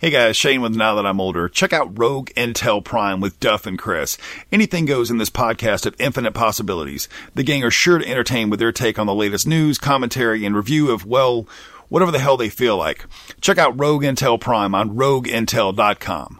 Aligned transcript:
Hey 0.00 0.08
guys, 0.08 0.34
Shane 0.34 0.62
with 0.62 0.74
Now 0.74 0.94
That 0.94 1.04
I'm 1.04 1.20
Older. 1.20 1.46
Check 1.46 1.74
out 1.74 1.98
Rogue 1.98 2.30
Intel 2.30 2.82
Prime 2.82 3.20
with 3.20 3.38
Duff 3.38 3.66
and 3.66 3.78
Chris. 3.78 4.16
Anything 4.50 4.86
goes 4.86 5.10
in 5.10 5.18
this 5.18 5.28
podcast 5.28 5.84
of 5.84 5.94
infinite 6.00 6.32
possibilities. 6.32 7.06
The 7.34 7.42
gang 7.42 7.62
are 7.64 7.70
sure 7.70 7.98
to 7.98 8.08
entertain 8.08 8.48
with 8.48 8.60
their 8.60 8.72
take 8.72 8.98
on 8.98 9.06
the 9.06 9.14
latest 9.14 9.46
news, 9.46 9.76
commentary, 9.76 10.46
and 10.46 10.56
review 10.56 10.90
of, 10.90 11.04
well, 11.04 11.46
whatever 11.90 12.10
the 12.10 12.18
hell 12.18 12.38
they 12.38 12.48
feel 12.48 12.78
like. 12.78 13.04
Check 13.42 13.58
out 13.58 13.78
Rogue 13.78 14.02
Intel 14.02 14.40
Prime 14.40 14.74
on 14.74 14.96
rogueintel.com. 14.96 16.39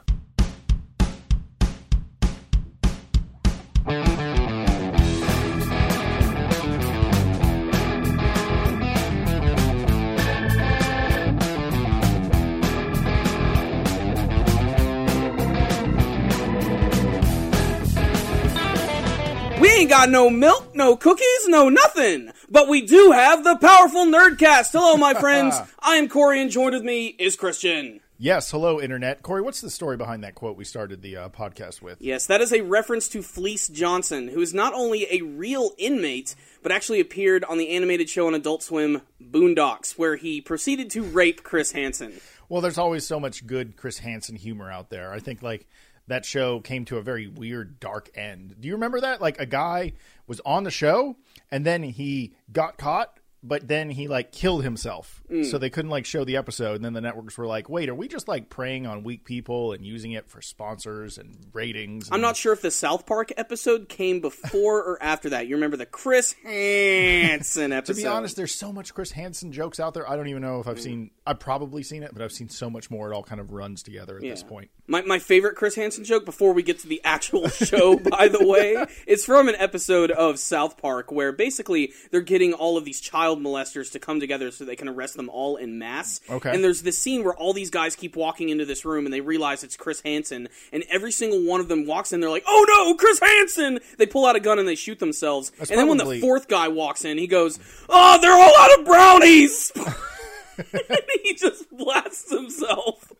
got 20.01 20.09
no 20.09 20.31
milk, 20.31 20.75
no 20.75 20.97
cookies, 20.97 21.47
no 21.47 21.69
nothing. 21.69 22.33
But 22.49 22.69
we 22.69 22.87
do 22.87 23.11
have 23.11 23.45
the 23.45 23.57
powerful 23.57 24.07
Nerdcast. 24.07 24.73
Hello, 24.73 24.97
my 24.97 25.13
friends. 25.21 25.55
I 25.79 25.97
am 25.97 26.09
Corey, 26.09 26.41
and 26.41 26.51
joined 26.51 26.75
with 26.75 26.85
me 26.85 27.09
is 27.19 27.37
Christian. 27.37 28.01
Yes, 28.17 28.51
hello, 28.51 28.81
Internet. 28.81 29.23
Corey, 29.23 29.43
what's 29.43 29.61
the 29.61 29.69
story 29.69 29.99
behind 29.99 30.25
that 30.25 30.35
quote 30.35 30.57
we 30.57 30.65
started 30.65 31.03
the 31.03 31.19
uh, 31.19 31.29
podcast 31.29 31.83
with? 31.83 32.01
Yes, 32.01 32.27
that 32.29 32.41
is 32.41 32.51
a 32.51 32.63
reference 32.63 33.09
to 33.09 33.21
Fleece 33.21 33.69
Johnson, 33.69 34.29
who 34.29 34.41
is 34.41 34.55
not 34.55 34.73
only 34.73 35.07
a 35.11 35.21
real 35.21 35.73
inmate, 35.77 36.35
but 36.63 36.73
actually 36.73 37.01
appeared 37.01 37.45
on 37.45 37.59
the 37.59 37.69
animated 37.69 38.09
show 38.09 38.27
on 38.27 38.35
Adult 38.35 38.63
Swim, 38.63 39.03
Boondocks, 39.23 39.99
where 39.99 40.17
he 40.17 40.41
proceeded 40.41 40.89
to 40.93 41.03
rape 41.03 41.43
Chris 41.43 41.73
Hansen. 41.73 42.21
Well, 42.49 42.63
there's 42.63 42.79
always 42.79 43.07
so 43.07 43.21
much 43.21 43.47
good 43.47 43.77
Chris 43.77 43.99
Hansen 43.99 44.37
humor 44.37 44.71
out 44.71 44.89
there. 44.89 45.13
I 45.13 45.19
think, 45.19 45.43
like, 45.43 45.67
that 46.11 46.25
show 46.25 46.61
came 46.61 46.85
to 46.87 46.97
a 46.99 47.03
very 47.03 47.27
weird, 47.29 47.81
dark 47.81 48.11
end. 48.15 48.57
Do 48.61 48.69
you 48.69 48.75
remember 48.75 49.01
that? 49.01 49.21
Like, 49.21 49.41
a 49.41 49.47
guy 49.47 49.93
was 50.27 50.41
on 50.45 50.65
the 50.65 50.71
show, 50.71 51.17
and 51.51 51.65
then 51.65 51.83
he 51.83 52.35
got 52.53 52.79
caught, 52.79 53.20
but 53.43 53.67
then 53.69 53.91
he, 53.91 54.07
like, 54.09 54.33
killed 54.33 54.63
himself. 54.65 55.23
So 55.45 55.59
they 55.59 55.71
couldn't, 55.71 55.91
like, 55.93 56.05
show 56.07 56.25
the 56.25 56.37
episode. 56.37 56.75
And 56.77 56.85
then 56.85 56.93
the 56.93 57.01
networks 57.01 57.39
were 57.39 57.47
like, 57.47 57.69
wait, 57.69 57.89
are 57.89 57.95
we 57.95 58.09
just, 58.09 58.27
like, 58.27 58.49
preying 58.51 58.87
on 58.87 59.05
weak 59.05 59.25
people 59.25 59.73
and 59.73 59.87
using 59.87 60.11
it 60.13 60.29
for 60.29 60.43
sponsors 60.43 61.19
and 61.19 61.37
ratings? 61.53 62.09
I'm 62.11 62.21
not 62.21 62.37
sure 62.37 62.53
if 62.53 62.61
the 62.63 62.71
South 62.73 63.07
Park 63.07 63.33
episode 63.37 63.89
came 63.89 64.21
before 64.21 64.79
or 64.83 65.01
after 65.03 65.31
that. 65.31 65.47
You 65.47 65.55
remember 65.55 65.77
the 65.77 65.87
Chris 65.87 66.35
Hansen 66.45 67.73
episode? 67.73 67.91
To 67.91 68.03
be 68.03 68.07
honest, 68.07 68.37
there's 68.37 68.55
so 68.55 68.73
much 68.73 68.95
Chris 68.95 69.11
Hansen 69.13 69.53
jokes 69.53 69.81
out 69.81 69.95
there. 69.95 70.09
I 70.09 70.17
don't 70.17 70.29
even 70.29 70.43
know 70.43 70.61
if 70.61 70.67
I've 70.69 70.77
Mm. 70.79 70.83
seen. 70.83 71.11
I've 71.27 71.39
probably 71.41 71.83
seen 71.83 72.03
it, 72.03 72.11
but 72.13 72.23
I've 72.23 72.33
seen 72.33 72.49
so 72.49 72.69
much 72.71 72.91
more. 72.91 73.11
It 73.11 73.15
all 73.15 73.23
kind 73.23 73.41
of 73.41 73.53
runs 73.53 73.83
together 73.83 74.17
at 74.17 74.23
this 74.23 74.43
point. 74.43 74.71
My, 74.87 75.03
my 75.03 75.19
favorite 75.19 75.55
Chris 75.57 75.75
Hansen 75.77 76.05
joke 76.05 76.25
before 76.25 76.53
we 76.53 76.63
get 76.63 76.81
to 76.81 76.89
the 76.89 77.01
actual 77.05 77.49
show, 77.49 77.97
by 77.97 78.29
the 78.29 78.45
way, 78.47 78.85
is 79.07 79.25
from 79.25 79.49
an 79.49 79.55
episode 79.57 80.11
of 80.11 80.39
South 80.39 80.77
Park 80.77 81.11
where 81.13 81.31
basically 81.33 81.93
they're 82.11 82.21
getting 82.21 82.53
all 82.53 82.77
of 82.77 82.85
these 82.85 83.01
child 83.01 83.30
molesters 83.39 83.93
to 83.93 83.99
come 83.99 84.21
together 84.21 84.51
so 84.51 84.65
they 84.65 84.77
can 84.77 84.89
arrest 84.89 85.17
them 85.17 85.29
all 85.29 85.57
in 85.57 85.79
mass. 85.79 86.21
Okay. 86.29 86.53
And 86.55 86.63
there's 86.65 86.83
this 86.83 86.99
scene 86.99 87.23
where 87.25 87.35
all 87.35 87.53
these 87.53 87.71
guys 87.71 87.97
keep 87.97 88.17
walking 88.17 88.49
into 88.49 88.65
this 88.65 88.85
room 88.85 89.05
and 89.05 89.13
they 89.13 89.21
realize 89.21 89.63
it's 89.65 89.77
Chris 89.77 90.01
Hansen, 90.01 90.49
and 90.73 90.85
every 90.91 91.13
single 91.13 91.43
one 91.45 91.61
of 91.61 91.69
them 91.69 91.87
walks 91.87 92.13
in, 92.13 92.21
they're 92.21 92.31
like, 92.31 92.45
"Oh 92.47 92.65
no, 92.69 92.95
Chris 92.97 93.19
Hansen!" 93.21 93.81
They 93.99 94.07
pull 94.07 94.27
out 94.27 94.37
a 94.37 94.41
gun 94.41 94.59
and 94.59 94.67
they 94.69 94.75
shoot 94.75 94.99
themselves. 94.99 95.51
That's 95.59 95.71
and 95.71 95.79
then 95.79 95.89
when 95.89 95.99
the 95.99 96.05
probably- 96.05 96.21
fourth 96.21 96.49
guy 96.49 96.69
walks 96.69 97.05
in, 97.05 97.19
he 97.19 97.27
goes, 97.27 97.59
"Oh, 97.89 98.19
they're 98.21 98.33
all 98.33 98.59
out 98.59 98.79
of 98.81 98.85
brownies." 98.87 99.73
and 100.57 101.01
he 101.23 101.35
just 101.35 101.71
blasts 101.71 102.31
himself. 102.31 103.13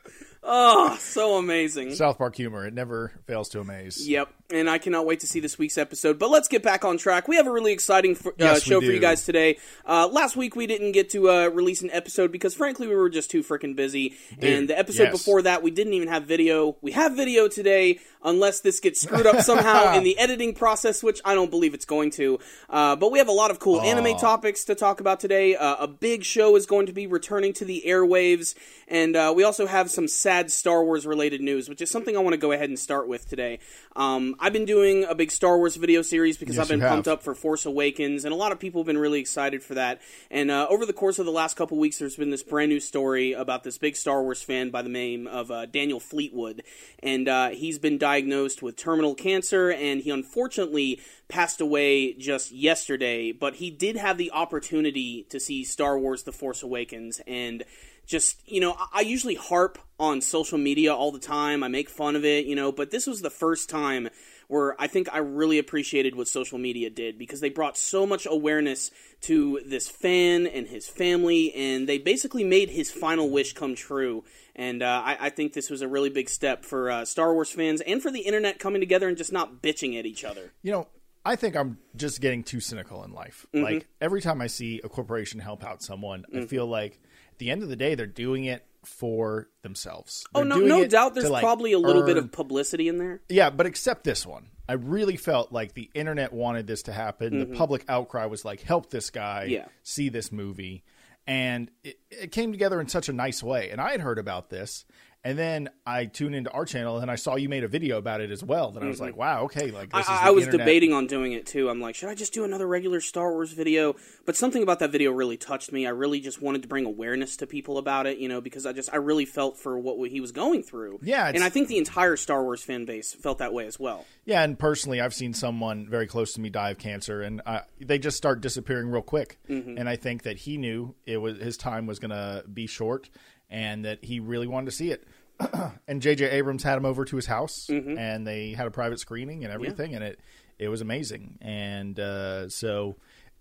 Oh, 0.43 0.97
so 0.99 1.37
amazing. 1.37 1.95
South 1.95 2.19
Park 2.19 2.35
humor. 2.37 2.67
It 2.67 2.75
never 2.75 3.13
fails 3.27 3.49
to 3.51 3.61
amaze. 3.61 4.09
Yep, 4.09 4.29
and 4.53 4.69
I 4.69 4.79
cannot 4.79 5.07
wait 5.07 5.21
to 5.21 5.27
see 5.27 5.41
this 5.41 5.59
week's 5.59 5.79
episode. 5.79 6.19
But 6.19 6.31
let's 6.31 6.49
get 6.49 6.63
back 6.63 6.85
on 6.85 6.99
track. 6.99 7.29
We 7.29 7.37
have 7.37 7.47
a 7.47 7.51
really 7.51 7.73
exciting 7.73 8.13
f- 8.13 8.27
uh, 8.27 8.31
Yes, 8.39 8.67
we 8.67 8.71
show 8.71 8.81
for 8.81 8.87
you 8.87 9.01
guys 9.01 9.25
today. 9.25 9.59
Uh, 9.87 10.09
last 10.09 10.37
week 10.37 10.57
we 10.57 10.67
didn't 10.67 10.93
get 10.93 11.11
to 11.11 11.31
uh, 11.31 11.49
release 11.49 11.83
an 11.83 11.91
episode 11.93 12.33
because, 12.33 12.55
frankly, 12.55 12.89
we 12.89 12.95
were 12.95 13.11
just 13.11 13.31
too 13.31 13.43
freaking 13.43 13.77
busy. 13.77 14.15
and 14.41 14.69
the 14.69 14.79
episode 14.79 15.05
yes. 15.05 15.13
before 15.13 15.43
that, 15.43 15.63
we 15.63 15.71
didn't 15.71 15.93
even 15.93 16.09
have 16.09 16.25
video. 16.25 16.77
We 16.81 16.93
have 16.93 17.17
video 17.17 17.49
today, 17.49 18.01
unless 18.23 18.61
this 18.61 18.81
gets 18.81 19.01
screwed 19.01 19.27
up 19.27 19.43
somehow 19.43 19.95
in 19.97 20.05
the 20.05 20.19
editing 20.19 20.55
process, 20.55 21.03
which 21.03 21.21
I 21.25 21.35
don't 21.35 21.51
believe 21.51 21.75
it's 21.75 21.85
going 21.85 22.11
to. 22.13 22.39
Uh, 22.69 22.97
but 22.97 23.13
we 23.13 23.19
have 23.19 23.29
a 23.29 23.33
lot 23.33 23.51
of 23.51 23.59
cool 23.59 23.81
anime 23.81 24.17
topics 24.19 24.65
to 24.65 24.75
talk 24.75 25.01
about 25.01 25.21
today. 25.21 25.57
Uh, 25.57 25.77
a 25.81 25.89
big 25.89 26.25
show 26.25 26.57
is 26.57 26.67
going 26.67 26.87
to 26.87 26.93
be 26.93 27.07
returning 27.07 27.53
to 27.55 27.65
the 27.65 27.85
airwaves, 27.87 28.55
and 28.89 29.17
uh, 29.17 29.33
we 29.35 29.45
also 29.45 29.67
have 29.67 29.91
some 29.91 30.09
sad 30.09 30.51
Star 30.51 30.85
Wars 30.85 31.07
related 31.07 31.41
news, 31.41 31.69
which 31.69 31.81
is 31.81 31.91
something 31.91 32.17
I 32.17 32.21
want 32.21 32.35
to 32.35 32.39
go 32.39 32.53
ahead 32.53 32.69
and 32.69 32.79
start 32.79 33.09
with 33.09 33.29
today. 33.29 33.59
Um, 33.97 34.37
I've 34.43 34.55
been 34.55 34.65
doing 34.65 35.05
a 35.05 35.15
big 35.15 35.31
Star 35.31 35.59
Wars 35.59 35.77
video 35.77 36.01
series 36.01 36.39
because 36.39 36.57
Yes, 36.57 36.65
I've 36.65 36.69
been 36.71 36.81
pumped 36.89 37.09
up 37.09 37.23
for 37.23 37.35
Force 37.35 37.67
Awakens, 37.67 38.25
and 38.25 38.33
a 38.33 38.37
lot 38.37 38.53
of 38.53 38.59
people 38.59 38.81
have 38.81 38.87
been 38.87 38.97
really 38.97 39.21
excited 39.21 39.63
for 39.63 39.75
that. 39.75 40.01
And 40.31 40.51
uh, 40.51 40.67
over 40.71 40.87
the 40.87 40.95
course 40.95 41.19
of 41.19 41.27
the 41.27 41.31
last 41.33 41.59
couple 41.59 41.77
weeks, 41.77 41.99
there's 41.99 42.17
been 42.17 42.31
this 42.31 42.43
brand 42.43 42.71
new 42.71 42.81
story 42.81 43.33
about 43.35 43.65
this 43.65 43.77
big 43.77 43.97
Star 43.97 44.23
Wars 44.23 44.43
fan 44.43 44.71
by 44.71 44.81
the 44.81 44.89
name 44.89 45.27
of 45.27 45.51
uh, 45.51 45.67
Daniel 45.67 46.01
Fleetwood, 46.01 46.63
and 47.03 47.29
uh, 47.29 47.51
he's 47.51 47.79
been 47.79 47.99
diagnosed 47.99 48.63
with 48.63 48.77
terminal 48.77 49.15
cancer, 49.15 49.71
and 49.71 50.01
he 50.01 50.11
unfortunately 50.11 51.01
passed 51.29 51.61
away 51.61 52.15
just 52.15 52.51
yesterday. 52.51 53.33
But 53.33 53.57
he 53.57 53.71
did 53.71 53.97
have 53.97 54.17
the 54.17 54.31
opportunity 54.33 55.27
to 55.29 55.39
see 55.39 55.65
Star 55.65 55.99
Wars: 55.99 56.23
The 56.23 56.33
Force 56.33 56.63
Awakens, 56.63 57.21
and 57.27 57.63
just 58.07 58.41
you 58.51 58.61
know 58.61 58.73
I- 58.73 58.87
i 58.95 59.01
usually 59.03 59.37
harp 59.37 59.79
on 60.01 60.21
social 60.21 60.59
media 60.59 60.93
all 60.93 61.13
the 61.13 61.21
time 61.21 61.63
i 61.63 61.69
make 61.69 61.89
fun 61.89 62.17
of 62.17 62.25
it 62.25 62.45
you 62.45 62.57
know 62.57 62.73
but 62.73 62.91
this 62.91 63.07
was 63.07 63.21
the 63.21 63.31
first 63.31 63.69
time 63.71 64.09
where 64.51 64.81
i 64.81 64.87
think 64.87 65.09
i 65.13 65.19
really 65.19 65.59
appreciated 65.59 66.15
what 66.15 66.29
social 66.29 66.59
media 66.59 66.91
did 66.91 67.17
because 67.19 67.41
they 67.41 67.49
brought 67.49 67.77
so 67.77 68.05
much 68.05 68.27
awareness 68.31 68.91
to 69.21 69.61
this 69.65 69.89
fan 69.89 70.47
and 70.47 70.67
his 70.67 70.89
family 70.89 71.55
and 71.55 71.89
they 71.89 71.99
basically 71.99 72.45
made 72.45 72.69
his 72.69 72.91
final 72.91 73.31
wish 73.31 73.53
come 73.55 73.75
true 73.75 74.25
and 74.57 74.83
uh, 74.83 75.03
I, 75.05 75.17
I 75.21 75.31
think 75.31 75.53
this 75.55 75.71
was 75.71 75.81
a 75.81 75.89
really 75.89 76.11
big 76.11 76.29
step 76.29 76.65
for 76.65 76.91
uh, 76.91 77.05
star 77.05 77.33
wars 77.33 77.51
fans 77.51 77.81
and 77.81 78.03
for 78.03 78.11
the 78.11 78.21
internet 78.21 78.59
coming 78.59 78.81
together 78.81 79.09
and 79.09 79.17
just 79.17 79.33
not 79.33 79.63
bitching 79.63 79.99
at 79.99 80.05
each 80.07 80.25
other 80.25 80.53
You 80.63 80.73
know, 80.73 80.89
I 81.25 81.37
think 81.37 81.55
I'm 81.55 81.79
just 81.97 82.21
getting 82.21 82.43
too 82.43 82.61
cynical 82.61 83.05
in 83.05 83.13
life. 83.13 83.47
Mm-hmm. 83.55 83.65
Like 83.65 83.89
every 84.01 84.21
time 84.23 84.41
I 84.41 84.47
see 84.47 84.81
a 84.83 84.89
corporation 84.89 85.39
help 85.39 85.63
out 85.65 85.83
someone, 85.83 86.25
Mm. 86.33 86.43
I 86.43 86.47
feel 86.47 86.67
like 86.67 86.99
at 87.31 87.39
the 87.39 87.51
end 87.51 87.63
of 87.63 87.69
the 87.69 87.77
day, 87.77 87.95
they're 87.95 88.07
doing 88.07 88.45
it 88.45 88.65
for 88.85 89.49
themselves. 89.63 90.25
oh 90.35 90.41
They're 90.41 90.49
no 90.49 90.57
no 90.59 90.87
doubt 90.87 91.15
there's 91.15 91.29
like, 91.31 91.43
probably 91.43 91.73
a 91.73 91.79
little 91.79 92.05
bit 92.05 92.17
of 92.17 92.33
publicity 92.33 92.89
in 92.89 92.99
there 92.99 93.21
Yeah, 93.29 93.51
but 93.51 93.67
except 93.67 94.05
this 94.05 94.27
one. 94.27 94.47
I 94.69 94.75
really 94.75 95.17
felt 95.17 95.51
like 95.53 95.75
the 95.75 95.91
internet 95.95 96.33
wanted 96.33 96.67
this 96.69 96.83
to 96.85 96.93
happen. 96.93 97.39
The 97.41 97.57
public 97.57 97.85
outcry 97.89 98.27
was 98.27 98.45
like, 98.45 98.61
help 98.63 98.91
this 98.91 99.11
guy 99.11 99.43
Mm-hmm. 99.45 99.53
Yeah. 99.53 99.65
see 99.83 100.09
this 100.11 100.31
movie. 100.31 100.85
And 101.27 101.71
it, 101.85 101.99
it 102.11 102.33
came 102.33 102.51
together 102.53 102.81
in 102.81 102.89
such 102.89 103.09
a 103.09 103.13
nice 103.13 103.43
way. 103.43 103.71
And 103.71 103.81
I 103.81 103.91
had 103.93 104.01
heard 104.01 104.19
about 104.19 104.49
this. 104.51 104.85
And 105.23 105.39
then 105.39 105.69
I 105.85 106.07
tuned 106.07 106.35
into 106.35 106.51
our 106.51 106.65
channel 106.65 106.99
and 106.99 107.11
I 107.11 107.17
saw 107.17 107.37
you 107.37 107.49
made 107.49 107.63
a 107.63 107.69
video 107.69 107.99
about 107.99 108.23
it 108.23 108.31
as 108.31 108.43
well. 108.43 108.71
Then 108.71 108.83
I 108.83 108.87
was 108.87 109.01
like, 109.01 109.17
wow, 109.17 109.43
okay. 109.45 109.71
Like 109.71 109.93
this 109.93 110.07
Mm-hmm. 110.07 110.25
I, 110.25 110.29
I 110.29 110.31
was 110.31 110.45
internet. 110.45 110.67
debating 110.67 110.93
on 110.95 111.07
doing 111.07 111.33
it 111.33 111.47
too. 111.47 111.69
I'm 111.69 111.79
like, 111.81 111.95
should 111.95 112.09
I 112.09 112.15
just 112.15 112.33
do 112.33 112.45
another 112.45 112.67
regular 112.67 113.01
Star 113.01 113.31
Wars 113.33 113.53
video? 113.53 113.97
But 114.25 114.35
something 114.35 114.63
about 114.63 114.79
that 114.79 114.91
video 114.91 115.13
really 115.13 115.37
touched 115.37 115.73
me. 115.73 115.87
I 115.87 115.91
really 115.91 116.21
just 116.21 116.41
wanted 116.41 116.63
to 116.63 116.69
bring 116.69 116.87
awareness 116.87 117.37
to 117.39 117.47
people 117.47 117.77
about 117.77 118.07
it, 118.07 118.17
you 118.17 118.29
know, 118.29 118.41
because 118.41 118.65
I 118.65 118.73
just 118.73 118.89
I 118.93 118.97
really 118.97 119.27
felt 119.27 119.59
for 119.59 119.79
what 119.79 120.09
he 120.11 120.21
was 120.21 120.33
going 120.33 120.63
through. 120.63 121.01
Yeah, 121.03 121.31
and 121.33 121.45
I 121.45 121.51
think 121.51 121.69
the 121.69 121.77
entire 121.77 122.17
Star 122.17 122.43
Wars 122.43 122.63
fan 122.63 122.87
base 122.87 123.13
felt 123.13 123.39
that 123.39 123.53
way 123.53 123.67
as 123.67 123.79
well. 123.79 124.07
Yeah, 124.25 124.43
and 124.43 124.59
personally, 124.59 125.01
I've 125.03 125.15
seen 125.15 125.35
someone 125.35 125.87
very 125.87 126.07
close 126.07 126.33
to 126.35 126.41
me 126.41 126.49
die 126.49 126.71
of 126.71 126.79
cancer, 126.79 127.21
and 127.21 127.43
uh, 127.45 127.61
they 127.79 127.99
just 127.99 128.17
start 128.17 128.41
disappearing 128.41 128.89
real 128.89 129.03
quick. 129.03 129.39
Mm-hmm. 129.51 129.77
And 129.77 129.87
I 129.89 129.97
think 129.97 130.23
that 130.23 130.39
he 130.39 130.57
knew 130.57 130.95
it 131.05 131.19
was 131.19 131.39
his 131.39 131.59
time 131.59 131.87
was 131.87 131.99
going 131.99 132.11
to 132.11 132.45
be 132.51 132.67
short, 132.67 133.11
and 133.51 133.85
that 133.85 134.05
he 134.05 134.21
really 134.21 134.47
wanted 134.47 134.67
to 134.67 134.73
see 134.73 134.91
it. 134.91 135.05
and 135.89 136.01
J.J. 136.03 136.31
Abrams 136.31 136.63
had 136.63 136.77
him 136.77 136.85
over 136.85 137.05
to 137.05 137.17
his 137.17 137.27
house, 137.27 137.67
Mm-hmm. 137.69 137.99
and 137.99 138.27
they 138.27 138.53
had 138.53 138.67
a 138.67 138.71
private 138.71 139.01
screening 139.01 139.45
and 139.45 139.53
everything, 139.53 139.95
and 139.95 140.05
it 140.05 140.21
it 140.59 140.69
was 140.69 140.81
amazing. 140.83 141.39
And 141.41 141.99
uh, 141.99 142.49
so, 142.51 142.97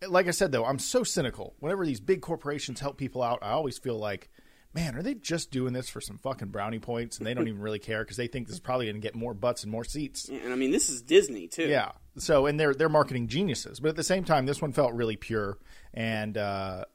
like 0.07 0.27
I 0.27 0.31
said, 0.31 0.51
though, 0.53 0.65
I'm 0.65 0.79
so 0.79 1.03
cynical. 1.03 1.55
Whenever 1.59 1.85
these 1.85 1.99
big 1.99 2.21
corporations 2.21 2.79
help 2.79 2.97
people 2.97 3.21
out, 3.21 3.39
I 3.41 3.51
always 3.51 3.77
feel 3.77 3.97
like. 3.97 4.29
Man, 4.71 4.95
are 4.95 5.01
they 5.01 5.15
just 5.15 5.49
doing 5.49 5.73
this 5.73 5.89
for 5.89 5.99
some 5.99 6.19
fucking 6.19 6.49
brownie 6.49 6.77
points 6.77 7.17
and 7.17 7.25
they 7.25 7.33
don't 7.33 7.47
even 7.47 7.59
really 7.59 7.79
care 7.79 8.03
because 8.03 8.17
they 8.17 8.27
think 8.27 8.45
this 8.45 8.53
is 8.53 8.59
probably 8.59 8.85
going 8.85 8.97
to 8.97 9.01
get 9.01 9.15
more 9.15 9.33
butts 9.33 9.63
and 9.63 9.71
more 9.71 9.83
seats? 9.83 10.29
And 10.29 10.53
I 10.53 10.55
mean, 10.55 10.69
this 10.69 10.89
is 10.89 11.01
Disney 11.01 11.47
too. 11.47 11.63
Yeah. 11.67 11.93
So, 12.19 12.45
and 12.45 12.59
they're 12.59 12.75
they're 12.75 12.87
marketing 12.87 13.29
geniuses, 13.29 13.79
but 13.79 13.89
at 13.89 13.95
the 13.95 14.03
same 14.03 14.25
time, 14.25 14.45
this 14.45 14.61
one 14.61 14.71
felt 14.71 14.93
really 14.93 15.15
pure. 15.15 15.57
And 15.91 16.37
uh, 16.37 16.85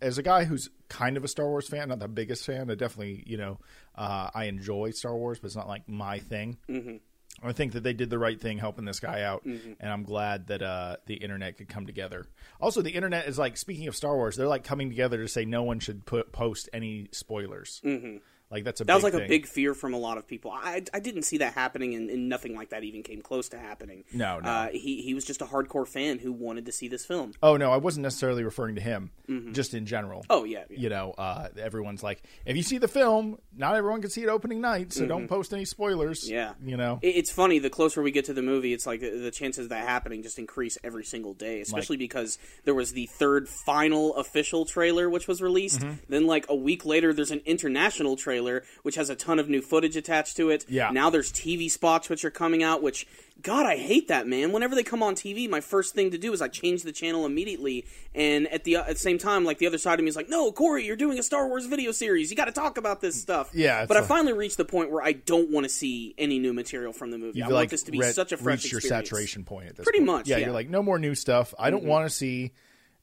as 0.00 0.18
a 0.18 0.22
guy 0.22 0.44
who's 0.44 0.70
kind 0.88 1.16
of 1.16 1.24
a 1.24 1.28
Star 1.28 1.48
Wars 1.48 1.68
fan, 1.68 1.88
not 1.88 1.98
the 1.98 2.08
biggest 2.08 2.44
fan, 2.44 2.70
I 2.70 2.74
definitely 2.74 3.24
you 3.26 3.36
know 3.36 3.58
uh, 3.94 4.30
I 4.34 4.44
enjoy 4.44 4.90
Star 4.90 5.16
Wars, 5.16 5.38
but 5.38 5.46
it's 5.46 5.56
not 5.56 5.68
like 5.68 5.88
my 5.88 6.18
thing. 6.18 6.58
Mm-hmm. 6.68 6.96
I 7.42 7.52
think 7.52 7.72
that 7.72 7.82
they 7.82 7.94
did 7.94 8.10
the 8.10 8.18
right 8.18 8.38
thing 8.38 8.58
helping 8.58 8.84
this 8.84 9.00
guy 9.00 9.22
out, 9.22 9.44
and 9.44 9.76
I'm 9.80 10.02
glad 10.02 10.48
that 10.48 10.62
uh, 10.62 10.96
the 11.06 11.14
internet 11.14 11.56
could 11.56 11.68
come 11.68 11.86
together. 11.86 12.26
Also, 12.60 12.82
the 12.82 12.90
internet 12.90 13.26
is 13.28 13.38
like 13.38 13.56
speaking 13.56 13.88
of 13.88 13.96
Star 13.96 14.14
Wars, 14.14 14.36
they're 14.36 14.48
like 14.48 14.64
coming 14.64 14.90
together 14.90 15.18
to 15.18 15.28
say 15.28 15.44
no 15.44 15.62
one 15.62 15.78
should 15.80 16.04
put 16.04 16.32
post 16.32 16.68
any 16.72 17.08
spoilers. 17.12 17.80
Mm-hmm. 17.84 18.18
Like 18.50 18.64
that's 18.64 18.80
a 18.80 18.84
That 18.84 18.94
was 18.94 19.04
like 19.04 19.14
a 19.14 19.26
big 19.28 19.46
fear 19.46 19.74
from 19.74 19.94
a 19.94 19.98
lot 19.98 20.18
of 20.18 20.26
people. 20.26 20.50
I, 20.50 20.82
I 20.92 20.98
didn't 21.00 21.22
see 21.22 21.38
that 21.38 21.54
happening, 21.54 21.94
and, 21.94 22.10
and 22.10 22.28
nothing 22.28 22.56
like 22.56 22.70
that 22.70 22.82
even 22.82 23.02
came 23.04 23.22
close 23.22 23.48
to 23.50 23.58
happening. 23.58 24.02
No, 24.12 24.40
no. 24.40 24.48
Uh, 24.50 24.68
he 24.72 25.02
he 25.02 25.14
was 25.14 25.24
just 25.24 25.40
a 25.40 25.44
hardcore 25.44 25.86
fan 25.86 26.18
who 26.18 26.32
wanted 26.32 26.66
to 26.66 26.72
see 26.72 26.88
this 26.88 27.06
film. 27.06 27.32
Oh 27.42 27.56
no, 27.56 27.70
I 27.70 27.76
wasn't 27.76 28.02
necessarily 28.02 28.42
referring 28.42 28.74
to 28.74 28.80
him, 28.80 29.10
just 29.52 29.72
in 29.74 29.86
general. 29.86 30.24
Oh 30.28 30.42
yeah, 30.44 30.64
yeah. 30.68 30.78
You 30.80 30.88
know, 30.88 31.14
uh, 31.16 31.48
everyone's 31.58 32.02
like, 32.02 32.22
if 32.44 32.56
you 32.56 32.62
see 32.64 32.78
the 32.78 32.88
film, 32.88 33.38
not 33.56 33.76
everyone 33.76 34.00
can 34.00 34.10
see 34.10 34.22
it 34.22 34.28
opening 34.28 34.60
night, 34.60 34.92
so 34.92 35.06
don't 35.06 35.28
post 35.28 35.52
any 35.52 35.64
spoilers. 35.64 36.24
Mm-hmm. 36.24 36.34
Yeah. 36.34 36.52
you 36.64 36.76
know, 36.76 36.98
It- 37.02 37.14
It's 37.16 37.30
funny. 37.30 37.60
The 37.60 37.70
closer 37.70 38.02
we 38.02 38.10
get 38.10 38.24
to 38.24 38.32
the 38.32 38.42
movie, 38.42 38.72
it's 38.72 38.86
like 38.86 39.00
the, 39.00 39.10
the 39.10 39.30
chances 39.30 39.66
of 39.66 39.68
that 39.68 39.86
happening 39.86 40.22
just 40.24 40.38
increase 40.40 40.76
every 40.82 41.04
single 41.04 41.34
day. 41.34 41.60
Especially 41.60 41.98
because 41.98 42.36
there 42.64 42.74
was 42.74 42.92
the 42.92 43.06
third 43.06 43.48
final 43.48 44.16
official 44.16 44.64
trailer 44.64 45.08
which 45.08 45.28
was 45.28 45.40
released. 45.40 45.80
Mm-hmm. 45.82 45.94
Then, 46.08 46.26
like 46.26 46.46
a 46.48 46.54
week 46.56 46.84
later, 46.84 47.12
there's 47.12 47.30
an 47.30 47.42
international 47.46 48.16
trailer 48.16 48.39
which 48.82 48.94
has 48.96 49.10
a 49.10 49.14
ton 49.16 49.38
of 49.38 49.48
new 49.48 49.60
footage 49.62 49.96
attached 49.96 50.36
to 50.36 50.50
it. 50.50 50.64
Yeah. 50.68 50.90
Now 50.90 51.10
there's 51.10 51.32
TV 51.32 51.70
spots 51.70 52.08
which 52.08 52.24
are 52.24 52.30
coming 52.30 52.62
out. 52.62 52.82
Which 52.82 53.06
God, 53.42 53.64
I 53.64 53.76
hate 53.76 54.08
that 54.08 54.26
man. 54.26 54.52
Whenever 54.52 54.74
they 54.74 54.82
come 54.82 55.02
on 55.02 55.14
TV, 55.14 55.48
my 55.48 55.60
first 55.60 55.94
thing 55.94 56.10
to 56.10 56.18
do 56.18 56.32
is 56.32 56.42
I 56.42 56.48
change 56.48 56.82
the 56.82 56.92
channel 56.92 57.24
immediately. 57.24 57.86
And 58.14 58.46
at 58.48 58.64
the 58.64 58.76
at 58.76 58.86
the 58.88 58.94
same 58.96 59.18
time, 59.18 59.44
like 59.44 59.58
the 59.58 59.66
other 59.66 59.78
side 59.78 59.98
of 59.98 60.04
me 60.04 60.08
is 60.10 60.16
like, 60.16 60.28
"No, 60.28 60.50
Corey, 60.52 60.84
you're 60.84 60.96
doing 60.96 61.18
a 61.18 61.22
Star 61.22 61.46
Wars 61.48 61.66
video 61.66 61.92
series. 61.92 62.30
You 62.30 62.36
got 62.36 62.46
to 62.46 62.52
talk 62.52 62.76
about 62.76 63.00
this 63.00 63.20
stuff." 63.20 63.50
Yeah, 63.54 63.86
But 63.86 63.96
I 63.96 64.02
finally 64.02 64.32
reached 64.32 64.56
the 64.56 64.64
point 64.64 64.90
where 64.90 65.02
I 65.02 65.12
don't 65.12 65.50
want 65.50 65.64
to 65.64 65.70
see 65.70 66.14
any 66.18 66.38
new 66.38 66.52
material 66.52 66.92
from 66.92 67.10
the 67.12 67.18
movie. 67.18 67.42
I 67.42 67.46
want 67.46 67.54
like 67.54 67.70
this 67.70 67.84
to 67.84 67.92
be 67.92 67.98
re- 67.98 68.12
such 68.12 68.32
a 68.32 68.36
fresh 68.36 68.62
reached 68.64 68.72
your 68.72 68.78
experience. 68.80 69.08
saturation 69.08 69.44
point 69.44 69.68
at 69.68 69.76
this 69.76 69.84
Pretty 69.84 70.00
point. 70.00 70.06
much, 70.06 70.28
Yeah, 70.28 70.34
yeah. 70.36 70.40
Mm-hmm. 70.40 70.44
you're 70.48 70.54
like, 70.54 70.68
no 70.68 70.82
more 70.82 70.98
new 70.98 71.14
stuff. 71.14 71.54
I 71.58 71.70
don't 71.70 71.84
want 71.84 72.06
to 72.06 72.10
see 72.10 72.52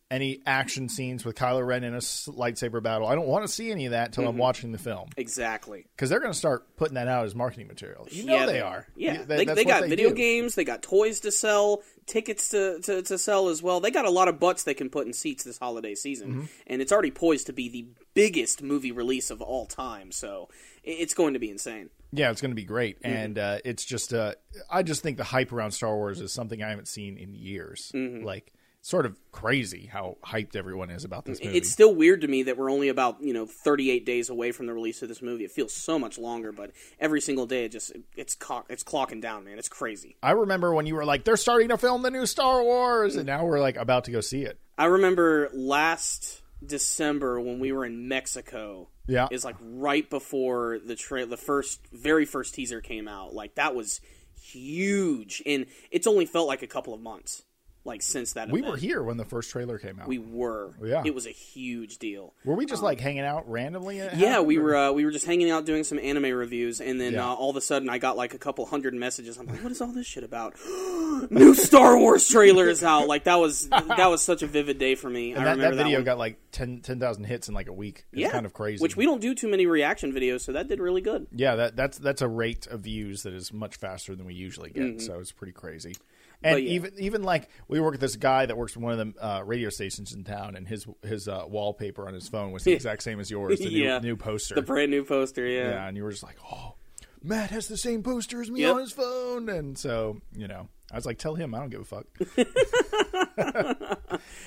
any 0.09 0.39
action 0.45 0.88
scenes 0.88 1.25
with 1.25 1.36
Kylo 1.36 1.65
Ren 1.65 1.83
in 1.83 1.94
a 1.94 1.98
lightsaber 1.98 2.81
battle. 2.81 3.07
I 3.07 3.15
don't 3.15 3.27
want 3.27 3.45
to 3.45 3.51
see 3.51 3.71
any 3.71 3.86
of 3.88 3.92
that 3.92 4.07
until 4.07 4.24
Mm-hmm. 4.24 4.30
I'm 4.30 4.38
watching 4.38 4.71
the 4.71 4.77
film 4.77 5.09
Exactly. 5.18 5.86
because 5.95 6.09
they're 6.09 6.21
going 6.21 6.31
to 6.31 6.38
start 6.38 6.77
putting 6.77 6.95
that 6.95 7.07
out 7.09 7.25
as 7.25 7.36
marketing 7.36 7.68
material. 7.68 8.07
You 8.09 8.25
know 8.25 8.36
yeah, 8.36 8.45
they 8.45 8.62
are. 8.62 8.88
Yeah, 8.95 9.18
that- 9.18 9.27
they, 9.27 9.45
they 9.45 9.65
got 9.65 9.81
they 9.81 9.89
video 9.89 10.09
do. 10.09 10.15
games. 10.15 10.56
They 10.56 10.63
got 10.63 10.81
toys 10.81 11.19
to 11.21 11.31
sell, 11.31 11.81
tickets 12.06 12.50
to, 12.50 12.80
to, 12.83 13.01
to 13.01 13.18
sell 13.18 13.50
as 13.50 13.62
well. 13.62 13.80
They 13.81 13.92
got 13.92 14.06
a 14.06 14.09
lot 14.09 14.30
of 14.30 14.39
butts 14.39 14.63
they 14.63 14.74
can 14.74 14.89
put 14.89 15.07
in 15.07 15.13
seats 15.13 15.44
this 15.44 15.57
holiday 15.57 15.94
season, 15.95 16.30
Mm-hmm. 16.30 16.45
and 16.68 16.81
it's 16.81 16.92
already 16.94 17.12
poised 17.12 17.48
to 17.48 17.53
be 17.53 17.68
the 17.68 17.86
biggest 18.13 18.62
movie 18.63 18.92
release 18.94 19.30
of 19.30 19.42
all 19.42 19.65
time. 19.65 20.12
So 20.13 20.48
it's 20.83 21.13
going 21.13 21.33
to 21.33 21.39
be 21.39 21.50
insane. 21.50 21.89
Yeah, 22.13 22.31
it's 22.31 22.39
going 22.39 22.51
to 22.51 22.56
be 22.56 22.63
great, 22.63 23.01
Mm-hmm. 23.01 23.13
and 23.13 23.38
uh, 23.38 23.57
it's 23.65 23.83
just 23.83 24.13
uh, 24.13 24.36
I 24.71 24.83
just 24.83 25.03
think 25.03 25.18
the 25.18 25.25
hype 25.25 25.51
around 25.51 25.71
Star 25.71 25.94
Wars 25.94 26.21
is 26.21 26.31
something 26.31 26.63
I 26.63 26.69
haven't 26.69 26.88
seen 26.88 27.18
in 27.18 27.33
years. 27.36 27.92
Mm-hmm. 27.94 28.24
Like, 28.25 28.53
sort 28.88 29.06
of 29.06 29.18
crazy 29.34 29.89
how 29.92 30.16
hyped 30.25 30.56
everyone 30.56 30.89
is 30.89 31.04
about 31.04 31.25
this 31.25 31.44
movie. 31.44 31.57
It's 31.57 31.69
still 31.69 31.94
weird 31.94 32.22
to 32.22 32.28
me 32.28 32.44
that 32.44 32.57
we're 32.57 32.72
only 32.72 32.88
about 32.88 33.22
you 33.22 33.34
know 33.34 33.45
38 33.45 34.06
days 34.06 34.30
away 34.30 34.54
from 34.54 34.66
the 34.66 34.74
release 34.74 35.01
of 35.01 35.10
this 35.10 35.22
movie. 35.22 35.44
It 35.44 35.51
feels 35.51 35.74
so 35.74 36.00
much 36.00 36.18
longer, 36.18 36.54
but 36.54 36.72
every 36.98 37.19
single 37.19 37.45
day 37.45 37.66
it 37.66 37.74
just 37.74 37.92
it's 38.16 38.36
co- 38.36 38.63
it's 38.69 38.86
clocking 38.86 39.22
down, 39.22 39.44
man. 39.44 39.60
It's 39.60 39.68
crazy. 39.68 40.16
I 40.24 40.31
remember 40.31 40.74
when 40.74 40.86
you 40.86 40.95
were 40.95 41.04
like, 41.04 41.25
"They're 41.25 41.36
starting 41.36 41.68
to 41.68 41.78
film 41.78 42.01
the 42.01 42.12
new 42.12 42.25
Star 42.25 42.63
Wars," 42.63 43.18
and 43.18 43.25
now 43.25 43.45
we're 43.45 43.60
like 43.60 43.75
about 43.75 44.06
to 44.06 44.12
go 44.12 44.22
see 44.22 44.44
it. 44.44 44.57
I 44.78 44.86
remember 44.86 45.50
last 45.54 46.42
December 46.66 47.42
when 47.42 47.60
we 47.60 47.74
were 47.74 47.86
in 47.86 48.07
Mexico. 48.07 48.89
Yeah. 49.10 49.30
is 49.31 49.45
like 49.45 49.56
right 49.62 50.10
before 50.10 50.80
the 50.86 50.98
tra- 50.98 51.25
the 51.25 51.38
first 51.38 51.80
very 51.94 52.25
first 52.25 52.54
teaser 52.54 52.81
came 52.81 53.07
out. 53.07 53.34
Like 53.34 53.56
that 53.56 53.74
was 53.74 54.01
huge, 54.42 55.42
and 55.45 55.66
it's 55.92 56.07
only 56.07 56.25
felt 56.25 56.48
like 56.48 56.62
a 56.62 56.68
couple 56.68 56.94
of 56.94 57.00
months. 57.00 57.44
Like 57.88 58.01
since 58.01 58.34
that, 58.34 58.50
We 58.51 58.60
event. 58.60 58.72
were 58.74 58.78
here 58.78 59.01
when 59.01 59.18
the 59.18 59.25
first 59.25 59.50
trailer 59.50 59.80
came 59.80 60.00
out. 60.00 60.07
We 60.07 60.18
were. 60.19 60.75
Yeah. 60.84 61.04
it 61.06 61.16
was 61.16 61.25
a 61.25 61.31
huge 61.31 61.98
deal. 61.98 62.34
were 62.45 62.54
we 62.56 62.66
just 62.66 62.84
like 62.84 63.00
hanging 63.00 63.22
out 63.24 63.50
randomly? 63.50 64.01
at 64.01 64.18
Yeah, 64.18 64.42
we 64.42 64.57
or- 64.57 64.63
were 64.63 64.75
uh, 64.75 64.92
we 64.92 65.06
were 65.06 65.12
just 65.12 65.25
hanging 65.25 65.50
out 65.50 65.66
doing 65.66 65.84
some 65.84 65.98
anime 65.98 66.31
reviews, 66.38 66.81
and 66.81 67.00
then 67.01 67.13
Yeah. 67.13 67.25
uh, 67.31 67.34
all 67.34 67.50
of 67.50 67.56
a 67.56 67.62
sudden 67.62 67.89
I 67.89 67.98
got 67.98 68.18
like 68.18 68.34
a 68.34 68.38
couple 68.38 68.66
hundred 68.66 68.94
messages. 68.94 69.38
I'm 69.38 69.48
like, 69.48 69.63
"What 69.63 69.72
is 69.72 69.81
all 69.81 69.92
this 69.94 70.06
shit 70.06 70.24
about?" 70.24 70.56
New 71.31 71.56
Star 71.56 71.98
Wars 71.98 72.28
trailer 72.28 72.68
is 72.68 72.84
out. 72.84 73.07
Like 73.07 73.24
that 73.24 73.36
was 73.39 73.69
that 73.69 74.07
was 74.10 74.22
such 74.22 74.44
a 74.44 74.48
vivid 74.48 74.78
day 74.78 74.95
for 74.95 75.10
me. 75.10 75.34
I 75.34 75.44
that, 75.44 75.51
remember 75.51 75.75
that 75.78 75.84
video 75.84 76.00
one. 76.00 76.06
got 76.06 76.18
like 76.18 76.38
10 76.51 76.81
10,000 76.81 77.24
hits 77.24 77.48
in 77.48 77.54
like 77.56 77.68
a 77.68 77.74
week. 77.74 78.06
It's 78.12 78.22
yeah, 78.22 78.31
kind 78.31 78.45
of 78.45 78.54
crazy. 78.54 78.81
Which 78.81 78.95
we 78.98 79.06
don't 79.06 79.22
do 79.22 79.34
too 79.34 79.48
many 79.48 79.66
reaction 79.66 80.12
videos, 80.13 80.42
so 80.42 80.51
that 80.51 80.68
did 80.68 80.80
really 80.80 81.01
good. 81.01 81.28
Yeah, 81.34 81.56
that 81.56 81.75
that's 81.75 81.98
that's 81.98 82.22
a 82.22 82.28
rate 82.28 82.68
of 82.68 82.81
views 82.81 83.24
that 83.24 83.34
is 83.34 83.51
much 83.54 83.78
faster 83.78 84.16
than 84.16 84.25
we 84.25 84.34
usually 84.34 84.69
get. 84.72 85.01
So 85.01 85.19
it's 85.19 85.31
pretty 85.31 85.54
crazy. 85.54 85.95
And. 86.44 86.60
Yeah. 86.63 86.69
even 86.72 86.92
even 87.00 87.24
like 87.24 87.50
we 87.68 87.80
work 87.80 87.94
with 87.94 88.01
this 88.01 88.16
guy 88.16 88.45
that 88.45 88.56
works 88.56 88.74
for 88.74 88.80
one 88.81 89.00
of 89.00 89.13
the 89.13 89.25
uh, 89.25 89.42
radio 89.44 89.69
stations 89.69 90.13
in 90.13 90.24
town, 90.24 90.56
and 90.56 90.68
his 90.68 90.86
his 91.04 91.28
uh, 91.28 91.44
wallpaper 91.48 92.07
on 92.07 92.13
his 92.13 92.28
phone 92.30 92.51
was 92.51 92.63
the 92.63 92.74
exact 92.74 93.01
same 93.04 93.19
as 93.19 93.31
yours, 93.31 93.57
the 93.60 93.69
Yeah. 93.72 93.98
new, 94.00 94.10
new 94.10 94.16
poster. 94.18 94.56
The 94.56 94.62
brand 94.62 94.92
new 94.92 95.04
poster, 95.04 95.45
yeah, 95.48 95.69
yeah. 95.69 95.88
and 95.88 95.98
you 95.98 96.04
were 96.04 96.12
just 96.12 96.24
like, 96.24 96.38
oh, 96.51 96.75
Matt 97.24 97.50
has 97.50 97.68
the 97.68 97.78
same 97.78 98.04
poster 98.04 98.39
as 98.42 98.51
me 98.51 98.62
Yep. 98.62 98.74
on 98.75 98.80
his 98.81 98.92
phone, 98.92 99.50
and 99.50 99.78
so 99.78 100.22
you 100.36 100.48
know, 100.48 100.68
I 100.92 100.95
was 100.95 101.06
like, 101.06 101.18
tell 101.18 101.36
him 101.36 101.54
I 101.54 101.60
don't 101.60 101.69
give 101.69 101.81
a 101.81 101.86
fuck. 101.86 102.06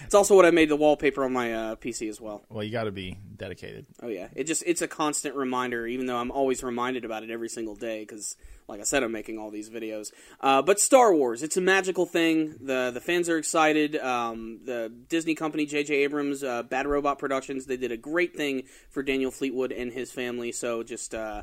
It's 0.05 0.15
also 0.15 0.35
what 0.35 0.45
I 0.45 0.51
made 0.51 0.69
the 0.69 0.77
wallpaper 0.77 1.23
on 1.25 1.33
my 1.33 1.55
uh, 1.55 1.77
PC 1.77 2.09
as 2.09 2.21
well. 2.21 2.43
well, 2.49 2.65
you 2.65 2.73
got 2.73 2.85
to 2.85 2.91
be 2.91 3.17
dedicated. 3.37 3.87
Oh 4.03 4.09
yeah, 4.09 4.27
it 4.35 4.45
just 4.45 4.65
it's 4.67 4.83
a 4.83 4.89
constant 4.89 5.37
reminder, 5.37 5.87
even 5.87 6.07
though 6.07 6.17
I'm 6.17 6.33
always 6.33 6.65
reminded 6.65 7.05
about 7.05 7.23
it 7.23 7.31
every 7.31 7.49
single 7.49 7.77
day 7.77 8.01
because, 8.01 8.37
like 8.67 8.81
I 8.81 8.83
said, 8.83 9.05
I'm 9.05 9.13
making 9.13 9.39
all 9.39 9.51
these 9.51 9.71
videos. 9.71 10.11
Uh, 10.41 10.63
but 10.63 10.81
Star 10.81 11.15
Wars, 11.15 11.45
it's 11.45 11.57
a 11.57 11.61
magical 11.61 12.07
thing. 12.07 12.57
the 12.61 12.91
The 12.93 13.01
fans 13.01 13.29
are 13.29 13.39
excited. 13.39 13.97
Um, 13.97 14.61
the 14.65 14.93
Disney 15.09 15.37
company, 15.37 15.65
J.J. 15.67 15.95
Abrams, 15.95 16.43
uh, 16.43 16.65
Bad 16.65 16.89
Robot 16.89 17.19
Productions, 17.21 17.67
they 17.67 17.77
did 17.77 17.93
a 17.93 17.97
great 17.97 18.35
thing 18.35 18.65
for 18.89 19.03
Daniel 19.05 19.31
Fleetwood 19.31 19.71
and 19.71 19.93
his 19.93 20.11
family. 20.11 20.51
So 20.51 20.83
just 20.83 21.15
uh, 21.15 21.43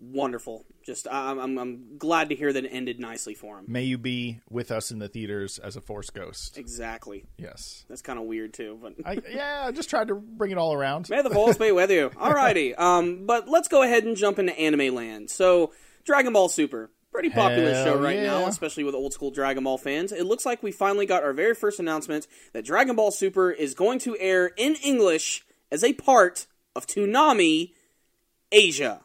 wonderful. 0.00 0.64
Just 0.84 1.06
I'm, 1.10 1.38
I'm 1.38 1.58
I'm 1.58 1.98
glad 1.98 2.30
to 2.30 2.34
hear 2.34 2.52
that 2.52 2.64
it 2.64 2.68
ended 2.68 3.00
nicely 3.00 3.34
for 3.34 3.58
him. 3.58 3.64
May 3.68 3.84
you 3.84 3.98
be 3.98 4.40
with 4.48 4.70
us 4.70 4.90
in 4.90 4.98
the 4.98 5.08
theaters 5.08 5.58
as 5.58 5.76
a 5.76 5.80
Force 5.80 6.10
ghost. 6.10 6.58
Exactly. 6.58 7.24
Yes. 7.36 7.84
That's 7.88 8.02
kind 8.02 8.18
of 8.18 8.24
weird 8.26 8.54
too, 8.54 8.78
but. 8.80 8.94
I, 9.04 9.18
yeah, 9.30 9.64
I 9.66 9.72
just 9.72 9.90
tried 9.90 10.08
to 10.08 10.14
bring 10.14 10.50
it 10.50 10.58
all 10.58 10.72
around. 10.72 11.08
May 11.10 11.22
the 11.22 11.30
force 11.30 11.56
be 11.56 11.72
with 11.72 11.90
you. 11.90 12.10
Alrighty. 12.16 12.78
Um, 12.78 13.26
but 13.26 13.48
let's 13.48 13.68
go 13.68 13.82
ahead 13.82 14.04
and 14.04 14.16
jump 14.16 14.38
into 14.38 14.58
anime 14.58 14.94
land. 14.94 15.30
So, 15.30 15.72
Dragon 16.04 16.32
Ball 16.32 16.48
Super. 16.48 16.90
Pretty 17.10 17.30
popular 17.30 17.72
Hell 17.72 17.84
show 17.84 17.98
right 17.98 18.20
now, 18.20 18.46
especially 18.46 18.84
with 18.84 18.94
old 18.94 19.12
school 19.14 19.30
Dragon 19.30 19.64
Ball 19.64 19.78
fans. 19.78 20.12
It 20.12 20.24
looks 20.24 20.44
like 20.44 20.62
we 20.62 20.70
finally 20.70 21.06
got 21.06 21.24
our 21.24 21.32
very 21.32 21.54
first 21.54 21.80
announcement 21.80 22.26
that 22.52 22.64
Dragon 22.64 22.96
Ball 22.96 23.10
Super 23.10 23.50
is 23.50 23.74
going 23.74 23.98
to 24.00 24.16
air 24.18 24.50
in 24.56 24.74
English 24.76 25.44
as 25.72 25.82
a 25.82 25.94
part 25.94 26.46
of 26.76 26.86
Toonami 26.86 27.72
Asia. 28.52 29.00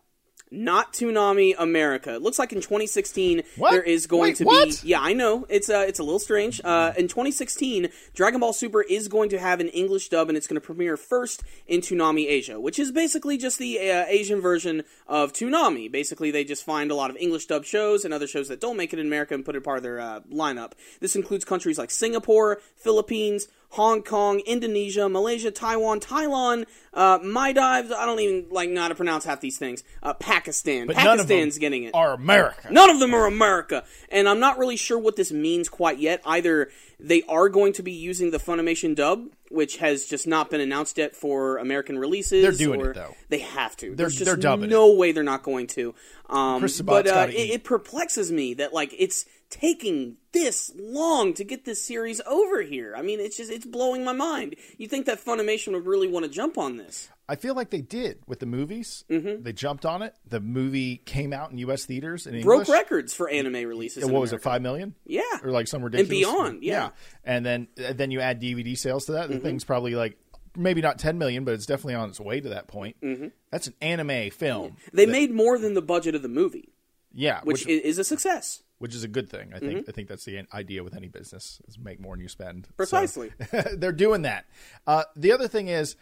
Not 0.54 0.94
Toonami 0.94 1.56
America. 1.58 2.14
It 2.14 2.22
looks 2.22 2.38
like 2.38 2.54
in 2.54 2.62
2016 2.62 3.42
What? 3.57 3.72
there 3.72 3.81
is 3.81 4.06
going 4.06 4.22
Wait, 4.22 4.36
to 4.38 4.44
what? 4.44 4.81
be 4.83 4.90
yeah, 4.90 5.02
I 5.02 5.14
know. 5.14 5.45
It's 5.50 5.68
uh, 5.69 5.83
it's 5.88 6.00
a 6.00 6.04
little 6.04 6.19
strange. 6.19 6.62
Uh, 6.64 6.94
in 6.95 7.07
2016, 7.07 7.90
Dragon 8.14 8.40
Ball 8.40 8.54
Super 8.54 8.81
is 8.83 9.07
going 9.07 9.30
to 9.30 9.40
have 9.40 9.60
an 9.60 9.69
English 9.69 10.10
dub, 10.10 10.30
and 10.30 10.38
it's 10.38 10.45
going 10.45 10.62
to 10.62 10.66
premiere 10.66 10.95
first 10.95 11.42
in 11.68 11.81
Toonami 11.81 12.28
Asia, 12.28 12.60
which 12.60 12.78
is 12.78 12.92
basically 12.92 13.38
just 13.38 13.57
the 13.57 13.80
uh, 13.80 14.06
Asian 14.07 14.40
version 14.42 14.83
of 15.07 15.33
Toonami. 15.33 15.92
Basically, 15.92 16.30
they 16.30 16.44
just 16.44 16.64
find 16.64 16.92
a 16.92 16.95
lot 16.95 17.10
of 17.10 17.18
English 17.18 17.48
dub 17.48 17.66
shows 17.66 18.06
and 18.06 18.14
other 18.14 18.28
shows 18.28 18.48
that 18.50 18.62
don't 18.62 18.78
make 18.78 18.94
it 18.94 19.00
in 19.00 19.07
America 19.07 19.33
and 19.33 19.44
put 19.44 19.56
it 19.56 19.64
part 19.64 19.78
of 19.78 19.83
their 19.83 20.00
uh, 20.00 20.19
lineup. 20.31 20.74
This 21.00 21.16
includes 21.16 21.45
countries 21.45 21.80
like 21.80 21.90
Singapore, 21.90 22.62
Philippines. 22.76 23.48
Hong 23.73 24.03
Kong, 24.03 24.39
Indonesia, 24.42 25.09
Malaysia, 25.09 25.49
Taiwan, 25.49 25.99
Thailand, 25.99 26.65
uh, 26.94 27.18
Maldives. 27.23 27.92
I 27.92 28.06
don't 28.06 28.19
even 28.19 28.45
like 28.51 28.69
know 28.69 28.81
how 28.81 28.89
to 28.89 28.94
pronounce 28.94 29.25
half 29.25 29.42
these 29.42 29.57
things. 29.57 29.83
Uh, 30.03 30.13
Pakistan. 30.13 30.85
But 30.85 30.97
none 30.97 31.19
of 31.19 31.27
them 31.27 31.37
Pakistan's 31.39 31.57
getting 31.57 31.83
it. 31.85 31.95
Are 31.95 32.13
America. 32.13 32.68
None 32.69 32.92
of 32.92 32.99
them 32.99 33.15
are 33.15 33.25
America. 33.25 33.83
And 34.09 34.30
I'm 34.30 34.39
not 34.39 34.59
really 34.59 34.77
sure 34.77 34.99
what 34.99 35.15
this 35.15 35.31
means 35.31 35.69
quite 35.69 35.97
yet. 35.97 36.21
Either 36.23 36.69
they 36.99 37.23
are 37.23 37.49
going 37.49 37.73
to 37.73 37.81
be 37.81 37.94
using 37.94 38.30
the 38.30 38.37
Funimation 38.37 38.95
dub, 38.95 39.25
which 39.49 39.77
has 39.77 40.06
just 40.06 40.27
not 40.27 40.51
been 40.51 40.61
announced 40.61 40.99
yet 40.99 41.15
for 41.15 41.57
American 41.57 41.97
releases. 41.97 42.44
They're 42.44 42.51
doing 42.51 42.80
or 42.80 42.92
it, 42.92 42.94
though. 42.94 43.15
They 43.30 43.39
have 43.39 43.75
to. 43.77 43.95
There's 43.95 44.13
just 44.13 44.25
they're 44.25 44.35
dubbing 44.35 44.69
no 44.69 44.94
way 44.94 45.13
they're 45.13 45.23
not 45.23 45.42
going 45.42 45.65
to. 45.68 45.95
Um, 46.30 46.59
Chris 46.59 46.80
but 46.80 47.07
uh, 47.07 47.25
it, 47.30 47.49
it 47.49 47.63
perplexes 47.63 48.31
me 48.31 48.53
that 48.56 48.71
like 48.71 48.94
it's 48.97 49.25
taking 49.54 50.18
this 50.31 50.72
long 50.76 51.33
to 51.36 51.44
get 51.44 51.64
this 51.64 51.83
series 51.83 52.19
over 52.26 52.62
here. 52.64 52.95
I 52.98 53.04
mean, 53.04 53.19
it's 53.19 53.38
just 53.38 53.52
it's 53.52 53.66
blowing 53.66 54.04
my 54.04 54.14
mind. 54.14 54.56
You 54.78 54.88
think 54.88 55.06
that 55.06 55.24
Funimation 55.24 55.74
would 55.74 55.86
really 55.86 56.07
want 56.07 56.26
to 56.26 56.31
jump 56.31 56.57
on 56.57 56.78
this? 56.78 57.10
I 57.30 57.36
feel 57.36 57.54
like 57.56 57.69
they 57.69 57.81
did 57.81 58.19
with 58.28 58.40
the 58.40 58.45
movies. 58.45 59.06
Mm-hmm. 59.10 59.44
They 59.44 59.54
jumped 59.54 59.86
on 59.86 60.02
it. 60.02 60.14
The 60.28 60.40
movie 60.40 60.98
came 60.98 61.31
out 61.31 61.52
in 61.52 61.57
U.S. 61.60 61.86
theaters 61.86 62.26
and 62.28 62.42
Broke 62.44 62.68
records 62.68 63.14
for 63.14 63.30
anime 63.30 63.68
releases. 63.68 64.04
in 64.04 64.12
What 64.12 64.22
was 64.22 64.33
it? 64.33 64.42
Five 64.42 64.62
million? 64.62 64.95
Yeah. 65.06 65.22
or 65.44 65.52
like 65.52 65.68
some 65.68 65.83
ridiculous 65.83 66.10
and 66.10 66.19
beyond, 66.36 66.64
yeah. 66.64 66.90
And 67.24 67.45
then 67.45 67.68
and 67.78 67.98
then 67.98 68.10
you 68.12 68.19
add 68.19 68.42
DVD 68.42 68.76
sales 68.78 69.06
to 69.06 69.14
that. 69.14 69.26
Mm-hmm. 69.26 69.33
The 69.33 69.40
thing's 69.40 69.64
probably 69.64 69.94
like 69.95 70.18
maybe 70.57 70.81
not 70.81 70.98
ten 70.98 71.18
million, 71.19 71.45
but 71.45 71.54
it's 71.54 71.68
definitely 71.68 71.95
on 71.95 72.10
its 72.10 72.19
way 72.19 72.42
to 72.42 72.50
that 72.50 72.68
point. 72.68 72.95
Mm-hmm. 73.02 73.28
That's 73.52 73.68
an 73.68 73.76
anime 73.81 74.31
film. 74.31 74.78
They 74.92 75.06
made 75.06 75.31
more 75.31 75.60
than 75.60 75.76
the 75.76 75.81
budget 75.81 76.16
of 76.16 76.24
the 76.24 76.28
movie, 76.28 76.74
Yeah, 77.14 77.42
which, 77.44 77.68
which 77.68 77.83
is 77.86 78.00
a 78.00 78.04
success. 78.04 78.63
Which 78.83 78.94
is 78.94 79.06
a 79.06 79.07
good 79.07 79.30
thing. 79.30 79.54
I 79.56 79.59
think. 79.59 79.87
I 79.87 79.94
think 79.94 80.09
that's 80.09 80.25
the 80.25 80.45
idea 80.54 80.83
with 80.83 80.94
any 80.94 81.07
business 81.07 81.61
is 81.69 81.80
make 81.80 82.02
more 82.02 82.13
than 82.16 82.21
you 82.21 82.28
spend. 82.28 82.66
So- 82.68 82.73
Precisely. 82.75 83.31
they're 83.78 83.94
doing 83.94 84.23
that. 84.23 84.45
Uh, 84.85 85.06
the 85.16 85.31
other 85.31 85.47
thing 85.47 85.69
is 85.69 85.95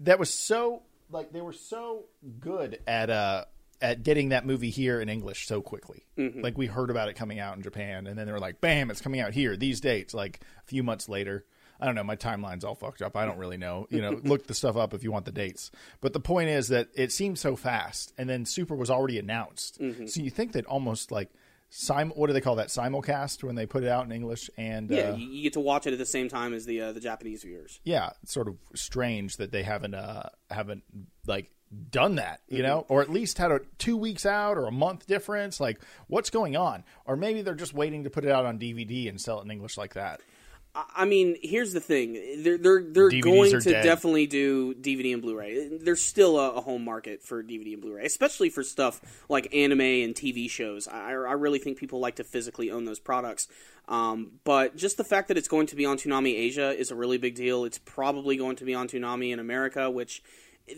that 0.00 0.18
was 0.18 0.34
so 0.34 0.82
like 1.08 1.30
they 1.32 1.40
were 1.40 1.52
so 1.52 2.06
good 2.40 2.80
at 2.88 3.10
uh 3.10 3.44
at 3.80 4.02
getting 4.02 4.30
that 4.30 4.44
movie 4.44 4.70
here 4.70 5.00
in 5.00 5.08
English 5.08 5.46
so 5.46 5.62
quickly. 5.62 6.04
Like 6.42 6.58
we 6.58 6.66
heard 6.66 6.90
about 6.90 7.08
it 7.08 7.14
coming 7.14 7.38
out 7.38 7.56
in 7.56 7.62
Japan, 7.62 8.08
and 8.08 8.18
then 8.18 8.26
they 8.26 8.32
were 8.32 8.40
like, 8.40 8.60
"Bam! 8.60 8.90
It's 8.90 9.00
coming 9.00 9.20
out 9.20 9.32
here 9.32 9.56
these 9.56 9.80
dates." 9.80 10.12
Like 10.12 10.40
a 10.64 10.66
few 10.66 10.82
months 10.82 11.08
later. 11.08 11.44
I 11.78 11.84
don't 11.84 11.94
know. 11.94 12.02
My 12.04 12.16
timeline's 12.16 12.64
all 12.64 12.74
fucked 12.74 13.02
up. 13.02 13.16
I 13.18 13.26
don't 13.26 13.36
really 13.38 13.58
know. 13.58 13.86
You 13.90 14.00
know, 14.00 14.18
look 14.24 14.46
the 14.46 14.54
stuff 14.54 14.76
up 14.78 14.94
if 14.94 15.04
you 15.04 15.12
want 15.12 15.26
the 15.26 15.30
dates. 15.30 15.70
But 16.00 16.14
the 16.14 16.20
point 16.20 16.48
is 16.48 16.68
that 16.68 16.88
it 16.94 17.12
seemed 17.12 17.38
so 17.38 17.54
fast, 17.54 18.14
and 18.18 18.28
then 18.28 18.46
Super 18.46 18.74
was 18.74 18.90
already 18.90 19.18
announced. 19.18 19.78
So 20.06 20.22
you 20.22 20.30
think 20.30 20.52
that 20.52 20.64
almost 20.66 21.12
like 21.12 21.28
sim. 21.68 22.10
What 22.10 22.28
do 22.28 22.32
they 22.32 22.40
call 22.40 22.56
that? 22.56 22.68
Simulcast 22.68 23.42
when 23.44 23.54
they 23.54 23.66
put 23.66 23.82
it 23.84 23.88
out 23.88 24.04
in 24.06 24.12
English 24.12 24.50
and 24.56 24.90
Yeah, 24.90 25.10
uh, 25.10 25.16
you, 25.16 25.26
you 25.28 25.42
get 25.42 25.52
to 25.54 25.60
watch 25.60 25.86
it 25.86 25.92
at 25.92 25.98
the 25.98 26.06
same 26.06 26.28
time 26.28 26.54
as 26.54 26.64
the 26.66 26.80
uh, 26.80 26.92
the 26.92 27.00
Japanese 27.00 27.42
viewers. 27.42 27.80
yeah, 27.84 28.10
it's 28.22 28.32
sort 28.32 28.48
of 28.48 28.56
strange 28.74 29.36
that 29.38 29.52
they 29.52 29.62
haven't 29.62 29.94
uh 29.94 30.28
haven't 30.50 30.82
like 31.26 31.50
done 31.90 32.14
that, 32.14 32.40
you 32.48 32.58
Mm-hmm. 32.58 32.66
know, 32.68 32.86
or 32.88 33.02
at 33.02 33.10
least 33.10 33.38
had 33.38 33.50
a 33.50 33.60
two 33.78 33.96
weeks 33.96 34.24
out 34.24 34.56
or 34.56 34.66
a 34.66 34.72
month 34.72 35.06
difference. 35.08 35.58
Like, 35.58 35.80
what's 36.06 36.30
going 36.30 36.56
on? 36.56 36.84
Or 37.06 37.16
maybe 37.16 37.42
they're 37.42 37.54
just 37.56 37.74
waiting 37.74 38.04
to 38.04 38.10
put 38.10 38.24
it 38.24 38.30
out 38.30 38.46
on 38.46 38.58
DVD 38.58 39.08
and 39.08 39.20
sell 39.20 39.40
it 39.40 39.44
in 39.44 39.50
English 39.50 39.76
like 39.76 39.94
that. 39.94 40.20
I- 40.94 41.04
mean, 41.04 41.36
here's 41.42 41.72
the 41.72 41.80
thing: 41.80 42.14
they're 42.42 42.58
they're 42.58 42.82
they're 42.82 43.10
DVDs 43.10 43.22
going 43.22 43.50
to 43.60 43.70
dead. 43.70 43.82
definitely 43.82 44.26
do 44.26 44.74
DVD 44.74 45.12
and 45.14 45.22
Blu-ray. 45.22 45.78
There's 45.78 46.02
still 46.02 46.38
a, 46.38 46.52
a 46.54 46.60
home 46.60 46.84
market 46.84 47.22
for 47.22 47.42
DVD 47.42 47.72
and 47.74 47.82
Blu-ray, 47.82 48.04
especially 48.04 48.50
for 48.50 48.62
stuff 48.62 49.00
like 49.28 49.54
anime 49.54 49.80
and 49.80 50.14
TV 50.14 50.50
shows. 50.50 50.86
I, 50.88 51.10
I 51.10 51.32
really 51.32 51.58
think 51.58 51.78
people 51.78 52.00
like 52.00 52.16
to 52.16 52.24
physically 52.24 52.70
own 52.70 52.84
those 52.84 52.98
products. 52.98 53.48
Um, 53.88 54.32
but 54.44 54.76
just 54.76 54.96
the 54.96 55.04
fact 55.04 55.28
that 55.28 55.38
it's 55.38 55.48
going 55.48 55.68
to 55.68 55.76
be 55.76 55.86
on 55.86 55.96
Toonami 55.96 56.34
Asia 56.34 56.70
is 56.76 56.90
a 56.90 56.96
really 56.96 57.18
big 57.18 57.36
deal. 57.36 57.64
It's 57.64 57.78
probably 57.78 58.36
going 58.36 58.56
to 58.56 58.64
be 58.64 58.74
on 58.74 58.88
Toonami 58.88 59.32
in 59.32 59.38
America, 59.38 59.90
which 59.90 60.22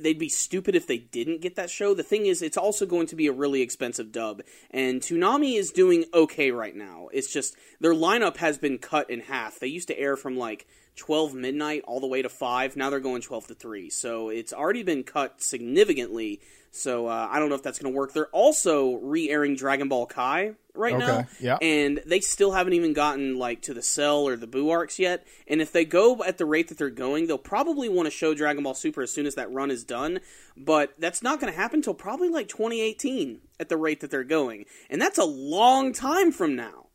they'd 0.00 0.18
be 0.18 0.28
stupid 0.28 0.74
if 0.74 0.86
they 0.86 0.98
didn't 0.98 1.40
get 1.40 1.56
that 1.56 1.70
show. 1.70 1.94
The 1.94 2.02
thing 2.02 2.26
is, 2.26 2.42
it's 2.42 2.56
also 2.56 2.86
going 2.86 3.06
to 3.08 3.16
be 3.16 3.26
a 3.26 3.32
really 3.32 3.62
expensive 3.62 4.12
dub, 4.12 4.42
and 4.70 5.00
Toonami 5.00 5.56
is 5.56 5.70
doing 5.70 6.04
okay 6.12 6.50
right 6.50 6.74
now. 6.74 7.08
It's 7.12 7.32
just 7.32 7.56
their 7.80 7.94
lineup 7.94 8.36
has 8.38 8.58
been 8.58 8.78
cut 8.78 9.10
in 9.10 9.20
half. 9.20 9.58
They 9.58 9.68
used 9.68 9.88
to 9.88 9.98
air 9.98 10.16
from 10.16 10.36
like 10.36 10.66
12 10.98 11.34
midnight 11.34 11.82
all 11.86 12.00
the 12.00 12.06
way 12.06 12.20
to 12.22 12.28
5. 12.28 12.76
Now 12.76 12.90
they're 12.90 13.00
going 13.00 13.22
12 13.22 13.48
to 13.48 13.54
3. 13.54 13.90
So 13.90 14.28
it's 14.28 14.52
already 14.52 14.82
been 14.82 15.04
cut 15.04 15.40
significantly. 15.40 16.40
So 16.70 17.06
uh, 17.06 17.28
I 17.30 17.38
don't 17.38 17.48
know 17.48 17.54
if 17.54 17.62
that's 17.62 17.78
going 17.78 17.92
to 17.92 17.96
work. 17.96 18.12
They're 18.12 18.26
also 18.26 18.96
re-airing 18.96 19.56
Dragon 19.56 19.88
Ball 19.88 20.06
Kai 20.06 20.54
right 20.74 20.96
now, 20.96 21.26
yeah. 21.40 21.56
and 21.60 22.00
they 22.06 22.20
still 22.20 22.52
haven't 22.52 22.74
even 22.74 22.92
gotten 22.92 23.36
like 23.36 23.62
to 23.62 23.74
the 23.74 23.82
Cell 23.82 24.28
or 24.28 24.36
the 24.36 24.46
Boo 24.46 24.70
arcs 24.70 24.98
yet. 24.98 25.26
And 25.48 25.60
if 25.60 25.72
they 25.72 25.84
go 25.84 26.22
at 26.22 26.38
the 26.38 26.44
rate 26.44 26.68
that 26.68 26.78
they're 26.78 26.90
going, 26.90 27.26
they'll 27.26 27.38
probably 27.38 27.88
want 27.88 28.06
to 28.06 28.10
show 28.10 28.34
Dragon 28.34 28.62
Ball 28.62 28.74
Super 28.74 29.02
as 29.02 29.10
soon 29.10 29.26
as 29.26 29.34
that 29.34 29.50
run 29.50 29.70
is 29.70 29.82
done. 29.82 30.20
But 30.56 30.94
that's 30.98 31.22
not 31.22 31.40
going 31.40 31.52
to 31.52 31.58
happen 31.58 31.78
until 31.78 31.94
probably 31.94 32.28
like 32.28 32.48
2018 32.48 33.40
at 33.58 33.68
the 33.68 33.76
rate 33.76 34.00
that 34.00 34.10
they're 34.10 34.24
going, 34.24 34.66
and 34.90 35.00
that's 35.00 35.18
a 35.18 35.24
long 35.24 35.92
time 35.92 36.32
from 36.32 36.54
now. 36.54 36.86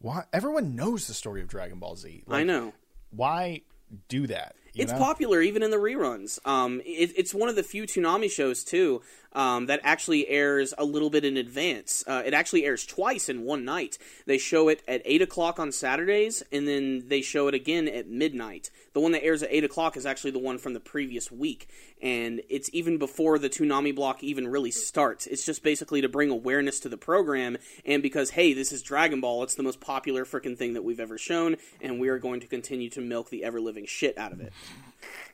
Why? 0.00 0.24
Everyone 0.32 0.74
knows 0.74 1.06
the 1.06 1.14
story 1.14 1.40
of 1.42 1.48
Dragon 1.48 1.78
Ball 1.78 1.94
Z. 1.94 2.24
I 2.28 2.38
Like, 2.38 2.46
know. 2.46 2.72
Why 3.14 3.62
do 4.08 4.26
that? 4.26 4.56
you 4.74 4.82
It's 4.82 4.92
know? 4.92 4.98
popular 4.98 5.40
even 5.40 5.62
in 5.62 5.70
the 5.70 5.76
reruns. 5.76 6.38
Um, 6.46 6.80
it, 6.84 7.12
it's 7.16 7.34
one 7.34 7.48
of 7.48 7.56
the 7.56 7.62
few 7.62 7.84
Toonami 7.84 8.30
shows 8.30 8.64
too 8.64 9.02
um, 9.32 9.66
that 9.66 9.80
actually 9.82 10.28
airs 10.28 10.74
a 10.76 10.84
little 10.84 11.10
bit 11.10 11.24
in 11.24 11.36
advance. 11.36 12.04
Uh, 12.06 12.22
it 12.24 12.34
actually 12.34 12.64
airs 12.64 12.84
twice 12.84 13.28
in 13.28 13.44
one 13.44 13.64
night. 13.64 13.98
They 14.26 14.38
show 14.38 14.68
it 14.68 14.82
at 14.86 15.02
eight 15.04 15.22
o'clock 15.22 15.58
on 15.58 15.72
Saturdays, 15.72 16.42
and 16.52 16.66
then 16.68 17.04
they 17.08 17.22
show 17.22 17.48
it 17.48 17.54
again 17.54 17.88
at 17.88 18.08
midnight. 18.08 18.70
The 18.92 19.00
one 19.00 19.12
that 19.12 19.24
airs 19.24 19.42
at 19.42 19.50
eight 19.50 19.64
o'clock 19.64 19.96
is 19.96 20.04
actually 20.04 20.32
the 20.32 20.38
one 20.38 20.58
from 20.58 20.74
the 20.74 20.80
previous 20.80 21.32
week, 21.32 21.68
and 22.02 22.42
it's 22.48 22.68
even 22.72 22.98
before 22.98 23.38
the 23.38 23.48
Toonami 23.48 23.94
block 23.94 24.22
even 24.22 24.48
really 24.48 24.70
starts. 24.70 25.26
It's 25.26 25.46
just 25.46 25.62
basically 25.62 26.02
to 26.02 26.08
bring 26.08 26.30
awareness 26.30 26.80
to 26.80 26.88
the 26.88 26.98
program, 26.98 27.56
and 27.86 28.02
because 28.02 28.30
hey, 28.30 28.52
this 28.52 28.72
is 28.72 28.82
Dragon 28.82 29.20
Ball, 29.20 29.42
it's 29.42 29.54
the 29.54 29.62
most 29.62 29.80
popular 29.80 30.24
freaking 30.24 30.56
thing 30.56 30.74
that 30.74 30.84
we've 30.84 31.00
ever 31.00 31.16
shown, 31.16 31.56
and 31.80 31.98
we 31.98 32.08
are 32.08 32.18
going 32.18 32.40
to 32.40 32.46
continue 32.46 32.90
to 32.90 33.00
milk 33.00 33.30
the 33.30 33.44
ever 33.44 33.60
living 33.60 33.86
shit 33.86 34.18
out 34.18 34.32
of 34.32 34.40
it. 34.40 34.52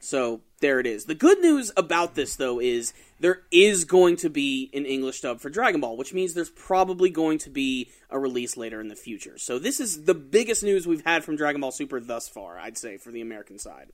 So 0.00 0.40
there 0.61 0.81
it 0.81 0.87
is. 0.87 1.05
The 1.05 1.14
good 1.14 1.40
news 1.40 1.73
about 1.76 2.14
this, 2.14 2.37
though, 2.37 2.61
is 2.61 2.93
there 3.20 3.42
is 3.50 3.84
going 3.84 4.16
to 4.16 4.30
be 4.30 4.70
an 4.72 4.87
English 4.87 5.20
dub 5.20 5.40
for 5.40 5.50
Dragon 5.50 5.80
Ball, 5.80 5.96
which 5.96 6.14
means 6.14 6.34
there's 6.34 6.50
probably 6.50 7.10
going 7.10 7.38
to 7.38 7.50
be 7.50 7.90
a 8.10 8.18
release 8.18 8.56
later 8.56 8.80
in 8.80 8.88
the 8.88 8.96
future. 8.96 9.38
So 9.38 9.58
this 9.58 9.80
is 9.80 10.04
the 10.04 10.14
biggest 10.14 10.62
news 10.62 10.87
we've 10.87 11.04
had 11.04 11.25
from 11.25 11.37
Dragon 11.37 11.60
Ball 11.60 11.70
Super 11.70 12.00
thus 12.00 12.28
far, 12.28 12.58
I'd 12.58 12.78
say, 12.78 12.96
for 12.96 13.10
the 13.10 13.20
American 13.20 13.58
side. 13.58 13.88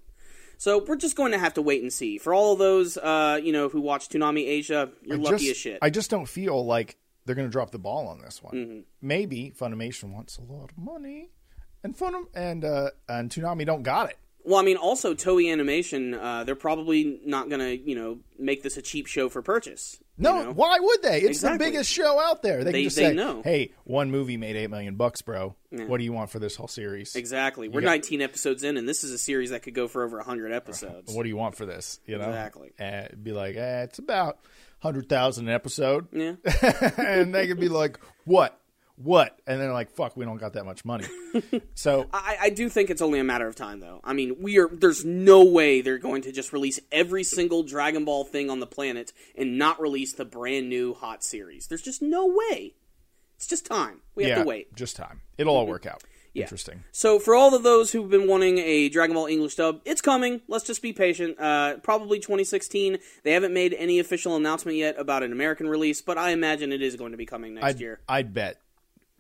So 0.59 0.85
we're 0.85 0.97
just 0.97 1.17
going 1.17 1.33
to 1.33 1.39
have 1.39 1.55
to 1.55 1.63
wait 1.63 1.83
and 1.83 1.93
see. 1.93 2.19
For 2.19 2.33
all 2.33 2.53
of 2.53 2.59
those, 2.59 2.97
uh, 2.97 3.41
you 3.43 3.53
know, 3.53 3.69
who 3.69 3.81
watch 3.81 4.09
Toonami 4.09 4.47
Asia, 4.47 4.91
you're 5.03 5.19
I 5.19 5.21
lucky 5.21 5.37
just, 5.39 5.51
as 5.51 5.57
shit. 5.57 5.79
I 5.83 5.91
just 5.91 6.11
don't 6.11 6.27
feel 6.27 6.65
like 6.65 6.97
they're 7.25 7.35
going 7.35 7.49
to 7.49 7.53
drop 7.53 7.71
the 7.71 7.79
ball 7.79 8.07
on 8.07 8.21
this 8.21 8.43
one. 8.43 8.55
Mm-hmm. 8.55 8.81
Maybe 9.03 9.53
Funimation 9.59 10.13
wants 10.13 10.39
a 10.39 10.43
lot 10.43 10.71
of 10.71 10.79
money, 10.79 11.31
and 11.83 11.97
Funam 11.97 12.27
and 12.35 12.65
uh, 12.65 12.91
and 13.09 13.31
Toonami 13.31 13.67
don't 13.67 13.83
got 13.83 14.11
it. 14.11 14.19
Well, 14.45 14.59
I 14.59 14.63
mean, 14.63 14.77
also 14.77 15.15
Toei 15.15 15.51
Animation, 15.51 16.13
uh, 16.15 16.45
they're 16.45 16.55
probably 16.55 17.19
not 17.25 17.49
going 17.49 17.61
to, 17.61 17.77
you 17.77 17.95
know, 17.95 18.19
make 18.39 18.63
this 18.63 18.77
a 18.77 18.83
cheap 18.83 19.07
show 19.07 19.29
for 19.31 19.41
purchase. 19.41 19.97
you 20.19 20.25
No, 20.25 20.43
know? 20.45 20.53
why 20.53 20.79
would 20.79 21.03
they? 21.03 21.19
It's 21.23 21.39
Exactly. 21.39 21.59
the 21.59 21.65
biggest 21.73 21.91
show 21.91 22.21
out 22.21 22.43
there. 22.43 22.63
They, 22.63 22.73
They- 22.73 22.79
can 22.81 22.85
just 22.85 22.97
they 22.97 23.03
say, 23.09 23.15
know. 23.15 23.41
"Hey, 23.43 23.73
one 23.85 24.11
movie 24.11 24.37
made 24.37 24.55
eight 24.57 24.69
million 24.69 24.97
bucks, 24.97 25.23
bro. 25.23 25.57
What 25.71 25.97
do 25.99 26.05
you 26.05 26.13
want 26.13 26.29
for 26.31 26.39
this 26.39 26.57
whole 26.57 26.69
series? 26.69 27.17
Exactly. 27.17 27.69
We're 27.69 27.81
got- 27.81 27.87
19 27.89 28.21
episodes 28.23 28.63
in, 28.65 28.77
and 28.77 28.87
this 28.89 29.03
is 29.03 29.13
a 29.13 29.19
series 29.19 29.49
that 29.51 29.63
could 29.63 29.75
go 29.75 29.89
for 29.89 30.05
over 30.05 30.19
100 30.19 30.53
episodes. 30.53 31.15
What 31.15 31.23
do 31.23 31.29
you 31.31 31.37
want 31.37 31.57
for 31.57 31.65
this? 31.65 31.99
You 32.07 32.19
know, 32.19 32.29
Exactly. 32.29 32.73
Eh, 32.79 33.09
be 33.23 33.33
like, 33.33 33.57
eh, 33.57 33.83
it's 33.85 33.99
about 33.99 34.39
hundred 34.81 35.09
thousand 35.09 35.49
an 35.49 35.55
episode, 35.55 36.07
Yeah. 36.13 36.35
and 36.99 37.35
they 37.35 37.47
could 37.47 37.59
be 37.59 37.71
like, 37.71 37.99
"What? 38.27 38.61
What?" 38.97 39.39
And 39.47 39.61
they're 39.61 39.73
like, 39.73 39.91
"Fuck, 39.91 40.17
we 40.17 40.25
don't 40.25 40.37
got 40.37 40.55
that 40.55 40.65
much 40.65 40.85
money." 40.85 41.07
so 41.75 42.07
I, 42.13 42.37
I 42.43 42.51
do 42.51 42.69
think 42.69 42.91
it's 42.91 43.03
only 43.03 43.19
a 43.19 43.25
matter 43.25 43.47
of 43.47 43.57
time, 43.57 43.81
though. 43.81 44.01
I 44.05 44.13
mean, 44.13 44.37
we 44.41 44.59
are. 44.59 44.69
There's 44.69 45.05
no 45.05 45.45
way 45.45 45.81
they're 45.81 45.99
going 45.99 46.23
to 46.23 46.33
just 46.33 46.53
release 46.53 46.81
every 46.93 47.25
single 47.25 47.63
Dragon 47.63 48.05
Ball 48.05 48.25
thing 48.25 48.51
on 48.51 48.61
the 48.61 48.67
planet 48.67 49.13
and 49.37 49.59
not 49.59 49.81
release 49.81 50.13
the 50.13 50.25
brand 50.25 50.69
new 50.69 50.95
hot 50.95 51.25
series. 51.25 51.67
There's 51.67 51.83
just 51.83 52.03
no 52.03 52.27
way. 52.27 52.75
It's 53.37 53.47
just 53.47 53.67
time. 53.67 54.01
We 54.15 54.25
have 54.25 54.39
yeah, 54.39 54.43
to 54.43 54.49
wait. 54.49 54.69
Mm-hmm. 54.69 54.77
just 54.77 54.97
time. 54.97 55.21
It'll 55.37 55.57
all 55.57 55.67
work 55.67 55.87
out. 55.87 56.03
Interesting. 56.35 56.83
So 56.91 57.19
for 57.19 57.35
all 57.35 57.55
of 57.55 57.63
those 57.63 57.93
who've 57.93 58.11
been 58.11 58.27
wanting 58.27 58.59
a 58.59 58.89
Dragon 58.89 59.15
Ball 59.15 59.27
English 59.27 59.55
dub, 59.55 59.81
it's 59.85 60.01
coming. 60.01 60.41
Let's 60.49 60.65
just 60.65 60.83
be 60.83 60.93
patient. 60.93 61.39
Uh, 61.39 61.77
probably 61.79 62.19
2016. 62.19 62.99
They 63.23 63.33
haven't 63.33 63.55
made 63.55 63.75
any 63.75 64.01
official 64.01 64.35
announcement 64.35 64.77
yet 64.77 64.99
about 64.99 65.23
an 65.23 65.31
American 65.31 65.69
release, 65.69 66.03
but 66.03 66.19
I 66.19 66.31
imagine 66.31 66.73
it 66.73 66.83
is 66.83 66.97
going 66.97 67.13
to 67.13 67.19
be 67.19 67.27
coming 67.27 67.55
next 67.55 67.67
I'd, 67.67 67.81
year. 67.81 68.01
I'd 68.09 68.35
bet, 68.35 68.61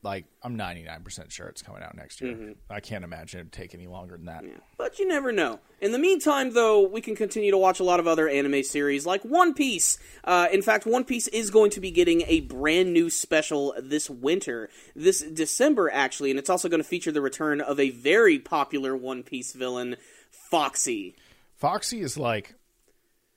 like, 0.05 0.27
I'm 0.43 0.57
99% 0.57 1.31
sure 1.31 1.47
it's 1.47 1.63
coming 1.63 1.83
out 1.83 1.97
next 1.97 2.21
year. 2.21 2.35
Mm-hmm. 2.35 2.53
I 2.71 2.81
can't 2.81 3.05
imagine 3.05 3.41
it'd 3.41 3.53
take 3.53 3.75
any 3.75 3.87
longer 3.87 4.17
than 4.17 4.27
that. 4.27 4.45
But 4.77 4.99
you 4.99 5.09
never 5.09 5.33
know. 5.33 5.61
In 5.81 5.93
the 5.93 5.99
meantime, 5.99 6.53
though, 6.53 6.87
we 6.87 7.01
can 7.01 7.17
continue 7.17 7.51
to 7.51 7.59
watch 7.59 7.81
a 7.81 7.85
lot 7.85 8.01
of 8.01 8.07
other 8.07 8.29
anime 8.29 8.63
series 8.63 9.07
like 9.07 9.23
One 9.23 9.55
Piece. 9.55 9.99
Uh, 10.23 10.49
in 10.53 10.63
fact, 10.63 10.87
One 10.87 11.05
Piece 11.05 11.29
is 11.29 11.51
going 11.51 11.71
to 11.71 11.81
be 11.81 11.91
getting 11.91 12.23
a 12.23 12.41
brand 12.41 12.93
new 12.93 13.11
special 13.11 13.75
this 13.83 14.09
winter, 14.11 14.69
this 14.95 15.21
December, 15.21 15.91
actually, 15.91 16.31
and 16.31 16.39
it's 16.39 16.51
also 16.51 16.69
going 16.69 16.83
to 16.83 16.89
feature 16.89 17.13
the 17.13 17.23
return 17.23 17.61
of 17.61 17.81
a 17.81 17.91
very 17.91 18.39
popular 18.39 18.97
One 18.97 19.23
Piece 19.23 19.53
villain, 19.53 19.97
Foxy. 20.31 21.17
Foxy 21.57 22.01
is 22.01 22.19
like 22.19 22.55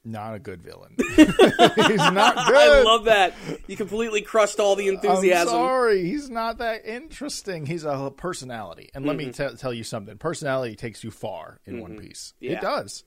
not 0.08 0.34
a 0.34 0.40
good 0.40 0.62
villain. 0.64 0.96
He's 1.16 1.28
not 1.28 2.36
good. 2.48 2.56
I 2.56 2.82
love 2.84 3.06
that. 3.06 3.34
You 3.68 3.76
completely 3.76 4.22
crushed 4.22 4.60
all 4.60 4.76
the 4.76 4.88
I'm 4.88 4.96
enthusiasm. 4.96 5.50
sorry, 5.50 6.06
he's 6.06 6.30
not 6.30 6.58
that 6.60 6.86
interesting. 6.86 7.66
He's 7.66 7.84
a 7.84 8.12
personality, 8.16 8.90
and 8.96 9.06
let 9.06 9.16
me 9.16 9.26
Mm-hmm. 9.28 9.50
te- 9.50 9.58
tell 9.58 9.74
you 9.74 9.84
something. 9.84 10.18
Personality 10.18 10.76
takes 10.76 11.04
you 11.04 11.12
far 11.12 11.60
in 11.66 11.82
One 11.82 11.98
Piece. 12.00 12.34
Yeah. 12.40 12.54
It 12.54 12.62
does, 12.62 13.04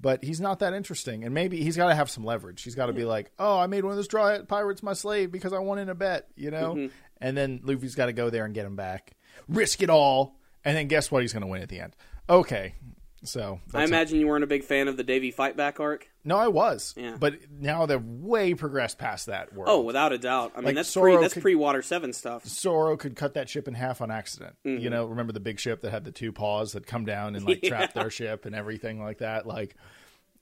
but 0.00 0.24
he's 0.24 0.40
not 0.40 0.58
that 0.58 0.72
interesting. 0.74 1.24
And 1.24 1.32
maybe 1.32 1.62
he's 1.62 1.76
got 1.76 1.88
to 1.88 1.94
have 1.94 2.10
some 2.10 2.24
leverage. 2.24 2.62
He's 2.62 2.74
got 2.74 2.86
to 2.86 2.92
be 2.92 3.04
like, 3.04 3.30
"Oh, 3.38 3.58
I 3.58 3.66
made 3.66 3.84
one 3.84 3.92
of 3.92 3.96
those 3.96 4.08
dry 4.08 4.40
pirates 4.42 4.82
my 4.82 4.92
slave 4.94 5.30
because 5.30 5.52
I 5.52 5.58
won 5.60 5.78
in 5.78 5.88
a 5.88 5.94
bet," 5.94 6.28
you 6.36 6.50
know. 6.50 6.74
Mm-hmm. 6.74 6.94
And 7.20 7.36
then 7.36 7.60
Luffy's 7.62 7.94
got 7.94 8.06
to 8.06 8.12
go 8.12 8.28
there 8.30 8.44
and 8.44 8.54
get 8.54 8.66
him 8.66 8.76
back, 8.76 9.12
risk 9.48 9.82
it 9.82 9.88
all, 9.90 10.36
and 10.64 10.76
then 10.76 10.88
guess 10.88 11.10
what? 11.10 11.22
He's 11.22 11.32
going 11.32 11.42
to 11.42 11.46
win 11.46 11.62
at 11.62 11.68
the 11.68 11.80
end. 11.80 11.94
Okay, 12.28 12.74
so 13.22 13.60
I 13.68 13.70
that's 13.78 13.90
it. 13.90 13.94
imagine 13.94 14.18
you 14.20 14.26
weren't 14.26 14.44
a 14.44 14.48
big 14.48 14.64
fan 14.64 14.88
of 14.88 14.96
the 14.96 15.04
Davy 15.04 15.30
fight 15.30 15.56
back 15.56 15.78
arc. 15.80 16.08
No, 16.24 16.36
I 16.38 16.48
was, 16.48 16.94
Yeah. 16.96 17.16
but 17.20 17.34
now 17.50 17.86
they've 17.86 18.02
way 18.02 18.54
progressed 18.54 18.98
past 18.98 19.26
that 19.26 19.52
world. 19.52 19.68
Oh, 19.70 19.80
without 19.82 20.12
a 20.12 20.18
doubt. 20.18 20.52
I 20.54 20.58
mean, 20.58 20.66
Like 20.66 20.74
that's 20.76 20.90
Zoro 20.90 21.14
pre 21.14 21.22
that's 21.22 21.34
could- 21.34 21.42
pre 21.42 21.54
Water 21.54 21.82
Seven 21.82 22.12
stuff. 22.12 22.46
Zoro 22.46 22.96
could 22.96 23.14
cut 23.16 23.34
that 23.34 23.48
ship 23.48 23.68
in 23.68 23.74
half 23.74 24.00
on 24.00 24.10
accident. 24.10 24.56
Mm-hmm. 24.64 24.82
You 24.82 24.90
know, 24.90 25.04
remember 25.06 25.32
the 25.32 25.40
big 25.40 25.60
ship 25.60 25.82
that 25.82 25.90
had 25.90 26.04
the 26.04 26.12
two 26.12 26.32
paws 26.32 26.72
that 26.72 26.86
come 26.86 27.04
down 27.04 27.36
and 27.36 27.44
like 27.46 27.62
trap 27.64 27.92
their 27.92 28.10
ship 28.10 28.46
and 28.46 28.54
everything 28.54 29.02
like 29.02 29.18
that. 29.18 29.46
Like 29.46 29.76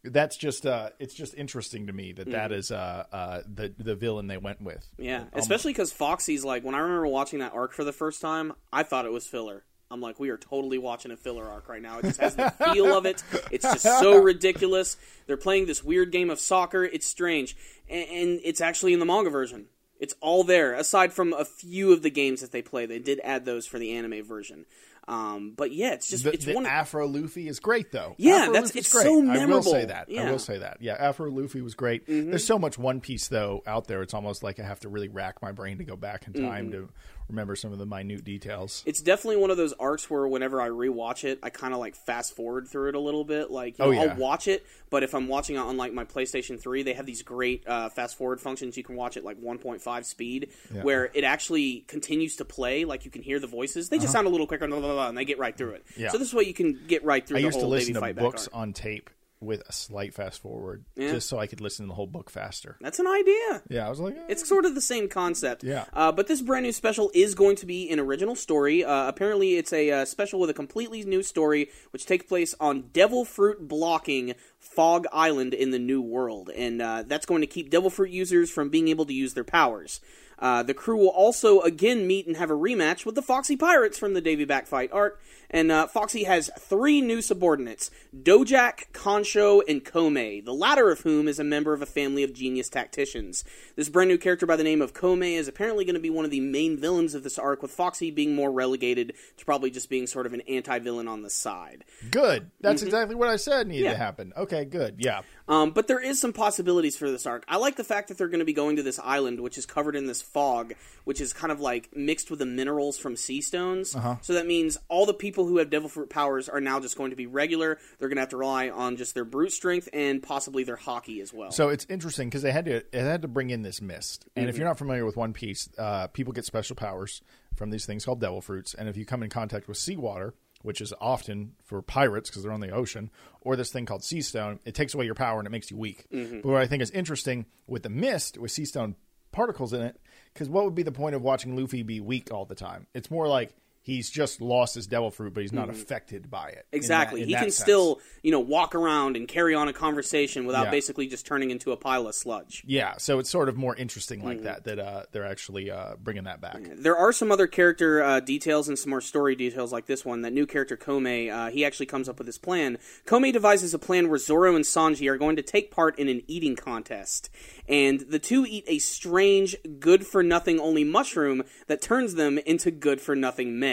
that's 0.05 0.37
just 0.37 0.67
uh 0.67 0.91
it's 0.99 1.15
just 1.15 1.33
interesting 1.35 1.87
to 1.87 1.93
me 1.93 2.13
that 2.13 2.29
that 2.33 2.51
is 2.51 2.73
uh 2.73 3.05
uh 3.13 3.41
the 3.47 3.73
the 3.79 3.95
villain 3.95 4.27
they 4.27 4.37
went 4.39 4.61
with. 4.61 4.85
Mm-hmm. 4.95 5.05
Yeah, 5.05 5.21
Um, 5.21 5.29
especially 5.35 5.73
because 5.73 5.93
Foxy's 5.93 6.45
like 6.45 6.65
when 6.65 6.75
I 6.75 6.79
remember 6.79 7.07
watching 7.07 7.39
that 7.41 7.53
arc 7.55 7.73
for 7.73 7.85
the 7.85 7.93
first 7.93 8.21
time, 8.21 8.53
I 8.73 8.83
thought 8.83 9.05
it 9.05 9.13
was 9.13 9.27
filler. 9.27 9.65
I'm 9.93 10.01
like, 10.01 10.19
we 10.19 10.31
are 10.31 10.39
totally 10.39 10.79
watching 10.79 11.11
a 11.13 11.17
filler 11.17 11.47
arc 11.47 11.69
right 11.69 11.83
now. 11.83 11.99
It 11.99 12.03
just 12.05 12.21
has 12.21 12.35
the 12.35 12.51
feel 12.73 12.97
of 12.97 13.05
it. 13.07 13.23
It's 13.51 13.65
just 13.65 13.83
so 13.83 14.23
ridiculous. 14.23 14.97
They're 15.27 15.37
playing 15.37 15.67
this 15.67 15.85
weird 15.85 16.11
game 16.13 16.31
of 16.31 16.41
soccer. 16.41 16.83
It's 16.83 17.07
strange, 17.07 17.57
and, 17.89 18.09
and 18.09 18.41
it's 18.43 18.61
actually 18.61 18.95
in 18.95 18.99
the 19.01 19.07
manga 19.07 19.31
version. 19.31 19.67
It's 20.01 20.15
all 20.21 20.43
there, 20.45 20.75
aside 20.75 21.13
from 21.13 21.33
a 21.33 21.45
few 21.45 21.93
of 21.93 22.03
the 22.03 22.11
games 22.11 22.41
that 22.41 22.51
they 22.51 22.63
play. 22.63 22.87
They 22.87 22.99
did 22.99 23.21
add 23.23 23.45
those 23.45 23.67
for 23.67 23.79
the 23.79 23.93
anime 23.93 24.25
version. 24.25 24.65
Um, 25.09 25.55
but 25.57 25.73
yeah, 25.73 25.95
it's 25.95 26.09
just 26.09 26.23
The, 26.25 26.33
it's 26.33 26.45
the 26.45 26.55
one. 26.55 26.65
Afro 26.65 27.09
Luffy 27.09 27.49
is 27.49 27.59
great 27.59 27.91
though. 27.91 28.15
Yeah, 28.19 28.35
Afro 28.35 28.53
that's- 28.53 28.69
Luffy's 28.71 28.77
it's 28.87 28.93
great. 28.93 29.03
so 29.05 29.13
I 29.15 29.17
will 29.17 29.23
memorable. 29.25 29.63
say 29.73 29.85
that. 29.87 30.07
I 30.09 30.13
Yeah. 30.13 30.21
Mm-hmm. 30.23 30.31
will 30.31 30.39
say 30.39 30.59
that. 30.59 30.77
Yeah, 30.81 30.93
Afro 30.95 31.29
Luffy 31.31 31.61
was 31.61 31.75
great. 31.75 32.07
There's 32.07 32.45
so 32.47 32.57
much 32.59 32.79
One 32.79 33.01
Piece 33.01 33.27
though 33.29 33.63
out 33.67 33.89
there. 33.89 34.03
It's 34.03 34.15
almost 34.15 34.43
like 34.45 34.61
I 34.61 34.63
have 34.65 34.79
to 34.81 34.89
really 34.89 35.09
rack 35.09 35.43
my 35.43 35.51
brain 35.51 35.79
to 35.79 35.85
go 35.85 35.97
back 35.97 36.27
in 36.29 36.33
time 36.35 36.71
Mm-hmm. 36.71 36.85
to 36.87 36.89
remember 37.33 37.57
some 37.57 37.73
of 37.73 37.79
the 37.79 37.87
minute 37.87 38.23
details. 38.25 38.83
it's 38.87 39.01
definitely 39.03 39.37
one 39.39 39.51
of 39.51 39.57
those 39.57 39.73
arcs 39.75 40.09
where 40.09 40.27
whenever 40.29 40.61
I 40.61 40.69
rewatch 40.69 41.25
it, 41.25 41.39
I 41.43 41.51
kind 41.51 41.75
of 41.75 41.81
like 41.81 41.97
fast 41.97 42.37
forward 42.37 42.69
through 42.69 42.91
it 42.91 42.95
a 42.95 43.01
little 43.01 43.25
bit. 43.25 43.51
Like, 43.51 43.79
you 43.79 43.85
Oh, 43.85 43.91
yeah. 43.91 44.03
I'll 44.03 44.17
watch 44.17 44.47
it, 44.49 44.65
but 44.91 45.03
if 45.03 45.15
I'm 45.15 45.27
watching 45.29 45.57
it 45.57 45.61
on 45.61 45.77
like 45.77 45.93
my 45.93 46.05
PlayStation 46.05 46.61
3, 46.61 46.83
they 46.83 46.93
have 46.93 47.07
these 47.07 47.23
great 47.23 47.67
uh, 47.67 47.89
fast 47.89 48.17
forward 48.17 48.41
functions. 48.41 48.77
You 48.77 48.85
can 48.85 48.95
watch 48.97 49.17
it 49.17 49.25
like 49.25 49.41
1.5 49.41 50.05
speed, 50.05 50.51
Yeah. 50.75 50.83
where 50.83 51.11
it 51.15 51.25
actually 51.25 51.81
continues 51.89 52.37
to 52.37 52.45
play. 52.45 52.85
Like 52.85 53.05
you 53.05 53.11
can 53.11 53.23
hear 53.23 53.41
the 53.41 53.47
voices. 53.47 53.89
They 53.89 53.99
just 53.99 54.13
sound 54.13 54.27
a 54.27 54.31
little 54.31 54.47
quicker, 54.47 54.69
blah, 54.69 54.79
blah, 54.81 54.93
blah, 54.93 55.09
and 55.09 55.17
they 55.19 55.25
get 55.25 55.39
right 55.39 55.57
through 55.57 55.73
it. 55.73 55.85
Uh-huh. 55.89 56.03
Yeah. 56.03 56.09
So 56.11 56.19
this 56.19 56.29
is 56.29 56.35
way 56.35 56.45
you 56.45 56.55
can 56.55 56.79
get 56.87 57.05
right 57.05 57.27
through 57.27 57.39
I 57.39 57.41
the 57.41 57.47
used 57.47 57.61
to 57.61 57.67
listen 57.67 57.95
to 57.95 58.15
books 58.15 58.49
on 58.53 58.73
tape 58.73 59.11
with 59.43 59.63
a 59.69 59.73
slight 59.73 60.15
fast 60.15 60.41
forward, 60.41 60.85
Yeah. 60.97 61.13
just 61.13 61.29
so 61.29 61.39
I 61.39 61.47
could 61.47 61.61
listen 61.61 61.85
to 61.87 61.89
the 61.89 61.95
whole 61.95 62.07
book 62.07 62.31
faster. 62.31 62.77
That's 62.81 62.99
an 62.99 63.07
idea. 63.07 63.63
Yeah, 63.69 63.87
I 63.87 63.91
was 63.91 64.01
like, 64.01 64.17
eh. 64.17 64.21
It's 64.29 64.49
sort 64.49 64.65
of 64.65 64.75
the 64.75 64.81
same 64.81 65.09
concept. 65.09 65.65
Yeah. 65.65 65.85
Uh, 65.93 66.13
but 66.13 66.27
this 66.29 66.41
brand 66.43 66.65
new 66.65 66.73
special 66.73 67.11
is 67.15 67.35
going 67.35 67.57
to 67.57 67.67
be 67.67 67.91
an 67.91 67.99
original 68.01 68.35
story. 68.37 68.85
Uh, 68.85 69.09
apparently, 69.09 69.57
it's 69.57 69.73
a 69.73 69.91
uh, 69.91 70.05
special 70.05 70.41
with 70.41 70.51
a 70.51 70.55
completely 70.55 71.03
new 71.05 71.23
story, 71.23 71.69
which 71.91 72.07
takes 72.07 72.27
place 72.27 72.55
on 72.61 72.85
Devil 72.93 73.25
Fruit 73.25 73.67
blocking 73.69 74.35
Fog 74.59 75.07
Island 75.13 75.55
in 75.55 75.71
the 75.71 75.79
New 75.79 76.01
World. 76.01 76.51
And 76.51 76.81
uh, 76.81 77.03
that's 77.07 77.27
going 77.27 77.41
to 77.41 77.47
keep 77.47 77.71
Devil 77.71 77.91
Fruit 77.91 78.11
users 78.11 78.51
from 78.51 78.69
being 78.69 78.89
able 78.89 79.07
to 79.07 79.13
use 79.15 79.35
their 79.35 79.45
powers. 79.45 80.01
Uh, 80.43 80.63
the 80.63 80.75
crew 80.75 80.97
will 80.99 81.09
also 81.09 81.61
again 81.61 82.07
meet 82.07 82.27
and 82.27 82.37
have 82.37 82.51
a 82.51 82.55
rematch 82.55 83.07
with 83.07 83.15
the 83.15 83.23
Foxy 83.23 83.57
Pirates 83.57 83.97
from 83.97 84.13
the 84.13 84.21
Davy 84.21 84.45
Back 84.45 84.67
fight 84.67 84.91
arc. 84.93 85.21
And 85.55 85.71
uh, 85.71 85.87
Foxy 85.87 86.25
has 86.25 86.51
three 86.59 87.01
new 87.01 87.23
subordinates 87.23 87.91
Dojak, 88.23 88.93
Concho, 88.93 89.61
and 89.69 89.85
Kome, 89.85 90.45
the 90.45 90.53
latter 90.55 90.91
of 90.91 91.01
whom 91.01 91.29
is 91.29 91.39
a 91.39 91.45
member 91.45 91.73
of 91.75 91.83
a 91.83 91.87
family 91.87 92.23
of 92.25 92.33
genius 92.33 92.69
tacticians. 92.69 93.45
This 93.77 93.89
brand 93.89 94.09
new 94.09 94.19
character 94.19 94.47
by 94.47 94.57
the 94.57 94.65
name 94.65 94.83
of 94.83 94.95
Kome 94.95 95.37
is 95.37 95.49
apparently 95.49 95.85
going 95.85 95.95
to 95.95 96.01
be 96.01 96.11
one 96.11 96.25
of 96.25 96.31
the 96.31 96.41
main 96.41 96.77
villains 96.79 97.15
of 97.15 97.23
this 97.23 97.39
arc, 97.39 97.63
with 97.63 97.71
Foxy 97.71 98.11
being 98.11 98.35
more 98.35 98.51
relegated 98.51 99.13
to 99.37 99.45
probably 99.45 99.71
just 99.71 99.89
being 99.91 100.07
sort 100.07 100.27
of 100.27 100.33
an 100.33 100.41
anti 100.49 100.79
villain 100.81 101.07
on 101.07 101.23
the 101.23 101.31
side. 101.31 101.85
good. 102.11 102.51
That's 102.61 102.83
exactly 102.83 103.15
what 103.15 103.29
I 103.29 103.37
said 103.37 103.69
needed 103.69 103.83
Mm-hmm. 103.83 103.85
Yeah. 103.85 103.93
to 103.93 103.99
happen. 103.99 104.33
Okay, 104.37 104.65
good. 104.65 104.97
Yeah. 104.99 105.21
Um, 105.49 105.71
but 105.73 105.89
there 105.89 106.01
is 106.01 106.21
some 106.21 106.33
possibilities 106.33 106.97
for 106.97 107.11
this 107.11 107.27
arc. 107.27 107.45
I 107.49 107.57
like 107.57 107.77
the 107.77 107.85
fact 107.85 108.09
that 108.09 108.19
they're 108.19 108.29
going 108.29 108.39
to 108.39 108.45
be 108.45 108.53
going 108.53 108.77
to 108.77 108.83
this 108.83 108.99
island, 109.03 109.41
which 109.41 109.59
is 109.59 109.67
covered 109.67 109.97
in 109.97 110.07
this 110.07 110.23
fog, 110.23 110.75
which 111.05 111.21
is 111.21 111.33
kind 111.33 111.51
of 111.53 111.61
like 111.61 111.89
mixed 111.97 112.31
with 112.31 112.39
the 112.39 112.47
minerals 112.47 112.97
from 112.99 113.17
sea 113.17 113.41
stones. 113.41 113.95
Uh-huh. 113.97 114.17
So 114.23 114.35
that 114.35 114.47
means 114.47 114.79
all 114.89 115.05
the 115.07 115.15
people 115.15 115.47
who 115.47 115.59
have 115.59 115.69
devil 115.71 115.89
fruit 115.89 116.11
powers 116.11 116.49
are 116.49 116.61
now 116.61 116.79
just 116.81 116.97
going 116.97 117.11
to 117.11 117.17
be 117.17 117.27
regular. 117.27 117.79
They're 117.99 118.09
going 118.09 118.17
to 118.17 118.23
have 118.23 118.31
to 118.31 118.37
rely 118.37 118.71
on 118.71 118.97
just 118.97 119.15
their 119.15 119.25
brute 119.25 119.53
strength 119.53 119.89
and 119.93 120.23
possibly 120.23 120.65
their 120.65 120.77
haki 120.77 121.21
as 121.21 121.33
well. 121.33 121.51
So 121.51 121.69
it's 121.71 121.87
interesting 121.89 122.29
because 122.29 122.43
they 122.43 122.53
had 122.53 122.65
to 122.67 122.85
they 122.93 123.01
had 123.01 123.23
to 123.23 123.29
bring 123.29 123.51
in 123.51 123.63
this 123.63 123.81
mist. 123.83 124.27
And 124.37 124.43
Mm-hmm. 124.45 124.51
if 124.51 124.57
you're 124.59 124.67
not 124.69 124.79
familiar 124.79 125.05
with 125.05 125.17
One 125.17 125.33
Piece, 125.33 125.69
uh, 125.79 126.07
people 126.09 126.33
get 126.33 126.45
special 126.45 126.77
powers 126.77 127.23
from 127.57 127.71
these 127.71 127.85
things 127.87 128.05
called 128.05 128.21
devil 128.21 128.41
fruits. 128.41 128.75
And 128.75 128.89
if 128.89 128.97
you 128.97 129.05
come 129.05 129.23
in 129.23 129.31
contact 129.31 129.69
with 129.69 129.77
seawater, 129.77 130.35
which 130.63 130.81
is 130.81 130.93
often 131.01 131.53
for 131.65 131.83
pirates 131.83 132.31
because 132.31 132.43
they're 132.43 132.53
on 132.53 132.61
the 132.61 132.71
ocean, 132.71 133.11
or 133.41 133.57
this 133.57 133.71
thing 133.73 133.87
called 133.87 134.05
sea 134.05 134.21
stone, 134.21 134.59
it 134.65 134.75
takes 134.75 134.95
away 134.95 135.05
your 135.05 135.15
power 135.15 135.39
and 135.39 135.47
it 135.47 135.51
makes 135.51 135.71
you 135.71 135.77
weak. 135.77 136.07
Mm-hmm. 136.13 136.41
But 136.41 136.49
what 136.49 136.63
I 136.63 136.67
think 136.67 136.83
is 136.83 136.91
interesting 136.91 137.47
with 137.67 137.83
the 137.83 137.91
mist 137.91 138.39
with 138.39 138.51
sea 138.51 138.65
stone 138.65 138.97
particles 139.33 139.73
in 139.73 139.83
it, 139.83 140.01
because 140.33 140.49
what 140.49 140.65
would 140.65 140.75
be 140.75 140.83
the 140.83 140.93
point 140.93 141.15
of 141.15 141.23
watching 141.23 141.57
Luffy 141.57 141.83
be 141.83 142.01
weak 142.01 142.33
all 142.33 142.45
the 142.45 142.55
time? 142.55 142.87
It's 142.95 143.11
more 143.11 143.27
like 143.29 143.55
he's 143.83 144.09
just 144.11 144.41
lost 144.41 144.75
his 144.75 144.87
devil 144.87 145.11
fruit, 145.11 145.35
but 145.35 145.41
he's 145.43 145.53
not 145.53 145.69
affected 145.69 146.31
by 146.31 146.49
it. 146.49 146.51
in 146.51 146.55
that- 146.55 146.63
Mm-hmm. 146.73 146.77
Exactly. 146.77 147.23
in 147.23 147.29
he 147.29 147.35
can 147.35 147.43
sense. 147.45 147.57
still, 147.59 148.01
you 148.23 148.31
know, 148.31 148.41
walk 148.41 148.75
around 148.75 149.17
and 149.17 149.27
carry 149.29 149.55
on 149.55 149.69
a 149.69 149.73
conversation 149.73 150.47
without 150.47 150.67
Yeah. 150.67 150.71
basically 150.71 151.07
just 151.09 151.27
turning 151.27 151.51
into 151.51 151.73
a 151.73 151.77
pile 151.77 152.07
of 152.07 152.15
sludge. 152.15 152.63
Yeah, 152.67 152.97
so 152.99 153.19
it's 153.19 153.29
sort 153.31 153.49
of 153.49 153.57
more 153.57 153.75
interesting 153.77 154.25
like 154.25 154.37
Mm-hmm. 154.39 154.45
that 154.45 154.65
that 154.65 154.79
uh, 154.79 155.03
they're 155.13 155.27
actually 155.27 155.71
uh, 155.71 155.95
bringing 156.03 156.25
that 156.25 156.41
back. 156.41 156.59
There 156.77 156.97
are 156.97 157.13
some 157.13 157.33
other 157.33 157.47
character 157.47 158.03
uh, 158.03 158.21
details 158.21 158.69
and 158.69 158.79
some 158.79 158.91
more 158.91 159.01
story 159.01 159.35
details 159.35 159.73
like 159.73 159.87
this 159.87 160.05
one. 160.05 160.23
That 160.23 160.33
new 160.33 160.47
character 160.47 160.77
Kome, 160.77 161.31
uh, 161.33 161.51
he 161.51 161.65
actually 161.65 161.87
comes 161.87 162.09
up 162.09 162.19
with 162.19 162.27
this 162.27 162.39
plan. 162.39 162.79
Kome 163.07 163.33
devises 163.33 163.75
a 163.75 163.79
plan 163.79 164.09
where 164.09 164.19
Zoro 164.19 164.55
and 164.55 164.65
Sanji 164.65 165.09
are 165.11 165.17
going 165.19 165.37
to 165.37 165.43
take 165.43 165.71
part 165.71 165.99
in 165.99 166.09
an 166.09 166.23
eating 166.29 166.55
contest, 166.57 167.31
and 167.69 168.01
the 168.01 168.19
two 168.19 168.47
eat 168.49 168.65
a 168.69 168.79
strange, 168.79 169.57
good 169.81 170.07
for 170.07 170.23
nothing 170.23 170.61
only 170.61 170.85
mushroom 170.85 171.43
that 171.67 171.83
turns 171.83 172.15
them 172.15 172.39
into 172.39 172.71
good 172.71 173.01
for 173.01 173.17
nothing 173.17 173.59
men. 173.59 173.72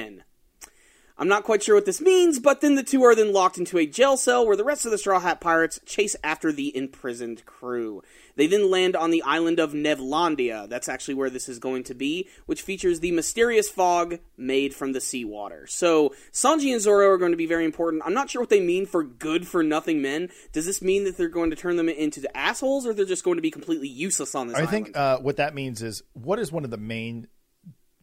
I'm 1.19 1.27
not 1.27 1.43
quite 1.43 1.61
sure 1.61 1.75
what 1.75 1.85
this 1.85 1.99
means, 1.99 2.39
but 2.39 2.61
then 2.61 2.75
the 2.75 2.83
two 2.83 3.03
are 3.03 3.13
then 3.13 3.33
locked 3.33 3.57
into 3.57 3.77
a 3.77 3.85
jail 3.85 4.15
cell 4.15 4.47
where 4.47 4.55
the 4.55 4.63
rest 4.63 4.85
of 4.85 4.91
the 4.91 4.97
Straw 4.97 5.19
Hat 5.19 5.41
Pirates 5.41 5.77
chase 5.85 6.15
after 6.23 6.53
the 6.53 6.75
imprisoned 6.75 7.45
crew. 7.45 8.01
They 8.37 8.47
then 8.47 8.71
land 8.71 8.95
on 8.95 9.11
the 9.11 9.21
island 9.23 9.59
of 9.59 9.73
Nebulandia. 9.73 10.69
That's 10.69 10.87
actually 10.87 11.15
where 11.15 11.29
this 11.29 11.49
is 11.49 11.59
going 11.59 11.83
to 11.83 11.93
be, 11.93 12.29
which 12.45 12.61
features 12.61 13.01
the 13.01 13.11
mysterious 13.11 13.69
fog 13.69 14.19
made 14.37 14.73
from 14.73 14.93
the 14.93 15.01
seawater. 15.01 15.67
So, 15.67 16.13
Sanji 16.31 16.71
and 16.71 16.79
Zoro 16.79 17.09
are 17.09 17.17
going 17.17 17.31
to 17.31 17.37
be 17.37 17.45
very 17.45 17.65
important. 17.65 18.03
I'm 18.05 18.13
not 18.13 18.29
sure 18.29 18.41
what 18.41 18.49
they 18.49 18.61
mean 18.61 18.85
for 18.85 19.03
good 19.03 19.45
for 19.45 19.61
nothing 19.61 20.01
men. 20.01 20.29
Does 20.53 20.65
this 20.65 20.81
mean 20.81 21.03
that 21.03 21.17
they're 21.17 21.27
going 21.27 21.49
to 21.49 21.57
turn 21.57 21.75
them 21.75 21.89
into 21.89 22.21
the 22.21 22.35
assholes, 22.35 22.87
or 22.87 22.93
they're 22.93 23.03
just 23.03 23.25
going 23.25 23.35
to 23.35 23.41
be 23.41 23.51
completely 23.51 23.89
useless 23.89 24.35
on 24.35 24.47
this 24.47 24.55
I 24.55 24.61
island? 24.61 24.71
think 24.71 24.97
uh, 24.97 25.17
what 25.17 25.35
that 25.35 25.53
means 25.53 25.81
is 25.81 26.01
what 26.13 26.39
is 26.39 26.49
one 26.49 26.63
of 26.63 26.71
the 26.71 26.77
main 26.77 27.27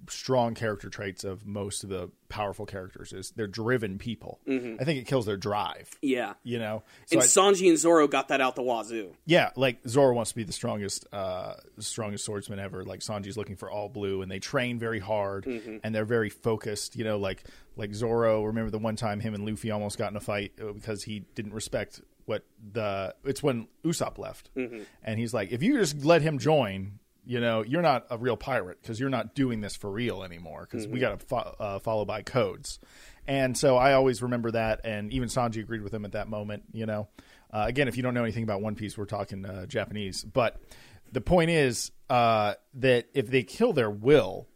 strong 0.08 0.54
character 0.54 0.88
traits 0.88 1.24
of 1.24 1.46
most 1.46 1.84
of 1.84 1.90
the 1.90 2.10
powerful 2.28 2.66
characters 2.66 3.12
is 3.12 3.30
they're 3.36 3.46
driven 3.46 3.98
people. 3.98 4.40
I 4.48 4.84
think 4.84 5.00
it 5.00 5.06
kills 5.06 5.26
their 5.26 5.36
drive. 5.36 5.90
yeah. 6.02 6.34
You 6.42 6.58
know, 6.58 6.82
so 7.06 7.14
And 7.16 7.22
I- 7.22 7.26
Sanji 7.26 7.68
and 7.68 7.78
Zoro 7.78 8.08
got 8.08 8.28
that 8.28 8.40
out 8.40 8.56
the 8.56 8.62
wazoo. 8.62 9.14
yeah, 9.24 9.50
like 9.56 9.78
Zoro 9.86 10.14
wants 10.14 10.30
to 10.32 10.36
be 10.36 10.44
the 10.44 10.52
strongest, 10.52 11.06
uh, 11.12 11.54
strongest 11.78 12.24
swordsman 12.24 12.58
ever. 12.58 12.84
Like 12.84 13.00
Sanji's 13.00 13.36
looking 13.36 13.56
for 13.56 13.70
all 13.70 13.88
blue, 13.88 14.22
and 14.22 14.30
they 14.30 14.38
train 14.38 14.78
very 14.78 14.98
hard, 15.00 15.44
Mm-hmm. 15.44 15.76
and 15.84 15.94
they're 15.94 16.04
very 16.04 16.30
focused. 16.30 16.96
You 16.96 17.04
know, 17.04 17.18
like 17.18 17.44
like 17.76 17.94
Zoro. 17.94 18.42
Remember 18.44 18.70
the 18.70 18.78
one 18.78 18.96
time 18.96 19.20
him 19.20 19.34
and 19.34 19.44
Luffy 19.44 19.70
almost 19.70 19.98
got 19.98 20.10
in 20.10 20.16
a 20.16 20.20
fight 20.20 20.52
uh, 20.60 20.72
because 20.72 21.02
he 21.04 21.20
didn't 21.34 21.52
respect 21.54 22.00
what 22.24 22.44
the. 22.72 23.14
It's 23.24 23.42
when 23.42 23.68
Usopp 23.84 24.18
left, 24.18 24.50
Mm-hmm. 24.56 24.82
and 25.04 25.18
he's 25.18 25.32
like, 25.34 25.52
if 25.52 25.62
you 25.62 25.78
just 25.78 26.04
let 26.04 26.22
him 26.22 26.38
join. 26.38 26.98
You 27.26 27.40
know, 27.40 27.62
you're 27.62 27.82
not 27.82 28.06
a 28.08 28.16
real 28.16 28.36
pirate 28.36 28.78
because 28.80 29.00
you're 29.00 29.10
not 29.10 29.34
doing 29.34 29.60
this 29.60 29.74
for 29.76 29.90
real 29.90 30.22
anymore. 30.22 30.62
Because 30.70 30.84
Mm-hmm. 30.86 30.94
we 30.94 31.00
got 31.00 31.18
to 31.20 31.26
fo- 31.26 31.56
uh, 31.58 31.78
follow 31.80 32.04
by 32.04 32.22
codes, 32.22 32.78
and 33.26 33.56
so 33.58 33.76
I 33.76 33.94
always 33.94 34.22
remember 34.22 34.52
that. 34.52 34.80
And 34.84 35.12
even 35.12 35.28
Sanji 35.28 35.60
agreed 35.60 35.82
with 35.82 35.92
him 35.92 36.04
at 36.04 36.12
that 36.12 36.28
moment. 36.28 36.62
You 36.72 36.86
know, 36.86 37.08
uh, 37.52 37.64
again, 37.66 37.88
if 37.88 37.96
you 37.96 38.02
don't 38.04 38.14
know 38.14 38.22
anything 38.22 38.44
about 38.44 38.62
One 38.62 38.76
Piece, 38.76 38.96
we're 38.96 39.04
talking 39.06 39.44
uh, 39.44 39.66
Japanese. 39.66 40.22
But 40.24 40.60
the 41.10 41.20
point 41.20 41.50
is 41.50 41.90
uh, 42.08 42.54
that 42.74 43.06
if 43.14 43.26
they 43.28 43.42
kill 43.42 43.72
their 43.72 43.90
will 43.90 44.46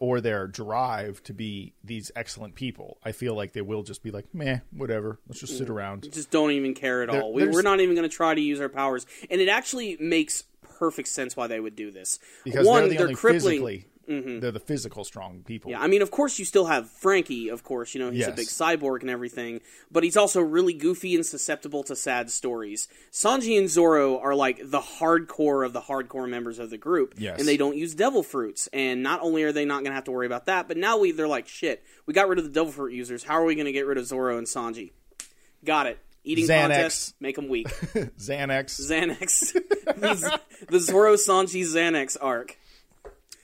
or 0.00 0.22
their 0.22 0.46
drive 0.46 1.22
to 1.24 1.34
be 1.34 1.74
these 1.84 2.10
excellent 2.16 2.54
people, 2.54 2.96
I 3.04 3.12
feel 3.12 3.34
like 3.34 3.52
they 3.52 3.60
will 3.60 3.82
just 3.82 4.02
be 4.02 4.10
like, 4.10 4.24
meh, 4.34 4.60
whatever. 4.72 5.20
Let's 5.28 5.40
just 5.40 5.58
sit 5.58 5.68
around. 5.68 6.10
just 6.10 6.30
don't 6.30 6.52
even 6.52 6.72
care 6.74 7.02
at 7.02 7.10
There- 7.10 7.20
all. 7.22 7.32
We, 7.34 7.46
we're 7.46 7.60
not 7.62 7.80
even 7.80 7.94
going 7.94 8.08
to 8.08 8.14
try 8.16 8.34
to 8.34 8.40
use 8.40 8.58
our 8.58 8.70
powers, 8.70 9.04
and 9.30 9.38
it 9.40 9.48
actually 9.48 9.98
makes 10.00 10.44
perfect 10.78 11.08
sense 11.08 11.36
why 11.36 11.46
they 11.46 11.60
would 11.60 11.76
do 11.76 11.90
this. 11.90 12.18
Because 12.44 12.66
One, 12.66 12.88
they're 12.88 12.98
the 12.98 13.02
only 13.02 13.14
crippling. 13.14 13.40
physically, 13.40 13.86
mm-hmm. 14.08 14.40
they're 14.40 14.52
the 14.52 14.60
physical 14.60 15.04
strong 15.04 15.42
people. 15.44 15.70
Yeah, 15.70 15.80
I 15.80 15.86
mean, 15.86 16.02
of 16.02 16.10
course, 16.10 16.38
you 16.38 16.44
still 16.44 16.66
have 16.66 16.90
Franky. 16.90 17.48
Of 17.48 17.64
course, 17.64 17.94
you 17.94 18.00
know 18.00 18.10
he's 18.10 18.26
a 18.26 18.32
big 18.32 18.46
cyborg 18.46 19.00
and 19.00 19.10
everything, 19.10 19.60
but 19.90 20.04
he's 20.04 20.16
also 20.16 20.40
really 20.40 20.72
goofy 20.72 21.14
and 21.14 21.24
susceptible 21.24 21.82
to 21.84 21.96
sad 21.96 22.30
stories. 22.30 22.88
Sanji 23.12 23.58
and 23.58 23.68
Zoro 23.68 24.18
are 24.18 24.34
like 24.34 24.60
the 24.64 24.80
hardcore 24.80 25.64
of 25.64 25.72
the 25.72 25.80
hardcore 25.82 26.28
members 26.28 26.58
of 26.58 26.70
the 26.70 26.78
group, 26.78 27.14
Yes. 27.18 27.38
and 27.38 27.48
they 27.48 27.56
don't 27.56 27.76
use 27.76 27.94
devil 27.94 28.22
fruits. 28.22 28.68
And 28.72 29.02
not 29.02 29.20
only 29.22 29.42
are 29.42 29.52
they 29.52 29.64
not 29.64 29.80
going 29.82 29.90
to 29.90 29.96
have 29.96 30.04
to 30.04 30.12
worry 30.12 30.26
about 30.26 30.46
that, 30.46 30.68
but 30.68 30.76
now 30.76 30.98
we 30.98 31.12
they're 31.12 31.28
like, 31.28 31.48
shit, 31.48 31.84
we 32.06 32.14
got 32.14 32.28
rid 32.28 32.38
of 32.38 32.44
the 32.44 32.50
devil 32.50 32.72
fruit 32.72 32.92
users. 32.92 33.24
How 33.24 33.34
are 33.40 33.44
we 33.44 33.54
going 33.54 33.66
to 33.66 33.72
get 33.72 33.86
rid 33.86 33.98
of 33.98 34.06
Zoro 34.06 34.38
and 34.38 34.46
Sanji? 34.46 34.92
Got 35.64 35.86
it. 35.86 35.98
Eating 36.26 36.44
Xanax. 36.46 36.60
contests 36.60 37.14
make 37.20 37.36
them 37.36 37.48
weak. 37.48 37.68
Xanax, 38.18 38.80
Xanax. 38.80 39.52
These- 40.00 40.30
the 40.68 40.80
Zoro 40.80 41.14
Sanji 41.14 41.62
Xanax 41.62 42.16
arc. 42.20 42.58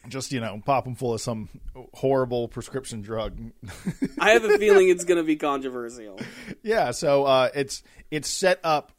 just, 0.08 0.32
you 0.32 0.40
know, 0.40 0.60
pop 0.66 0.84
them 0.84 0.94
full 0.96 1.14
of 1.14 1.20
some 1.20 1.48
horrible 1.94 2.48
prescription 2.48 3.00
drug. 3.02 3.38
I 4.18 4.30
have 4.30 4.44
a 4.44 4.58
feeling 4.58 4.88
it's 4.88 5.04
going 5.04 5.18
to 5.18 5.24
be 5.24 5.36
controversial. 5.36 6.18
Yeah, 6.62 6.90
so 6.90 7.24
uh, 7.24 7.50
it's 7.54 7.82
it's 8.10 8.28
set 8.28 8.58
up 8.64 8.90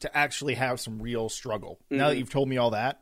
to 0.00 0.16
actually 0.16 0.54
have 0.54 0.80
some 0.80 1.00
real 1.00 1.28
struggle. 1.28 1.78
Now 1.90 2.08
that 2.08 2.16
you've 2.18 2.30
told 2.30 2.48
me 2.48 2.56
all 2.56 2.70
that, 2.70 3.00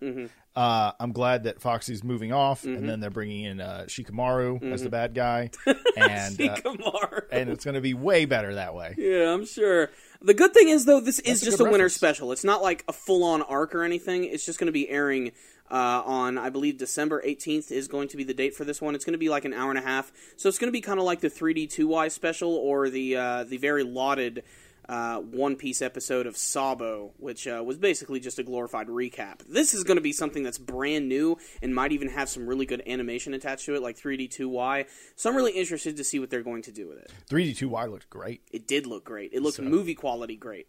Uh, 0.59 0.93
I'm 0.99 1.13
glad 1.13 1.45
that 1.45 1.61
Foxy's 1.61 2.03
moving 2.03 2.33
off, 2.33 2.63
Mm-hmm. 2.63 2.75
and 2.77 2.89
then 2.89 2.99
they're 3.01 3.11
bringing 3.11 3.45
in 3.45 3.61
uh, 3.61 3.85
Shikamaru 3.87 4.73
as 4.73 4.83
the 4.83 4.89
bad 4.91 5.15
guy, 5.15 5.51
and 5.97 6.41
uh, 6.41 7.21
and 7.31 7.49
it's 7.49 7.65
going 7.65 7.77
to 7.77 7.81
be 7.81 7.95
way 7.95 8.25
better 8.25 8.55
that 8.57 8.75
way. 8.75 8.95
Yeah, 8.99 9.33
I'm 9.33 9.47
sure. 9.47 9.91
The 10.21 10.35
good 10.35 10.53
thing 10.55 10.69
is 10.69 10.85
though, 10.85 10.99
this 11.01 11.21
is 11.21 11.43
a 11.43 11.45
just 11.45 11.59
good 11.59 11.69
a 11.69 11.71
winter 11.71 11.89
special. 11.89 12.33
It's 12.33 12.43
not 12.43 12.61
like 12.61 12.85
a 12.89 12.93
full 12.93 13.23
on 13.23 13.43
arc 13.43 13.73
or 13.75 13.85
anything. 13.85 14.25
It's 14.25 14.45
just 14.45 14.59
going 14.59 14.67
to 14.67 14.73
be 14.73 14.89
airing 14.89 15.31
uh, 15.71 16.03
on, 16.05 16.39
I 16.39 16.51
believe, 16.51 16.77
December 16.77 17.23
18th 17.25 17.71
is 17.71 17.87
going 17.87 18.09
to 18.09 18.17
be 18.17 18.25
the 18.25 18.35
date 18.35 18.57
for 18.57 18.65
this 18.65 18.83
one. 18.83 18.97
It's 18.97 19.05
going 19.05 19.13
to 19.13 19.19
be 19.19 19.29
like 19.29 19.45
an 19.45 19.53
hour 19.55 19.71
and 19.71 19.79
a 19.79 19.83
half, 19.83 20.11
so 20.37 20.49
it's 20.49 20.59
going 20.59 20.69
to 20.69 20.73
be 20.73 20.81
kind 20.81 20.99
of 20.99 21.05
like 21.05 21.21
the 21.21 21.31
3D 21.31 21.69
2Y 21.73 22.11
special 22.11 22.53
or 22.57 22.91
the 22.91 23.17
uh, 23.17 23.45
the 23.45 23.59
very 23.59 23.85
lauded. 23.85 24.43
Uh, 24.89 25.19
One 25.19 25.57
Piece 25.57 25.83
episode 25.83 26.27
of 26.27 26.37
Sabo, 26.37 27.13
which 27.19 27.47
uh, 27.47 27.63
was 27.65 27.77
basically 27.77 28.21
just 28.21 28.39
a 28.39 28.43
glorified 28.43 28.89
recap. 28.89 29.41
This 29.49 29.75
is 29.75 29.85
going 29.85 29.97
to 29.97 30.03
be 30.03 30.13
something 30.13 30.43
that's 30.43 30.59
brand 30.59 31.09
new 31.09 31.37
and 31.63 31.75
might 31.75 31.93
even 31.93 32.09
have 32.09 32.29
some 32.29 32.47
really 32.47 32.67
good 32.67 32.83
animation 32.87 33.35
attached 33.35 33.67
to 33.67 33.75
it, 33.75 33.83
like 33.83 33.99
3D 33.99 34.35
2Y. 34.35 34.87
So 35.17 35.29
I'm 35.29 35.37
really 35.37 35.53
interested 35.53 35.97
to 35.97 36.05
see 36.05 36.19
what 36.19 36.31
they're 36.31 36.43
going 36.43 36.63
to 36.63 36.73
do 36.73 36.89
with 36.89 36.99
it. 36.99 37.13
3D2Y 37.31 37.91
looked 37.91 38.09
great. 38.09 38.43
It 38.51 38.67
did 38.67 38.87
look 38.87 39.05
great. 39.05 39.33
It 39.33 39.43
looked 39.43 39.61
movie 39.61 39.95
quality 39.95 40.37
great. 40.37 40.69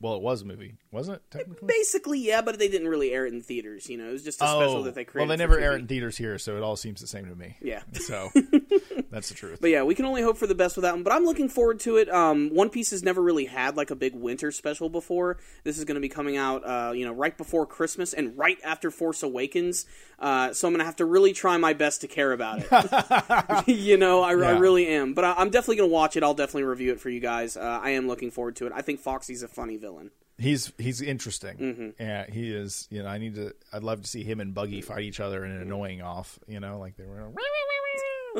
Well, 0.00 0.16
it 0.16 0.22
was 0.22 0.42
a 0.42 0.44
movie, 0.44 0.74
wasn't 0.90 1.16
it? 1.16 1.30
Technically. 1.30 1.66
Basically, 1.66 2.18
yeah, 2.18 2.42
but 2.42 2.58
they 2.58 2.68
didn't 2.68 2.88
really 2.88 3.12
air 3.12 3.26
it 3.26 3.32
in 3.32 3.40
theaters. 3.40 3.88
You 3.88 3.96
know, 3.96 4.08
it 4.08 4.12
was 4.12 4.24
just 4.24 4.42
a 4.42 4.46
special 4.46 4.82
that 4.82 4.94
they 4.94 5.04
created. 5.04 5.24
Oh, 5.24 5.28
well, 5.28 5.36
they 5.36 5.42
never 5.42 5.58
air 5.58 5.72
it 5.72 5.80
in 5.80 5.86
theaters 5.86 6.18
here, 6.18 6.36
so 6.38 6.58
it 6.58 6.62
all 6.62 6.76
seems 6.76 7.00
the 7.00 7.06
same 7.06 7.26
to 7.26 7.34
me. 7.34 7.56
Yeah. 7.62 7.82
So 7.94 8.30
that's 9.14 9.28
the 9.28 9.34
truth. 9.34 9.60
But 9.60 9.70
yeah, 9.70 9.84
we 9.84 9.94
can 9.94 10.06
only 10.06 10.22
hope 10.22 10.36
for 10.36 10.48
the 10.48 10.56
best 10.56 10.76
with 10.76 10.82
that 10.82 10.92
one. 10.92 11.04
But 11.04 11.12
I'm 11.12 11.24
looking 11.24 11.48
forward 11.48 11.78
to 11.80 11.98
it. 11.98 12.10
Um, 12.10 12.50
one 12.52 12.68
Piece 12.68 12.90
has 12.90 13.04
never 13.04 13.22
really 13.22 13.44
had 13.44 13.76
like 13.76 13.92
a 13.92 13.94
big 13.94 14.12
winter 14.12 14.50
special 14.50 14.88
before. 14.88 15.38
This 15.62 15.78
is 15.78 15.84
going 15.84 15.94
to 15.94 16.00
be 16.00 16.08
coming 16.08 16.36
out, 16.36 16.66
uh, 16.66 16.92
you 16.92 17.06
know, 17.06 17.12
right 17.12 17.36
before 17.38 17.64
Christmas 17.64 18.12
and 18.12 18.36
right 18.36 18.58
after 18.64 18.90
Force 18.90 19.22
Awakens. 19.22 19.86
Uh, 20.18 20.52
so 20.52 20.66
I'm 20.66 20.74
going 20.74 20.80
to 20.80 20.84
have 20.84 20.96
to 20.96 21.04
really 21.04 21.32
try 21.32 21.56
my 21.58 21.74
best 21.74 22.00
to 22.00 22.08
care 22.08 22.32
about 22.32 22.64
it. 22.68 23.68
you 23.68 23.96
know, 23.96 24.22
I, 24.22 24.30
I 24.30 24.58
really 24.58 24.88
am. 24.88 25.14
But 25.14 25.24
I, 25.24 25.34
I'm 25.34 25.50
definitely 25.50 25.76
going 25.76 25.90
to 25.90 25.94
watch 25.94 26.16
it. 26.16 26.24
I'll 26.24 26.34
definitely 26.34 26.64
review 26.64 26.90
it 26.90 26.98
for 27.00 27.08
you 27.08 27.20
guys. 27.20 27.56
Uh, 27.56 27.80
I 27.80 27.90
am 27.90 28.08
looking 28.08 28.32
forward 28.32 28.56
to 28.56 28.66
it. 28.66 28.72
I 28.74 28.82
think 28.82 28.98
Foxy's 28.98 29.44
a 29.44 29.48
funny 29.48 29.76
villain. 29.76 30.10
He's 30.36 30.72
he's 30.78 31.00
interesting. 31.00 31.56
Mm-hmm. 31.58 32.02
Yeah, 32.02 32.28
he 32.28 32.52
is. 32.52 32.88
You 32.90 33.04
know, 33.04 33.08
I 33.08 33.18
need 33.18 33.36
to. 33.36 33.54
I'd 33.72 33.84
love 33.84 34.02
to 34.02 34.08
see 34.08 34.24
him 34.24 34.40
and 34.40 34.52
Buggy 34.52 34.80
fight 34.80 35.04
each 35.04 35.20
other 35.20 35.44
in 35.44 35.52
an 35.52 35.62
annoying 35.62 36.02
off. 36.02 36.40
You 36.48 36.58
know, 36.58 36.80
like 36.80 36.96
they 36.96 37.04
were. 37.04 37.30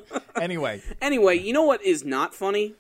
anyway, 0.41 0.83
Anyway, 1.01 1.39
you 1.39 1.53
know 1.53 1.63
what 1.65 1.83
is 1.83 2.05
not 2.05 2.35
funny? 2.35 2.75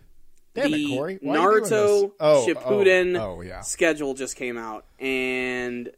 damn 0.54 0.70
the 0.70 0.84
it, 0.84 0.96
Corey. 0.96 1.18
Why 1.20 1.36
are 1.36 1.54
you 1.54 1.60
doing 1.60 1.64
Naruto 1.72 2.00
this? 2.02 2.10
Oh, 2.20 2.46
Shippuden 2.48 3.18
Oh, 3.20 3.36
oh, 3.36 3.40
yeah. 3.40 3.60
schedule 3.62 4.14
just 4.14 4.36
came 4.36 4.56
out, 4.56 4.84
and 5.00 5.90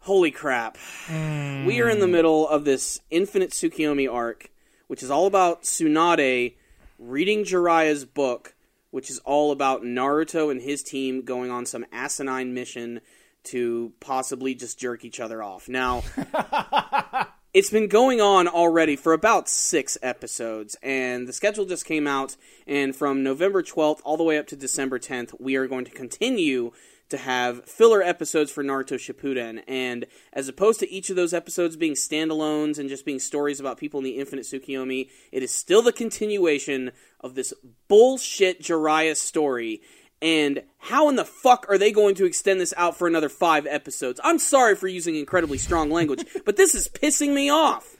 holy 0.00 0.30
crap, 0.30 0.76
Hmm. 1.06 1.64
we 1.64 1.80
are 1.80 1.88
in 1.88 2.00
the 2.00 2.08
middle 2.08 2.46
of 2.48 2.64
this 2.64 3.00
Infinite 3.10 3.50
Tsukiyomi 3.50 4.12
arc, 4.12 4.50
which 4.88 5.02
is 5.02 5.10
all 5.10 5.26
about 5.26 5.62
Tsunade 5.62 6.54
reading 6.98 7.44
Jiraiya's 7.44 8.04
book, 8.04 8.54
which 8.90 9.08
is 9.10 9.18
all 9.20 9.50
about 9.52 9.82
Naruto 9.82 10.50
and 10.50 10.60
his 10.60 10.82
team 10.82 11.22
going 11.22 11.50
on 11.50 11.64
some 11.66 11.84
asinine 11.92 12.54
mission 12.54 13.00
to 13.44 13.92
possibly 14.00 14.54
just 14.54 14.78
jerk 14.78 15.04
each 15.04 15.20
other 15.20 15.42
off. 15.42 15.68
Now. 15.68 16.02
It's 17.54 17.70
been 17.70 17.86
going 17.86 18.20
on 18.20 18.48
already 18.48 18.96
for 18.96 19.12
about 19.12 19.48
six 19.48 19.96
episodes, 20.02 20.76
and 20.82 21.28
the 21.28 21.32
schedule 21.32 21.66
just 21.66 21.86
came 21.86 22.04
out. 22.04 22.36
And 22.66 22.96
from 22.96 23.22
November 23.22 23.62
12th 23.62 24.00
all 24.02 24.16
the 24.16 24.24
way 24.24 24.38
up 24.38 24.48
to 24.48 24.56
December 24.56 24.98
10th, 24.98 25.40
we 25.40 25.54
are 25.54 25.68
going 25.68 25.84
to 25.84 25.92
continue 25.92 26.72
to 27.10 27.16
have 27.16 27.64
filler 27.64 28.02
episodes 28.02 28.50
for 28.50 28.64
Naruto 28.64 28.96
Shippuden. 28.96 29.62
And 29.68 30.06
as 30.32 30.48
opposed 30.48 30.80
to 30.80 30.90
each 30.90 31.10
of 31.10 31.16
those 31.16 31.32
episodes 31.32 31.76
being 31.76 31.92
standalones 31.92 32.80
and 32.80 32.88
just 32.88 33.04
being 33.04 33.20
stories 33.20 33.60
about 33.60 33.78
people 33.78 33.98
in 33.98 34.04
the 34.04 34.18
Infinite 34.18 34.46
Tsukiyomi, 34.46 35.08
it 35.30 35.44
is 35.44 35.52
still 35.52 35.82
the 35.82 35.92
continuation 35.92 36.90
of 37.20 37.36
this 37.36 37.54
bullshit 37.86 38.62
Jiraiya 38.62 39.16
story. 39.16 39.80
And 40.24 40.62
how 40.78 41.10
in 41.10 41.16
the 41.16 41.24
fuck 41.26 41.66
are 41.68 41.76
they 41.76 41.92
going 41.92 42.14
to 42.14 42.24
extend 42.24 42.58
this 42.58 42.72
out 42.78 42.96
for 42.96 43.06
another 43.06 43.28
five 43.28 43.66
episodes? 43.66 44.18
I'm 44.24 44.38
sorry 44.38 44.74
for 44.74 44.88
using 44.88 45.16
incredibly 45.16 45.58
strong 45.58 45.90
language, 45.90 46.24
but 46.46 46.56
this 46.56 46.74
is 46.74 46.88
pissing 46.88 47.34
me 47.34 47.50
off. 47.50 47.94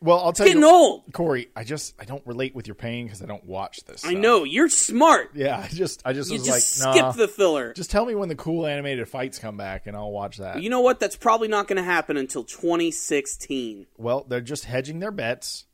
Well, 0.00 0.18
I'll 0.20 0.32
tell 0.32 0.46
Getting 0.46 0.62
you, 0.62 0.68
old. 0.70 1.12
Corey. 1.12 1.48
I 1.54 1.64
just 1.64 1.94
I 2.00 2.06
don't 2.06 2.26
relate 2.26 2.54
with 2.54 2.66
your 2.66 2.74
pain 2.74 3.04
because 3.04 3.20
I 3.20 3.26
don't 3.26 3.44
watch 3.44 3.84
this. 3.84 4.02
I 4.06 4.14
know 4.14 4.44
you're 4.44 4.70
smart. 4.70 5.32
Yeah, 5.34 5.58
I 5.58 5.68
just 5.68 6.00
I 6.06 6.14
just 6.14 6.30
You 6.30 6.38
was 6.38 6.46
just 6.46 6.84
like, 6.86 6.94
skip 6.94 7.02
nah. 7.04 7.12
the 7.12 7.28
filler. 7.28 7.74
Just 7.74 7.90
tell 7.90 8.06
me 8.06 8.14
when 8.14 8.30
the 8.30 8.36
cool 8.36 8.64
animated 8.64 9.06
fights 9.06 9.38
come 9.38 9.58
back, 9.58 9.86
and 9.86 9.94
I'll 9.94 10.12
watch 10.12 10.38
that. 10.38 10.62
You 10.62 10.70
know 10.70 10.80
what? 10.80 11.00
That's 11.00 11.16
probably 11.16 11.48
not 11.48 11.68
going 11.68 11.76
to 11.76 11.82
happen 11.82 12.16
until 12.16 12.44
2016. 12.44 13.86
Well, 13.98 14.24
they're 14.26 14.40
just 14.40 14.64
hedging 14.64 15.00
their 15.00 15.12
bets 15.12 15.66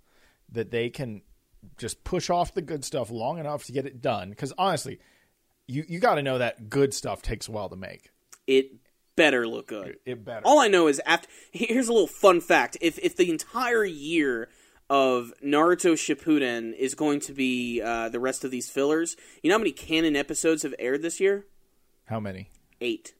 that 0.50 0.72
they 0.72 0.90
can 0.90 1.22
just 1.76 2.02
push 2.02 2.30
off 2.30 2.52
the 2.52 2.62
good 2.62 2.84
stuff 2.84 3.10
long 3.10 3.38
enough 3.38 3.64
to 3.66 3.72
get 3.72 3.86
it 3.86 4.00
done. 4.00 4.30
Because 4.30 4.52
honestly, 4.58 4.98
you 5.66 5.84
you 5.88 5.98
got 5.98 6.16
to 6.16 6.22
know 6.22 6.38
that 6.38 6.68
good 6.68 6.94
stuff 6.94 7.22
takes 7.22 7.48
a 7.48 7.52
while 7.52 7.68
to 7.68 7.76
make. 7.76 8.10
It 8.46 8.72
better 9.16 9.46
look 9.46 9.68
good. 9.68 9.96
It 10.04 10.24
better. 10.24 10.42
All 10.44 10.58
I 10.58 10.68
know 10.68 10.86
is 10.86 11.00
after. 11.06 11.28
Here's 11.52 11.88
a 11.88 11.92
little 11.92 12.06
fun 12.06 12.40
fact: 12.40 12.76
if 12.80 12.98
if 12.98 13.16
the 13.16 13.30
entire 13.30 13.84
year 13.84 14.48
of 14.90 15.32
Naruto 15.42 15.94
Shippuden 15.94 16.76
is 16.76 16.94
going 16.94 17.20
to 17.20 17.32
be 17.32 17.80
uh, 17.80 18.10
the 18.10 18.20
rest 18.20 18.44
of 18.44 18.50
these 18.50 18.68
fillers, 18.68 19.16
you 19.42 19.48
know 19.48 19.54
how 19.54 19.60
many 19.60 19.72
canon 19.72 20.14
episodes 20.16 20.62
have 20.62 20.74
aired 20.78 21.02
this 21.02 21.20
year? 21.20 21.46
How 22.06 22.20
many? 22.20 22.50
Eight. 22.80 23.14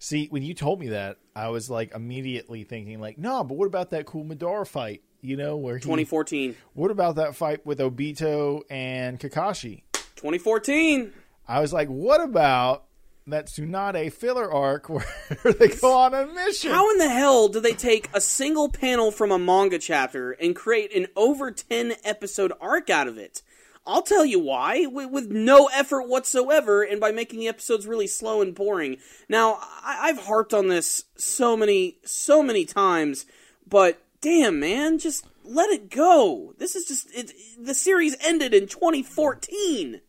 See, 0.00 0.26
when 0.26 0.42
you 0.42 0.54
told 0.54 0.80
me 0.80 0.88
that, 0.88 1.18
I 1.36 1.48
was 1.48 1.70
like 1.70 1.94
immediately 1.94 2.64
thinking 2.64 3.00
like, 3.00 3.16
no, 3.16 3.44
but 3.44 3.56
what 3.56 3.66
about 3.66 3.90
that 3.90 4.06
cool 4.06 4.24
Madara 4.24 4.66
fight? 4.66 5.02
You 5.20 5.36
know, 5.36 5.56
where 5.56 5.76
he, 5.76 5.80
2014. 5.80 6.56
What 6.74 6.90
about 6.90 7.16
that 7.16 7.34
fight 7.34 7.64
with 7.64 7.78
Obito 7.78 8.62
and 8.68 9.18
Kakashi? 9.18 9.84
2014. 10.16 11.12
I 11.46 11.60
was 11.60 11.72
like, 11.72 11.88
what 11.88 12.20
about 12.22 12.84
that 13.26 13.46
Tsunade 13.46 14.12
filler 14.12 14.50
arc 14.50 14.88
where 14.88 15.52
they 15.52 15.68
go 15.68 15.96
on 15.96 16.14
a 16.14 16.26
mission? 16.26 16.70
How 16.70 16.90
in 16.90 16.98
the 16.98 17.08
hell 17.08 17.48
do 17.48 17.60
they 17.60 17.72
take 17.72 18.08
a 18.12 18.20
single 18.20 18.68
panel 18.68 19.10
from 19.10 19.30
a 19.30 19.38
manga 19.38 19.78
chapter 19.78 20.32
and 20.32 20.54
create 20.54 20.94
an 20.94 21.06
over 21.16 21.50
10 21.50 21.94
episode 22.04 22.52
arc 22.60 22.90
out 22.90 23.08
of 23.08 23.18
it? 23.18 23.42
I'll 23.86 24.02
tell 24.02 24.24
you 24.24 24.38
why, 24.38 24.86
with, 24.86 25.30
no 25.30 25.66
effort 25.66 26.08
whatsoever, 26.08 26.82
and 26.82 27.00
by 27.00 27.12
making 27.12 27.40
the 27.40 27.48
episodes 27.48 27.86
really 27.86 28.06
slow 28.06 28.40
and 28.40 28.54
boring. 28.54 28.96
Now, 29.28 29.58
I, 29.60 30.08
I've 30.08 30.24
harped 30.24 30.54
on 30.54 30.68
this 30.68 31.04
so 31.16 31.54
many, 31.54 31.98
so 32.02 32.42
many 32.42 32.64
times, 32.64 33.26
but 33.68 34.02
damn, 34.22 34.58
man, 34.58 34.98
just 34.98 35.26
let 35.44 35.68
it 35.68 35.90
go. 35.90 36.54
This 36.56 36.74
is 36.74 36.86
just 36.86 37.14
it, 37.14 37.32
the 37.60 37.74
series 37.74 38.16
ended 38.24 38.54
in 38.54 38.66
2014 38.66 40.00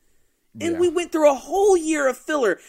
and 0.62 0.74
Yeah. 0.74 0.80
we 0.80 0.90
went 0.90 1.12
through 1.12 1.30
a 1.30 1.36
whole 1.36 1.76
year 1.78 2.08
of 2.08 2.18
filler 2.18 2.60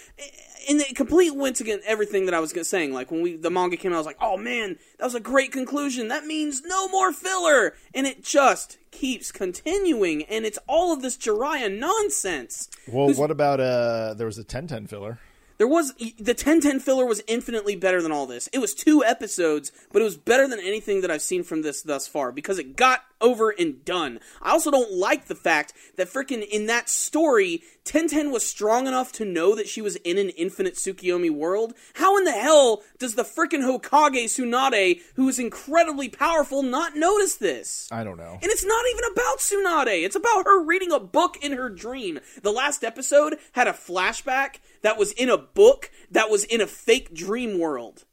and 0.68 0.80
it 0.80 0.96
completely 0.96 1.36
went 1.38 1.60
against 1.60 1.86
everything 1.86 2.24
that 2.26 2.34
i 2.34 2.40
was 2.40 2.52
gonna 2.52 2.64
saying 2.64 2.92
like 2.92 3.10
when 3.10 3.22
we 3.22 3.36
the 3.36 3.50
manga 3.50 3.76
came 3.76 3.92
out 3.92 3.96
i 3.96 3.98
was 3.98 4.06
like 4.06 4.16
oh 4.20 4.36
man 4.36 4.76
that 4.98 5.04
was 5.04 5.14
a 5.14 5.20
great 5.20 5.52
conclusion 5.52 6.08
that 6.08 6.24
means 6.26 6.62
no 6.64 6.88
more 6.88 7.12
filler 7.12 7.74
and 7.94 8.06
it 8.06 8.24
just 8.24 8.78
keeps 8.90 9.30
continuing 9.30 10.22
and 10.24 10.44
it's 10.44 10.58
all 10.66 10.92
of 10.92 11.02
this 11.02 11.16
jiraiya 11.16 11.70
nonsense 11.78 12.68
well, 12.88 13.12
what 13.14 13.30
about 13.30 13.60
uh? 13.60 14.14
There 14.14 14.26
was 14.26 14.38
a 14.38 14.44
Tenten 14.44 14.88
filler. 14.88 15.18
there 15.58 15.66
was 15.68 15.92
the 16.18 16.34
Tenten 16.34 16.80
filler 16.80 17.04
was 17.06 17.22
infinitely 17.26 17.76
better 17.76 18.00
than 18.02 18.12
all 18.12 18.26
this. 18.26 18.46
It 18.52 18.58
was 18.58 18.74
two 18.74 19.02
episodes, 19.04 19.72
but 19.92 20.00
it 20.02 20.04
was 20.04 20.16
better 20.16 20.46
than 20.46 20.60
anything 20.60 21.00
that 21.00 21.10
I've 21.10 21.22
seen 21.22 21.42
from 21.42 21.62
this 21.62 21.82
thus 21.82 22.06
far 22.06 22.30
because 22.30 22.58
it 22.58 22.76
got 22.76 23.00
over 23.20 23.50
and 23.50 23.84
done. 23.84 24.20
I 24.42 24.50
also 24.52 24.70
don't 24.70 24.92
like 24.92 25.26
the 25.26 25.34
fact 25.34 25.72
that 25.96 26.08
freaking 26.08 26.46
in 26.46 26.66
that 26.66 26.88
story, 26.88 27.62
Tenten 27.86 28.32
was 28.32 28.44
strong 28.44 28.88
enough 28.88 29.12
to 29.12 29.24
know 29.24 29.54
that 29.54 29.68
she 29.68 29.80
was 29.80 29.94
in 29.96 30.18
an 30.18 30.30
infinite 30.30 30.74
Tsukiyomi 30.74 31.30
world. 31.30 31.72
How 31.94 32.18
in 32.18 32.24
the 32.24 32.32
hell 32.32 32.82
does 32.98 33.14
the 33.14 33.22
freaking 33.22 33.62
Hokage 33.62 34.24
Tsunade, 34.24 35.00
who 35.14 35.28
is 35.28 35.38
incredibly 35.38 36.08
powerful, 36.08 36.64
not 36.64 36.96
notice 36.96 37.36
this? 37.36 37.88
I 37.92 38.02
don't 38.02 38.18
know. 38.18 38.38
And 38.42 38.50
it's 38.50 38.64
not 38.64 38.84
even 38.90 39.12
about 39.12 39.38
Tsunade. 39.38 40.04
It's 40.04 40.16
about 40.16 40.46
her 40.46 40.62
reading 40.64 40.90
a 40.90 40.98
book 40.98 41.36
in 41.40 41.52
her 41.52 41.70
dream. 41.70 42.18
The 42.42 42.50
last 42.50 42.82
episode 42.82 43.36
had 43.52 43.68
a 43.68 43.72
flashback 43.72 44.56
that 44.82 44.98
was 44.98 45.12
in 45.12 45.30
a 45.30 45.38
book 45.38 45.90
that 46.10 46.28
was 46.28 46.42
in 46.42 46.60
a 46.60 46.66
fake 46.66 47.14
dream 47.14 47.58
world. 47.58 48.04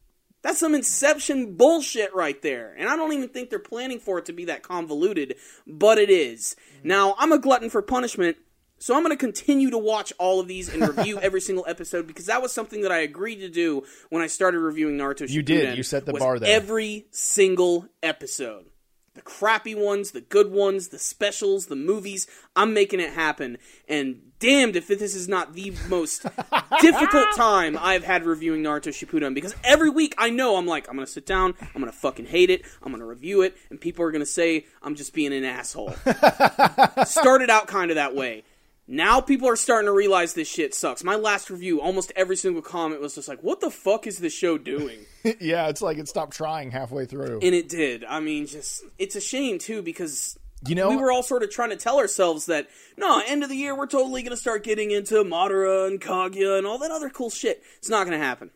That's 0.43 0.59
some 0.59 0.75
Inception 0.75 1.55
bullshit 1.55 2.13
right 2.13 2.39
there. 2.41 2.75
And 2.77 2.89
I 2.89 2.95
don't 2.95 3.13
even 3.13 3.29
think 3.29 3.49
they're 3.49 3.59
planning 3.59 3.99
for 3.99 4.19
it 4.19 4.25
to 4.25 4.33
be 4.33 4.45
that 4.45 4.61
convoluted, 4.61 5.35
but 5.65 5.97
it 5.97 6.09
is. 6.09 6.55
Now, 6.83 7.15
I'm 7.17 7.31
a 7.31 7.39
glutton 7.39 7.69
for 7.69 7.81
punishment. 7.81 8.37
So 8.83 8.93
I'm 8.93 9.01
going 9.01 9.15
to 9.15 9.17
continue 9.17 9.69
to 9.69 9.77
watch 9.77 10.11
all 10.19 10.41
of 10.41 10.49
these 10.49 10.67
and 10.67 10.85
review 10.97 11.17
every 11.17 11.39
single 11.39 11.63
episode 11.65 12.05
because 12.05 12.25
that 12.25 12.41
was 12.41 12.51
something 12.51 12.81
that 12.81 12.91
I 12.91 12.97
agreed 12.97 13.37
to 13.37 13.47
do 13.47 13.85
when 14.09 14.21
I 14.21 14.27
started 14.27 14.59
reviewing 14.59 14.97
Naruto 14.97 15.21
Shippuden. 15.21 15.29
You 15.29 15.41
did. 15.41 15.77
You 15.77 15.83
set 15.83 16.05
the 16.05 16.11
bar 16.11 16.37
there. 16.37 16.53
Every 16.53 17.05
single 17.09 17.87
episode. 18.01 18.65
the 19.13 19.21
crappy 19.21 19.73
ones, 19.73 20.11
the 20.11 20.19
good 20.19 20.51
ones, 20.51 20.89
the 20.89 20.99
specials, 20.99 21.67
the 21.67 21.77
movies. 21.77 22.27
I'm 22.57 22.73
making 22.73 22.99
it 22.99 23.13
happen. 23.13 23.57
And 23.87 24.33
damned 24.39 24.75
if 24.75 24.89
this 24.89 25.15
is 25.15 25.29
not 25.29 25.53
the 25.53 25.73
most 25.87 26.23
difficult 26.81 27.27
time 27.37 27.77
I've 27.79 28.03
had 28.03 28.25
reviewing 28.25 28.63
Naruto 28.63 28.89
Shippuden 28.89 29.33
because 29.33 29.55
every 29.63 29.89
week 29.89 30.13
I 30.17 30.29
know 30.29 30.57
I'm 30.57 30.67
like 30.67 30.89
I'm 30.89 30.95
gonna 30.95 31.07
sit 31.07 31.25
down, 31.25 31.53
I'm 31.61 31.79
gonna 31.79 31.93
fucking 31.93 32.25
hate 32.25 32.49
it, 32.49 32.63
I'm 32.81 32.91
gonna 32.91 33.05
review 33.05 33.43
it, 33.43 33.55
and 33.69 33.79
people 33.79 34.03
are 34.03 34.11
gonna 34.11 34.25
say 34.25 34.65
I'm 34.81 34.95
just 34.95 35.13
being 35.13 35.31
an 35.31 35.45
asshole. 35.45 35.91
Started 37.05 37.49
out 37.49 37.67
kind 37.67 37.89
of 37.89 37.95
that 37.95 38.13
way. 38.13 38.43
Now 38.87 39.21
people 39.21 39.47
are 39.47 39.55
starting 39.55 39.87
to 39.87 39.93
realize 39.93 40.33
this 40.33 40.47
shit 40.47 40.73
sucks. 40.73 41.03
My 41.03 41.15
last 41.15 41.49
review, 41.49 41.79
almost 41.79 42.11
every 42.15 42.35
single 42.35 42.61
comment 42.61 42.99
was 42.99 43.15
just 43.15 43.27
like, 43.29 43.41
"What 43.41 43.61
the 43.61 43.71
fuck 43.71 44.05
is 44.07 44.19
this 44.19 44.33
show 44.33 44.57
doing?" 44.57 45.05
yeah, 45.39 45.67
it's 45.69 45.81
like 45.81 45.97
it 45.97 46.07
stopped 46.09 46.35
trying 46.35 46.71
halfway 46.71 47.05
through. 47.05 47.39
and 47.41 47.55
it 47.55 47.69
did. 47.69 48.03
I 48.03 48.19
mean, 48.19 48.45
just 48.45 48.83
it's 48.99 49.15
a 49.15 49.21
shame 49.21 49.57
too 49.57 49.81
because 49.81 50.37
You 50.67 50.75
know, 50.75 50.89
we 50.89 50.97
were 50.97 51.11
all 51.13 51.23
sort 51.23 51.43
of 51.43 51.49
trying 51.49 51.69
to 51.69 51.77
tell 51.77 51.97
ourselves 51.97 52.45
that 52.47 52.67
no, 52.97 53.21
end 53.25 53.41
of 53.43 53.49
the 53.49 53.55
year 53.55 53.73
we're 53.75 53.87
totally 53.87 54.21
going 54.21 54.35
to 54.35 54.37
start 54.41 54.63
getting 54.65 54.91
into 54.91 55.15
Madara 55.23 55.87
and 55.87 56.01
Kaguya 56.01 56.57
and 56.57 56.67
all 56.67 56.77
that 56.79 56.91
other 56.91 57.09
cool 57.09 57.29
shit. 57.29 57.63
It's 57.77 57.89
not 57.89 58.05
going 58.05 58.19
to 58.19 58.25
happen. 58.25 58.51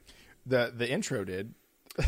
the 0.45 0.73
the 0.75 0.89
intro 0.89 1.23
did. 1.23 1.53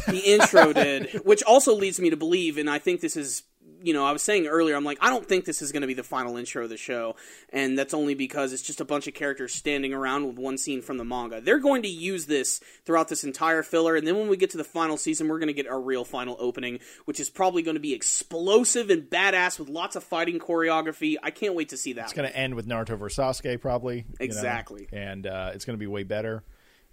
The 0.08 0.21
intro 0.25 0.73
did, 0.84 1.21
which 1.25 1.41
also 1.43 1.73
leads 1.73 1.99
me 2.01 2.10
to 2.10 2.17
believe, 2.17 2.58
and 2.58 2.69
I 2.69 2.79
think 2.79 2.99
this 2.99 3.15
is. 3.15 3.43
You 3.82 3.94
know, 3.94 4.06
I 4.06 4.12
was 4.12 4.22
saying 4.22 4.48
earlier, 4.48 4.76
I'm 4.76 4.84
like, 4.84 4.98
I 5.02 5.10
don't 5.10 5.26
think 5.26 5.46
this 5.46 5.62
is 5.62 5.72
going 5.72 5.82
to 5.82 5.88
be 5.88 5.94
the 5.94 6.04
final 6.04 6.38
intro 6.38 6.63
of 6.63 6.70
the 6.70 6.78
show, 6.78 7.15
and 7.52 7.78
that's 7.78 7.94
only 7.94 8.13
because 8.13 8.54
it's 8.54 8.62
just 8.62 8.82
a 8.82 8.86
bunch 8.86 9.08
of 9.08 9.13
characters 9.13 9.54
standing 9.54 9.94
around 9.94 10.28
with 10.28 10.38
one 10.38 10.58
scene 10.58 10.82
from 10.82 10.98
the 10.98 11.06
manga. 11.06 11.42
They're 11.42 11.60
going 11.60 11.84
to 11.84 11.88
use 11.89 12.26
this 12.26 12.60
throughout 12.86 13.08
this 13.08 13.24
entire 13.24 13.63
filler, 13.63 13.96
and 13.96 14.06
then 14.06 14.18
when 14.18 14.28
we 14.28 14.38
get 14.38 14.50
to 14.52 14.58
the 14.58 14.63
final 14.63 14.98
season, 14.98 15.28
we're 15.28 15.39
going 15.39 15.48
to 15.48 15.54
get 15.54 15.68
our 15.68 15.80
real 15.80 16.04
final 16.06 16.36
opening, 16.39 16.80
which 17.06 17.20
is 17.20 17.30
probably 17.30 17.62
going 17.62 17.76
to 17.76 17.82
be 17.82 17.94
explosive 17.94 18.89
and 18.89 19.04
badass 19.04 19.60
with 19.60 19.70
lots 19.70 19.96
of 19.96 20.04
fighting 20.04 20.39
choreography. 20.39 21.15
I 21.24 21.32
can't 21.32 21.56
wait 21.56 21.70
to 21.70 21.78
see 21.78 21.94
that. 21.94 22.04
It's 22.06 22.13
going 22.13 22.30
to 22.30 22.36
end 22.36 22.56
with 22.56 22.68
Naruto 22.68 22.98
versus 22.98 23.18
Sasuke, 23.18 23.62
probably. 23.62 23.98
you 23.98 24.04
know, 24.04 24.15
Exactly. 24.20 24.88
and 24.92 25.26
uh, 25.26 25.52
it's 25.54 25.65
going 25.65 25.76
to 25.76 25.80
be 25.80 25.88
way 25.88 26.04
better. 26.04 26.44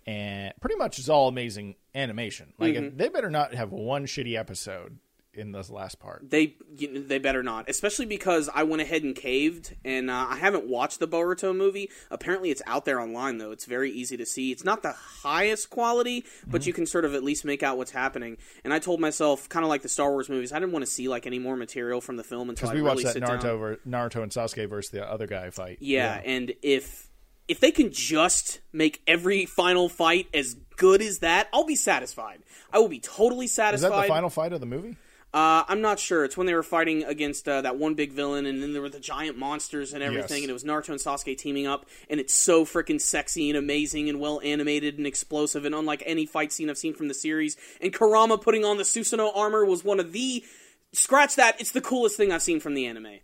And 0.06 0.52
pretty 0.60 0.76
much 0.76 1.00
it's 1.00 1.08
all 1.08 1.26
amazing 1.26 1.74
animation. 1.94 2.52
Like 2.58 2.74
Mm-hmm. 2.74 2.96
they 2.96 3.08
better 3.08 3.28
not 3.30 3.54
have 3.54 3.72
one 3.72 4.06
shitty 4.06 4.38
episode 4.38 4.98
in 5.36 5.52
this 5.52 5.70
last 5.70 5.98
part. 6.00 6.28
They 6.30 6.54
you 6.76 6.92
know, 6.92 7.00
they 7.00 7.18
better 7.18 7.42
not, 7.42 7.68
especially 7.68 8.06
because 8.06 8.48
I 8.54 8.62
went 8.64 8.82
ahead 8.82 9.02
and 9.02 9.14
caved, 9.14 9.74
and 9.84 10.10
uh, 10.10 10.26
I 10.30 10.36
haven't 10.36 10.66
watched 10.66 10.98
the 10.98 11.06
Boruto 11.08 11.54
movie. 11.56 11.90
Apparently, 12.10 12.50
it's 12.50 12.62
out 12.66 12.84
there 12.84 13.00
online 13.00 13.38
though. 13.38 13.50
It's 13.52 13.64
very 13.64 13.90
easy 13.90 14.16
to 14.16 14.26
see. 14.26 14.52
It's 14.52 14.64
not 14.64 14.82
the 14.82 14.92
highest 14.92 15.70
quality, 15.70 16.24
but 16.46 16.60
Mm-hmm. 16.60 16.68
you 16.68 16.72
can 16.74 16.86
sort 16.86 17.04
of 17.04 17.14
at 17.14 17.22
least 17.22 17.44
make 17.44 17.62
out 17.62 17.76
what's 17.76 17.90
happening. 17.90 18.36
And 18.64 18.72
I 18.72 18.78
told 18.78 19.00
myself, 19.00 19.48
kind 19.48 19.64
of 19.64 19.68
like 19.68 19.82
the 19.82 19.88
Star 19.88 20.10
Wars 20.10 20.28
movies, 20.28 20.52
I 20.52 20.58
didn't 20.58 20.72
want 20.72 20.84
to 20.84 20.90
see 20.90 21.08
like 21.08 21.26
any 21.26 21.38
more 21.38 21.56
material 21.56 22.00
from 22.00 22.16
the 22.16 22.24
film 22.24 22.48
until 22.50 22.68
I 22.68 22.72
Because 22.72 22.82
we 22.82 22.88
really 22.88 23.04
watched 23.04 23.14
that 23.14 23.22
Naruto 23.22 23.78
Naruto 23.86 24.22
and 24.22 24.32
Sasuke 24.32 24.68
versus 24.68 24.90
the 24.90 25.08
other 25.08 25.26
guy 25.26 25.50
fight. 25.50 25.78
Yeah, 25.80 26.20
and 26.24 26.52
if 26.62 27.08
if 27.48 27.60
they 27.60 27.70
can 27.70 27.92
just 27.92 28.60
make 28.72 29.00
every 29.06 29.46
final 29.46 29.88
fight 29.88 30.26
as 30.34 30.54
good 30.76 31.00
as 31.00 31.20
that, 31.20 31.48
I'll 31.52 31.64
be 31.64 31.76
satisfied. 31.76 32.40
I 32.72 32.78
will 32.80 32.88
be 32.88 32.98
totally 32.98 33.46
satisfied. 33.46 33.86
Is 33.86 33.92
that 33.92 34.02
the 34.02 34.08
final 34.08 34.30
fight 34.30 34.52
of 34.52 34.58
the 34.60 34.66
movie? 34.66 34.96
Uh, 35.36 35.64
I'm 35.68 35.82
not 35.82 35.98
sure. 35.98 36.24
It's 36.24 36.34
when 36.34 36.46
they 36.46 36.54
were 36.54 36.62
fighting 36.62 37.04
against 37.04 37.46
uh, 37.46 37.60
that 37.60 37.76
one 37.76 37.92
big 37.92 38.12
villain, 38.12 38.46
and 38.46 38.62
then 38.62 38.72
there 38.72 38.80
were 38.80 38.88
the 38.88 38.98
giant 38.98 39.36
monsters 39.36 39.92
and 39.92 40.02
everything, 40.02 40.38
Yes. 40.38 40.42
and 40.44 40.50
it 40.50 40.54
was 40.54 40.64
Naruto 40.64 40.88
and 40.88 40.98
Sasuke 40.98 41.36
teaming 41.36 41.66
up, 41.66 41.84
and 42.08 42.18
it's 42.18 42.32
so 42.32 42.64
freaking 42.64 42.98
sexy 42.98 43.50
and 43.50 43.58
amazing 43.58 44.08
and 44.08 44.18
well 44.18 44.40
animated 44.42 44.96
and 44.96 45.06
explosive 45.06 45.66
and 45.66 45.74
unlike 45.74 46.02
any 46.06 46.24
fight 46.24 46.52
scene 46.52 46.70
I've 46.70 46.78
seen 46.78 46.94
from 46.94 47.08
the 47.08 47.14
series. 47.14 47.58
And 47.82 47.92
Kurama 47.92 48.38
putting 48.38 48.64
on 48.64 48.78
the 48.78 48.82
Susanoo 48.84 49.30
armor 49.36 49.62
was 49.66 49.84
one 49.84 50.00
of 50.00 50.12
the 50.12 50.42
scratch 50.94 51.34
that. 51.36 51.60
It's 51.60 51.72
the 51.72 51.82
coolest 51.82 52.16
thing 52.16 52.32
I've 52.32 52.40
seen 52.40 52.58
from 52.58 52.72
the 52.72 52.86
anime. 52.86 53.18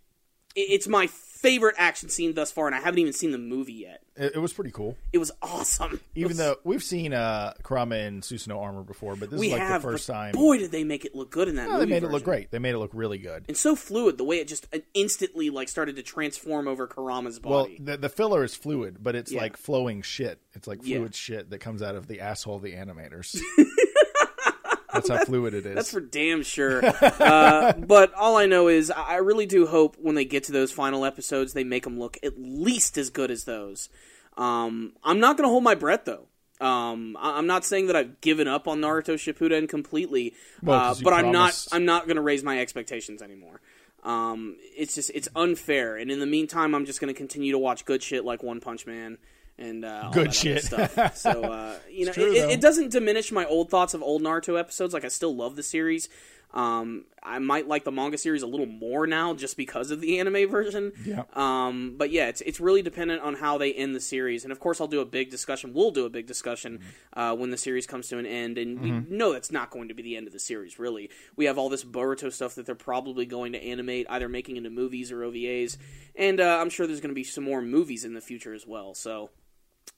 It's 0.55 0.87
my 0.87 1.07
favorite 1.43 1.75
action 1.77 2.09
scene 2.09 2.33
thus 2.33 2.51
far, 2.51 2.65
and 2.65 2.75
I 2.75 2.79
haven't 2.79 2.97
even 2.99 3.13
seen 3.13 3.31
the 3.31 3.37
movie 3.37 3.73
yet. 3.73 4.01
It, 4.15 4.33
it 4.35 4.39
was 4.39 4.53
pretty 4.53 4.71
cool. 4.71 4.95
It 5.11 5.17
was 5.17 5.31
awesome. 5.41 5.99
Even 6.15 6.29
was- 6.29 6.37
though 6.37 6.55
we've 6.63 6.81
seen 6.83 7.13
uh, 7.13 7.53
Kurama 7.63 7.95
in 7.97 8.21
Susanoo 8.21 8.59
armor 8.59 8.81
before, 8.83 9.15
but 9.15 9.29
this 9.29 9.41
is 9.41 9.51
like 9.51 9.59
have, 9.61 9.81
the 9.83 9.89
first 9.89 10.07
time. 10.07 10.31
boy, 10.33 10.57
did 10.57 10.71
they 10.71 10.83
make 10.83 11.03
it 11.05 11.13
look 11.13 11.29
good 11.31 11.47
in 11.47 11.55
that 11.55 11.67
No, 11.67 11.73
movie. 11.73 11.85
they 11.85 11.91
made 11.91 12.03
it 12.03 12.11
look 12.11 12.23
great. 12.23 12.49
They 12.49 12.59
made 12.59 12.73
it 12.73 12.77
look 12.79 12.91
really 12.93 13.17
good. 13.17 13.45
and 13.47 13.57
so 13.57 13.75
fluid 13.75 14.17
the 14.17 14.23
way 14.23 14.37
it 14.39 14.47
just 14.47 14.67
uh, 14.73 14.79
instantly 14.93 15.49
like 15.49 15.67
started 15.67 15.95
to 15.97 16.03
transform 16.03 16.67
over 16.67 16.87
Kurama's 16.87 17.39
Well, 17.43 17.63
body. 17.65 17.77
the, 17.79 17.97
the 17.97 18.09
filler 18.09 18.43
is 18.43 18.55
fluid, 18.55 18.97
but 19.01 19.15
it's 19.15 19.31
Yeah. 19.31 19.41
like 19.41 19.57
flowing 19.57 20.01
shit. 20.01 20.39
It's 20.53 20.67
like 20.67 20.79
Yeah. 20.83 20.97
fluid 20.99 21.15
shit 21.15 21.49
that 21.49 21.57
comes 21.59 21.81
out 21.81 21.95
of 21.95 22.07
the 22.07 22.21
asshole 22.21 22.55
of 22.57 22.61
the 22.61 22.73
animators. 22.73 23.37
That's 24.93 25.09
how 25.09 25.17
fluid 25.25 25.53
it 25.53 25.65
is. 25.65 25.75
That's 25.75 25.91
for 25.91 25.99
damn 26.01 26.43
sure. 26.43 26.81
uh, 26.85 27.73
but 27.77 28.13
all 28.13 28.37
I 28.37 28.45
know 28.45 28.67
is 28.67 28.91
I 28.91 29.15
really 29.15 29.45
do 29.45 29.65
hope 29.67 29.97
when 29.99 30.15
they 30.15 30.25
get 30.25 30.45
to 30.45 30.51
those 30.51 30.71
final 30.71 31.05
episodes, 31.05 31.53
they 31.53 31.63
make 31.63 31.83
them 31.83 31.99
look 31.99 32.17
at 32.23 32.33
least 32.37 32.97
as 32.97 33.09
good 33.09 33.31
as 33.31 33.43
those. 33.45 33.89
Um, 34.37 34.93
I'm 35.03 35.19
not 35.19 35.37
going 35.37 35.45
to 35.47 35.51
hold 35.51 35.63
my 35.63 35.75
breath 35.75 36.05
though. 36.05 36.27
Um, 36.61 37.17
I- 37.19 37.37
I'm 37.37 37.47
not 37.47 37.65
saying 37.65 37.87
that 37.87 37.95
I've 37.95 38.21
given 38.21 38.47
up 38.47 38.67
on 38.67 38.79
Naruto 38.79 39.15
Shippuden 39.15 39.67
completely, 39.67 40.33
Well, 40.61 40.79
uh, 40.79 40.95
but 41.03 41.13
I'm 41.13 41.31
not. 41.31 41.65
I'm 41.71 41.85
not 41.85 42.05
going 42.05 42.15
to 42.15 42.21
raise 42.21 42.43
my 42.43 42.59
expectations 42.59 43.21
anymore. 43.21 43.59
Um, 44.03 44.57
it's 44.77 44.95
just 44.95 45.11
it's 45.13 45.27
unfair, 45.35 45.97
and 45.97 46.11
in 46.11 46.19
the 46.19 46.25
meantime, 46.25 46.75
I'm 46.75 46.85
just 46.85 46.99
going 47.01 47.13
to 47.13 47.17
continue 47.17 47.51
to 47.53 47.57
watch 47.57 47.85
good 47.85 48.03
shit 48.03 48.23
like 48.25 48.43
One 48.43 48.59
Punch 48.59 48.85
Man 48.85 49.17
and 49.57 49.85
uh, 49.85 50.03
all 50.05 50.11
Good 50.11 50.33
shit. 50.33 50.63
stuff. 50.63 51.15
So 51.15 51.43
uh, 51.43 51.75
you 51.91 52.05
know, 52.05 52.13
true, 52.13 52.33
it, 52.33 52.51
it, 52.51 52.61
doesn't 52.61 52.91
diminish 52.91 53.31
my 53.31 53.45
old 53.45 53.69
thoughts 53.69 53.93
of 53.93 54.01
old 54.01 54.21
Naruto 54.21 54.59
episodes. 54.59 54.93
Like 54.93 55.05
I 55.05 55.09
still 55.09 55.35
love 55.35 55.55
the 55.55 55.63
series. 55.63 56.09
Um, 56.53 57.05
I 57.23 57.39
might 57.39 57.67
like 57.67 57.83
the 57.83 57.91
manga 57.91 58.17
series 58.17 58.43
a 58.43 58.47
little 58.47 58.67
more 58.67 59.07
now 59.07 59.33
just 59.33 59.57
because 59.57 59.89
of 59.89 60.01
the 60.01 60.19
anime 60.19 60.47
version. 60.49 60.91
Yeah. 61.03 61.23
Um, 61.33 61.95
but 61.97 62.11
yeah, 62.11 62.27
it's 62.27 62.41
it's 62.41 62.59
really 62.59 62.83
dependent 62.83 63.21
on 63.21 63.33
how 63.33 63.57
they 63.57 63.73
end 63.73 63.95
the 63.95 63.99
series, 63.99 64.43
and 64.43 64.51
of 64.51 64.59
course, 64.59 64.79
I'll 64.79 64.87
do 64.87 64.99
a 64.99 65.05
big 65.05 65.31
discussion. 65.31 65.73
We'll 65.73 65.91
do 65.91 66.05
a 66.05 66.09
big 66.09 66.27
discussion 66.27 66.81
uh, 67.13 67.35
when 67.35 67.49
the 67.49 67.57
series 67.57 67.87
comes 67.87 68.07
to 68.09 68.19
an 68.19 68.25
end, 68.25 68.57
and 68.57 68.79
we 68.79 68.91
know 68.91 69.33
that's 69.33 69.51
not 69.51 69.71
going 69.71 69.87
to 69.87 69.93
be 69.95 70.03
the 70.03 70.15
end 70.15 70.27
of 70.27 70.33
the 70.33 70.39
series. 70.39 70.77
Really, 70.77 71.09
we 71.35 71.45
have 71.45 71.57
all 71.57 71.69
this 71.69 71.83
Boruto 71.83 72.31
stuff 72.31 72.55
that 72.55 72.65
they're 72.65 72.75
probably 72.75 73.25
going 73.25 73.53
to 73.53 73.63
animate, 73.63 74.05
either 74.09 74.29
making 74.29 74.57
into 74.57 74.69
movies 74.69 75.11
or 75.11 75.21
OVAs, 75.21 75.77
and 76.15 76.39
uh, 76.39 76.59
I'm 76.59 76.69
sure 76.69 76.85
there's 76.85 77.01
going 77.01 77.09
to 77.09 77.15
be 77.15 77.23
some 77.23 77.43
more 77.43 77.61
movies 77.61 78.05
in 78.05 78.13
the 78.13 78.21
future 78.21 78.53
as 78.53 78.67
well. 78.67 78.93
So 78.93 79.31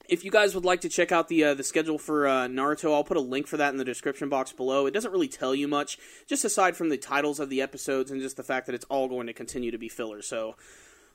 if 0.08 0.24
you 0.24 0.30
guys 0.30 0.54
would 0.54 0.64
like 0.64 0.82
to 0.82 0.88
check 0.88 1.12
out 1.12 1.28
the 1.28 1.44
uh, 1.44 1.54
the 1.54 1.64
schedule 1.64 1.98
for 1.98 2.26
uh, 2.26 2.46
Naruto, 2.46 2.92
I'll 2.92 3.04
put 3.04 3.16
a 3.16 3.20
link 3.20 3.46
for 3.46 3.56
that 3.56 3.70
in 3.72 3.78
the 3.78 3.84
description 3.84 4.28
box 4.28 4.52
below. 4.52 4.86
It 4.86 4.92
doesn't 4.92 5.10
really 5.10 5.28
tell 5.28 5.54
you 5.54 5.68
much, 5.68 5.98
just 6.26 6.44
aside 6.44 6.76
from 6.76 6.88
the 6.88 6.96
titles 6.96 7.40
of 7.40 7.50
the 7.50 7.60
episodes 7.60 8.10
and 8.10 8.20
just 8.20 8.36
the 8.36 8.42
fact 8.42 8.66
that 8.66 8.74
it's 8.74 8.84
all 8.86 9.08
going 9.08 9.26
to 9.26 9.32
continue 9.32 9.70
to 9.70 9.78
be 9.78 9.88
filler. 9.88 10.22
So 10.22 10.56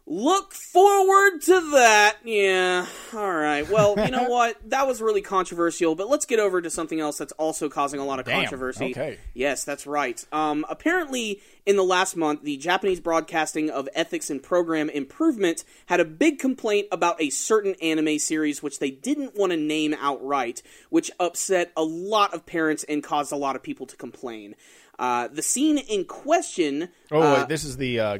look 0.05 0.53
forward 0.53 1.41
to 1.41 1.71
that. 1.71 2.17
Yeah. 2.23 2.85
All 3.13 3.33
right. 3.33 3.69
Well, 3.69 3.95
you 3.97 4.11
know 4.11 4.23
what? 4.29 4.57
That 4.69 4.87
was 4.87 5.01
really 5.01 5.21
controversial, 5.21 5.95
but 5.95 6.09
let's 6.09 6.25
get 6.25 6.39
over 6.39 6.61
to 6.61 6.69
something 6.69 6.99
else 6.99 7.17
that's 7.17 7.31
also 7.33 7.69
causing 7.69 7.99
a 7.99 8.05
lot 8.05 8.19
of 8.19 8.25
Damn. 8.25 8.41
controversy. 8.41 8.91
Okay. 8.91 9.17
Yes, 9.33 9.63
that's 9.63 9.87
right. 9.87 10.23
Um, 10.31 10.65
apparently, 10.69 11.41
in 11.65 11.75
the 11.75 11.83
last 11.83 12.15
month, 12.15 12.43
the 12.43 12.57
Japanese 12.57 12.99
Broadcasting 12.99 13.69
of 13.69 13.87
Ethics 13.93 14.29
and 14.29 14.41
Program 14.41 14.89
Improvement 14.89 15.63
had 15.85 15.99
a 15.99 16.05
big 16.05 16.39
complaint 16.39 16.87
about 16.91 17.21
a 17.21 17.29
certain 17.29 17.75
anime 17.81 18.19
series 18.19 18.61
which 18.63 18.79
they 18.79 18.91
didn't 18.91 19.35
want 19.35 19.51
to 19.51 19.57
name 19.57 19.95
outright, 19.99 20.61
which 20.89 21.11
upset 21.19 21.71
a 21.77 21.83
lot 21.83 22.33
of 22.33 22.45
parents 22.45 22.83
and 22.85 23.03
caused 23.03 23.31
a 23.31 23.37
lot 23.37 23.55
of 23.55 23.63
people 23.63 23.85
to 23.85 23.95
complain. 23.95 24.55
Uh, 24.99 25.27
the 25.29 25.41
scene 25.41 25.77
in 25.77 26.05
question. 26.05 26.89
oh, 27.11 27.21
uh, 27.21 27.39
wait, 27.39 27.47
this 27.47 27.63
is 27.63 27.77
the 27.77 27.99
uh, 27.99 28.17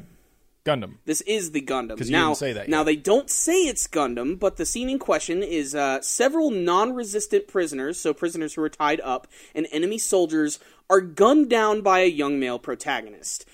Gundam. 0.63 0.97
this 1.05 1.21
is 1.21 1.51
the 1.51 1.61
Gundam. 1.61 1.97
'Cause 1.97 2.09
you 2.09 2.13
now, 2.13 2.29
didn't 2.29 2.37
say 2.37 2.53
that 2.53 2.69
now 2.69 2.83
they 2.83 2.95
don't 2.95 3.29
say 3.29 3.63
it's 3.63 3.87
Gundam, 3.87 4.37
but 4.39 4.57
the 4.57 4.65
scene 4.65 4.89
in 4.89 4.99
question 4.99 5.41
is 5.43 5.73
uh, 5.73 6.01
several 6.01 6.51
non-resistant 6.51 7.47
prisoners, 7.47 7.99
so 7.99 8.13
prisoners 8.13 8.53
who 8.53 8.61
are 8.61 8.69
tied 8.69 9.01
up, 9.01 9.27
and 9.55 9.67
enemy 9.71 9.97
soldiers 9.97 10.59
are 10.89 11.01
gunned 11.01 11.49
down 11.49 11.81
by 11.81 11.99
a 12.01 12.05
young 12.05 12.39
male 12.39 12.59
protagonist. 12.59 13.45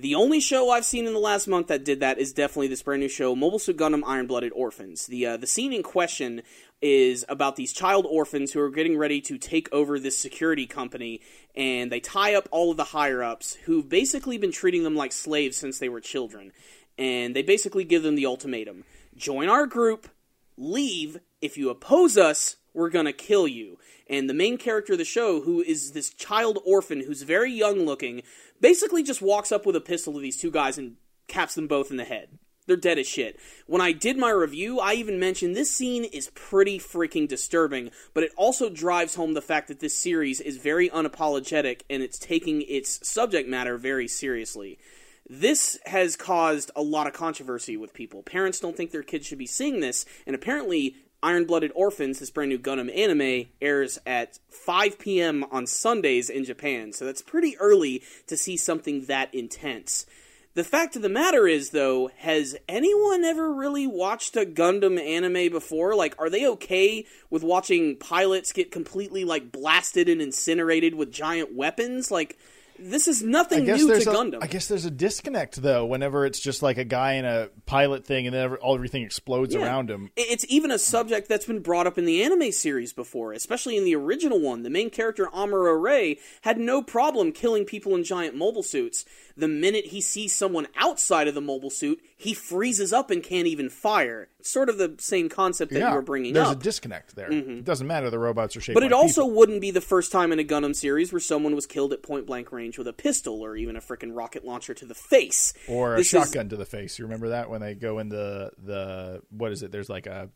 The 0.00 0.14
only 0.14 0.38
show 0.38 0.70
I've 0.70 0.84
seen 0.84 1.08
in 1.08 1.12
the 1.12 1.18
last 1.18 1.48
month 1.48 1.66
that 1.66 1.84
did 1.84 1.98
that 1.98 2.18
is 2.18 2.32
definitely 2.32 2.68
this 2.68 2.82
brand 2.82 3.00
new 3.00 3.08
show, 3.08 3.34
Mobile 3.34 3.58
Suit 3.58 3.78
Gundam 3.78 4.04
Iron 4.06 4.28
Blooded 4.28 4.52
Orphans. 4.54 5.08
The 5.08 5.26
uh, 5.26 5.36
the 5.36 5.46
scene 5.48 5.72
in 5.72 5.82
question 5.82 6.42
is 6.80 7.24
about 7.28 7.56
these 7.56 7.72
child 7.72 8.06
orphans 8.08 8.52
who 8.52 8.60
are 8.60 8.70
getting 8.70 8.96
ready 8.96 9.20
to 9.22 9.38
take 9.38 9.68
over 9.72 9.98
this 9.98 10.16
security 10.16 10.66
company, 10.68 11.20
and 11.56 11.90
they 11.90 11.98
tie 11.98 12.36
up 12.36 12.48
all 12.52 12.70
of 12.70 12.76
the 12.76 12.84
higher 12.84 13.24
ups 13.24 13.54
who've 13.64 13.88
basically 13.88 14.38
been 14.38 14.52
treating 14.52 14.84
them 14.84 14.94
like 14.94 15.10
slaves 15.10 15.56
since 15.56 15.80
they 15.80 15.88
were 15.88 16.00
children. 16.00 16.52
And 16.96 17.34
they 17.34 17.42
basically 17.42 17.82
give 17.82 18.04
them 18.04 18.14
the 18.14 18.26
ultimatum 18.26 18.84
join 19.16 19.48
our 19.48 19.66
group, 19.66 20.08
leave. 20.56 21.18
If 21.42 21.58
you 21.58 21.70
oppose 21.70 22.16
us, 22.16 22.54
we're 22.72 22.90
gonna 22.90 23.12
kill 23.12 23.48
you. 23.48 23.78
And 24.08 24.30
the 24.30 24.34
main 24.34 24.56
character 24.56 24.92
of 24.92 24.98
the 24.98 25.04
show, 25.04 25.40
who 25.40 25.60
is 25.60 25.92
this 25.92 26.10
child 26.10 26.60
orphan 26.64 27.02
who's 27.02 27.22
very 27.22 27.52
young 27.52 27.84
looking, 27.84 28.22
basically 28.60 29.02
just 29.02 29.22
walks 29.22 29.52
up 29.52 29.66
with 29.66 29.76
a 29.76 29.80
pistol 29.80 30.12
to 30.14 30.20
these 30.20 30.36
two 30.36 30.50
guys 30.50 30.78
and 30.78 30.96
caps 31.26 31.54
them 31.54 31.68
both 31.68 31.90
in 31.90 31.96
the 31.96 32.04
head. 32.04 32.38
they're 32.68 32.76
dead 32.76 32.98
as 32.98 33.06
shit. 33.06 33.40
When 33.66 33.80
I 33.80 33.92
did 33.92 34.18
my 34.18 34.30
review, 34.30 34.78
I 34.78 34.92
even 34.92 35.18
mentioned 35.18 35.56
this 35.56 35.70
scene 35.74 36.04
is 36.04 36.30
pretty 36.34 36.78
freaking 36.78 37.26
disturbing, 37.26 37.90
but 38.14 38.22
it 38.22 38.32
also 38.36 38.68
drives 38.68 39.14
home 39.14 39.32
the 39.32 39.42
fact 39.42 39.68
that 39.68 39.80
this 39.80 39.98
series 39.98 40.40
is 40.40 40.58
very 40.58 40.88
unapologetic 40.90 41.80
and 41.88 42.02
it's 42.02 42.18
taking 42.18 42.62
its 42.62 43.06
subject 43.08 43.48
matter 43.48 43.78
very 43.78 44.06
seriously. 44.06 44.78
This 45.30 45.78
has 45.86 46.16
caused 46.16 46.70
a 46.76 46.82
lot 46.82 47.06
of 47.06 47.12
controversy 47.12 47.76
with 47.76 47.92
people. 47.92 48.22
Parents 48.22 48.60
don't 48.60 48.76
think 48.76 48.92
their 48.92 49.02
kids 49.02 49.26
should 49.26 49.38
be 49.38 49.46
seeing 49.46 49.80
this, 49.80 50.06
and 50.26 50.34
apparently 50.34 50.96
Iron 51.22 51.46
Blooded 51.46 51.72
Orphans, 51.74 52.20
this 52.20 52.30
brand 52.30 52.50
new 52.50 52.58
Gundam 52.58 52.96
anime, 52.96 53.48
airs 53.60 53.98
at 54.06 54.38
5 54.50 54.98
p.m. 54.98 55.44
on 55.50 55.66
Sundays 55.66 56.30
in 56.30 56.44
Japan, 56.44 56.92
so 56.92 57.04
that's 57.04 57.22
pretty 57.22 57.56
early 57.58 58.02
to 58.28 58.36
see 58.36 58.56
something 58.56 59.06
that 59.06 59.34
intense. 59.34 60.06
The 60.54 60.64
fact 60.64 60.96
of 60.96 61.02
the 61.02 61.08
matter 61.08 61.46
is, 61.46 61.70
though, 61.70 62.10
has 62.18 62.56
anyone 62.68 63.24
ever 63.24 63.52
really 63.52 63.86
watched 63.86 64.36
a 64.36 64.46
Gundam 64.46 65.00
anime 65.00 65.52
before? 65.52 65.94
Like, 65.94 66.14
are 66.18 66.30
they 66.30 66.46
okay 66.48 67.04
with 67.30 67.42
watching 67.42 67.96
pilots 67.96 68.52
get 68.52 68.70
completely, 68.70 69.24
like, 69.24 69.52
blasted 69.52 70.08
and 70.08 70.22
incinerated 70.22 70.94
with 70.94 71.12
giant 71.12 71.54
weapons? 71.54 72.10
Like, 72.10 72.38
this 72.78 73.08
is 73.08 73.22
nothing 73.22 73.64
new 73.64 73.76
to 73.88 74.10
a, 74.10 74.14
Gundam. 74.14 74.38
I 74.42 74.46
guess 74.46 74.68
there's 74.68 74.84
a 74.84 74.90
disconnect 74.90 75.60
though. 75.62 75.84
Whenever 75.86 76.24
it's 76.26 76.38
just 76.40 76.62
like 76.62 76.78
a 76.78 76.84
guy 76.84 77.14
in 77.14 77.24
a 77.24 77.48
pilot 77.66 78.04
thing, 78.04 78.26
and 78.26 78.34
then 78.34 78.54
all 78.56 78.74
everything 78.74 79.02
explodes 79.02 79.54
Yeah. 79.54 79.62
around 79.62 79.90
him. 79.90 80.10
It's 80.16 80.44
even 80.48 80.70
a 80.70 80.78
subject 80.78 81.28
that's 81.28 81.46
been 81.46 81.60
brought 81.60 81.86
up 81.86 81.98
in 81.98 82.04
the 82.04 82.22
anime 82.22 82.52
series 82.52 82.92
before, 82.92 83.32
especially 83.32 83.76
in 83.76 83.84
the 83.84 83.94
original 83.96 84.40
one. 84.40 84.62
The 84.62 84.70
main 84.70 84.90
character, 84.90 85.26
Amuro 85.34 85.80
Ray, 85.80 86.18
had 86.42 86.58
no 86.58 86.82
problem 86.82 87.32
killing 87.32 87.64
people 87.64 87.94
in 87.94 88.04
giant 88.04 88.36
mobile 88.36 88.62
suits. 88.62 89.04
The 89.36 89.48
minute 89.48 89.86
he 89.86 90.00
sees 90.00 90.34
someone 90.34 90.66
outside 90.76 91.28
of 91.28 91.34
the 91.34 91.40
mobile 91.40 91.70
suit, 91.70 92.00
he 92.20 92.34
freezes 92.34 92.92
up 92.92 93.12
and 93.12 93.22
can't 93.22 93.46
even 93.46 93.70
fire. 93.70 94.28
It's 94.40 94.50
sort 94.50 94.68
of 94.68 94.76
the 94.76 94.96
same 94.98 95.28
concept 95.28 95.72
that 95.72 95.78
yeah, 95.78 95.90
you 95.90 95.94
were 95.94 96.02
bringing 96.02 96.34
there's 96.34 96.48
up. 96.48 96.52
Mm-hmm. 96.54 96.60
a 96.60 96.64
disconnect 96.64 97.14
there. 97.14 97.30
It 97.30 97.64
doesn't 97.64 97.86
matter 97.86 98.10
the 98.10 98.18
robots 98.18 98.56
are 98.56 98.60
shaped, 98.60 98.74
But 98.74 98.82
it 98.82 98.90
like 98.90 98.94
also 99.00 99.22
people. 99.22 99.36
wouldn't 99.38 99.60
be 99.60 99.70
the 99.70 99.80
first 99.80 100.10
time 100.10 100.32
in 100.32 100.40
a 100.40 100.44
Gundam 100.44 100.74
series 100.74 101.12
where 101.12 101.20
someone 101.20 101.54
was 101.54 101.64
killed 101.64 101.92
at 101.92 102.02
point 102.02 102.26
blank 102.26 102.50
range 102.50 102.76
with 102.76 102.88
a 102.88 102.92
pistol 102.92 103.40
or 103.40 103.54
even 103.56 103.76
a 103.76 103.80
frickin' 103.80 104.16
rocket 104.16 104.44
launcher 104.44 104.74
to 104.74 104.84
the 104.84 104.96
face. 104.96 105.54
or 105.68 105.94
a 105.94 105.98
This 105.98 106.06
is- 106.12 106.24
shotgun 106.24 106.48
to 106.48 106.56
the 106.56 106.66
face. 106.66 106.98
You 106.98 107.04
remember 107.04 107.28
that 107.28 107.48
when 107.50 107.60
they 107.60 107.74
go 107.76 108.00
in 108.00 108.08
the 108.08 108.50
the 108.62 109.22
what 109.30 109.52
is 109.52 109.62
it? 109.62 109.70
There's 109.70 109.88
like 109.88 110.08
a 110.08 110.28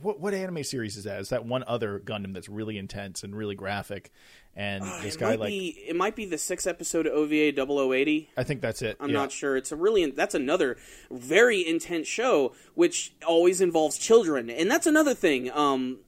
what 0.00 0.18
what 0.20 0.34
anime 0.34 0.64
series 0.64 0.96
is 0.96 1.04
that? 1.04 1.20
Is 1.20 1.28
that 1.28 1.44
one 1.44 1.62
other 1.66 2.00
Gundam 2.00 2.32
that's 2.34 2.48
really 2.48 2.78
intense 2.78 3.22
and 3.22 3.34
really 3.36 3.54
graphic? 3.54 4.10
And 4.56 4.84
this 5.02 5.16
guy 5.16 5.34
like 5.34 5.48
be 5.48 5.84
it 5.88 5.96
might 5.96 6.14
be 6.14 6.26
the 6.26 6.38
six 6.38 6.66
episode 6.66 7.06
of 7.06 7.12
OVA 7.14 7.52
0080. 7.52 8.30
I 8.36 8.44
think 8.44 8.60
that's 8.60 8.82
it. 8.82 8.96
I'm 9.00 9.10
yeah. 9.10 9.14
not 9.14 9.32
sure. 9.32 9.56
It's 9.56 9.72
a 9.72 9.76
really 9.76 10.10
that's 10.10 10.34
another 10.34 10.76
very 11.10 11.66
intense 11.66 12.06
show 12.06 12.52
which 12.74 13.14
always 13.26 13.60
involves 13.60 13.98
children, 13.98 14.50
and 14.50 14.70
that's 14.70 14.86
another 14.86 15.14
thing. 15.14 15.50
Um, 15.50 15.98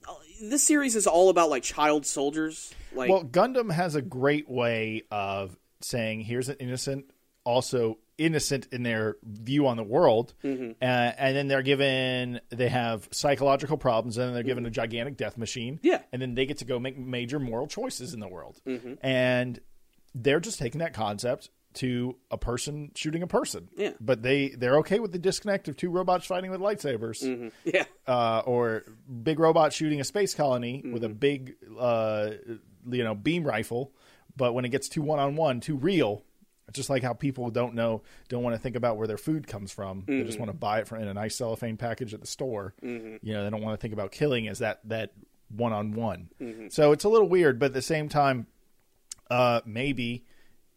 this 0.40 0.62
series 0.62 0.94
is 0.94 1.06
all 1.06 1.28
about 1.28 1.50
like 1.50 1.62
child 1.62 2.06
soldiers. 2.06 2.72
Like, 2.94 3.10
Well, 3.10 3.24
Gundam 3.24 3.72
has 3.72 3.94
a 3.94 4.02
great 4.02 4.48
way 4.48 5.02
of 5.10 5.58
saying, 5.80 6.20
"Here's 6.20 6.48
an 6.48 6.56
innocent, 6.60 7.10
also 7.44 7.98
innocent 8.18 8.66
in 8.72 8.82
their 8.82 9.16
view 9.22 9.66
on 9.66 9.76
the 9.76 9.84
world," 9.84 10.34
Mm-hmm. 10.44 10.72
uh, 10.82 10.84
and 10.84 11.36
then 11.36 11.48
they're 11.48 11.62
given 11.62 12.40
they 12.50 12.68
have 12.68 13.08
psychological 13.12 13.76
problems, 13.76 14.16
and 14.18 14.28
then 14.28 14.34
they're 14.34 14.42
given 14.42 14.66
a 14.66 14.70
gigantic 14.70 15.16
death 15.16 15.36
machine, 15.38 15.76
Mm-hmm. 15.76 15.86
Yeah. 15.86 16.02
and 16.12 16.20
then 16.22 16.34
they 16.34 16.46
get 16.46 16.58
to 16.58 16.64
go 16.64 16.78
make 16.78 16.98
major 16.98 17.38
moral 17.38 17.66
choices 17.66 18.14
in 18.14 18.20
the 18.20 18.28
world, 18.28 18.60
Mm-hmm. 18.66 18.94
and 19.06 19.60
they're 20.14 20.40
just 20.40 20.58
taking 20.58 20.78
that 20.78 20.94
concept 20.94 21.50
to 21.74 22.16
a 22.30 22.38
person 22.38 22.90
shooting 22.94 23.22
a 23.22 23.26
person. 23.26 23.68
Yeah. 23.76 23.90
But 24.00 24.22
they 24.22 24.48
they're 24.48 24.78
okay 24.78 24.98
with 24.98 25.12
the 25.12 25.18
disconnect 25.18 25.68
of 25.68 25.76
two 25.76 25.90
robots 25.90 26.24
fighting 26.24 26.50
with 26.50 26.58
lightsabers 26.60 27.52
yeah, 27.64 27.84
uh, 28.06 28.40
or 28.46 28.84
big 29.22 29.38
robot 29.38 29.74
shooting 29.74 30.00
a 30.00 30.04
space 30.04 30.34
colony 30.34 30.80
with 30.90 31.02
Mm-hmm. 31.02 31.12
a 31.12 31.14
big, 31.14 31.54
uh, 31.78 32.30
you 32.90 33.04
know, 33.04 33.14
beam 33.14 33.44
rifle. 33.44 33.92
But 34.38 34.54
when 34.54 34.64
it 34.64 34.70
gets 34.70 34.88
too 34.88 35.02
one 35.02 35.18
on 35.18 35.36
one, 35.36 35.60
too 35.60 35.76
real, 35.76 36.24
just 36.72 36.90
like 36.90 37.02
how 37.02 37.12
people 37.12 37.50
don't 37.50 37.74
know, 37.74 38.02
don't 38.28 38.42
want 38.42 38.54
to 38.56 38.60
think 38.60 38.76
about 38.76 38.96
where 38.96 39.06
their 39.06 39.16
food 39.18 39.46
comes 39.46 39.70
from. 39.72 40.04
They 40.06 40.12
Mm-hmm. 40.14 40.26
just 40.26 40.38
want 40.38 40.50
to 40.50 40.56
buy 40.56 40.80
it 40.80 40.88
from 40.88 41.00
in 41.02 41.08
a 41.08 41.14
nice 41.14 41.34
cellophane 41.36 41.76
package 41.76 42.12
at 42.14 42.20
the 42.20 42.26
store. 42.26 42.74
You 42.82 43.18
know, 43.22 43.44
they 43.44 43.50
don't 43.50 43.62
want 43.62 43.78
to 43.78 43.82
think 43.82 43.94
about 43.94 44.10
killing 44.12 44.48
as 44.48 44.58
that 44.60 44.80
that 44.84 45.12
one 45.48 45.72
on 45.72 45.92
one. 45.92 46.28
Mm-hmm. 46.40 46.68
So 46.70 46.92
it's 46.92 47.04
a 47.04 47.08
little 47.08 47.28
weird, 47.28 47.58
but 47.58 47.66
at 47.66 47.74
the 47.74 47.82
same 47.82 48.08
time, 48.08 48.46
uh, 49.30 49.60
maybe. 49.64 50.24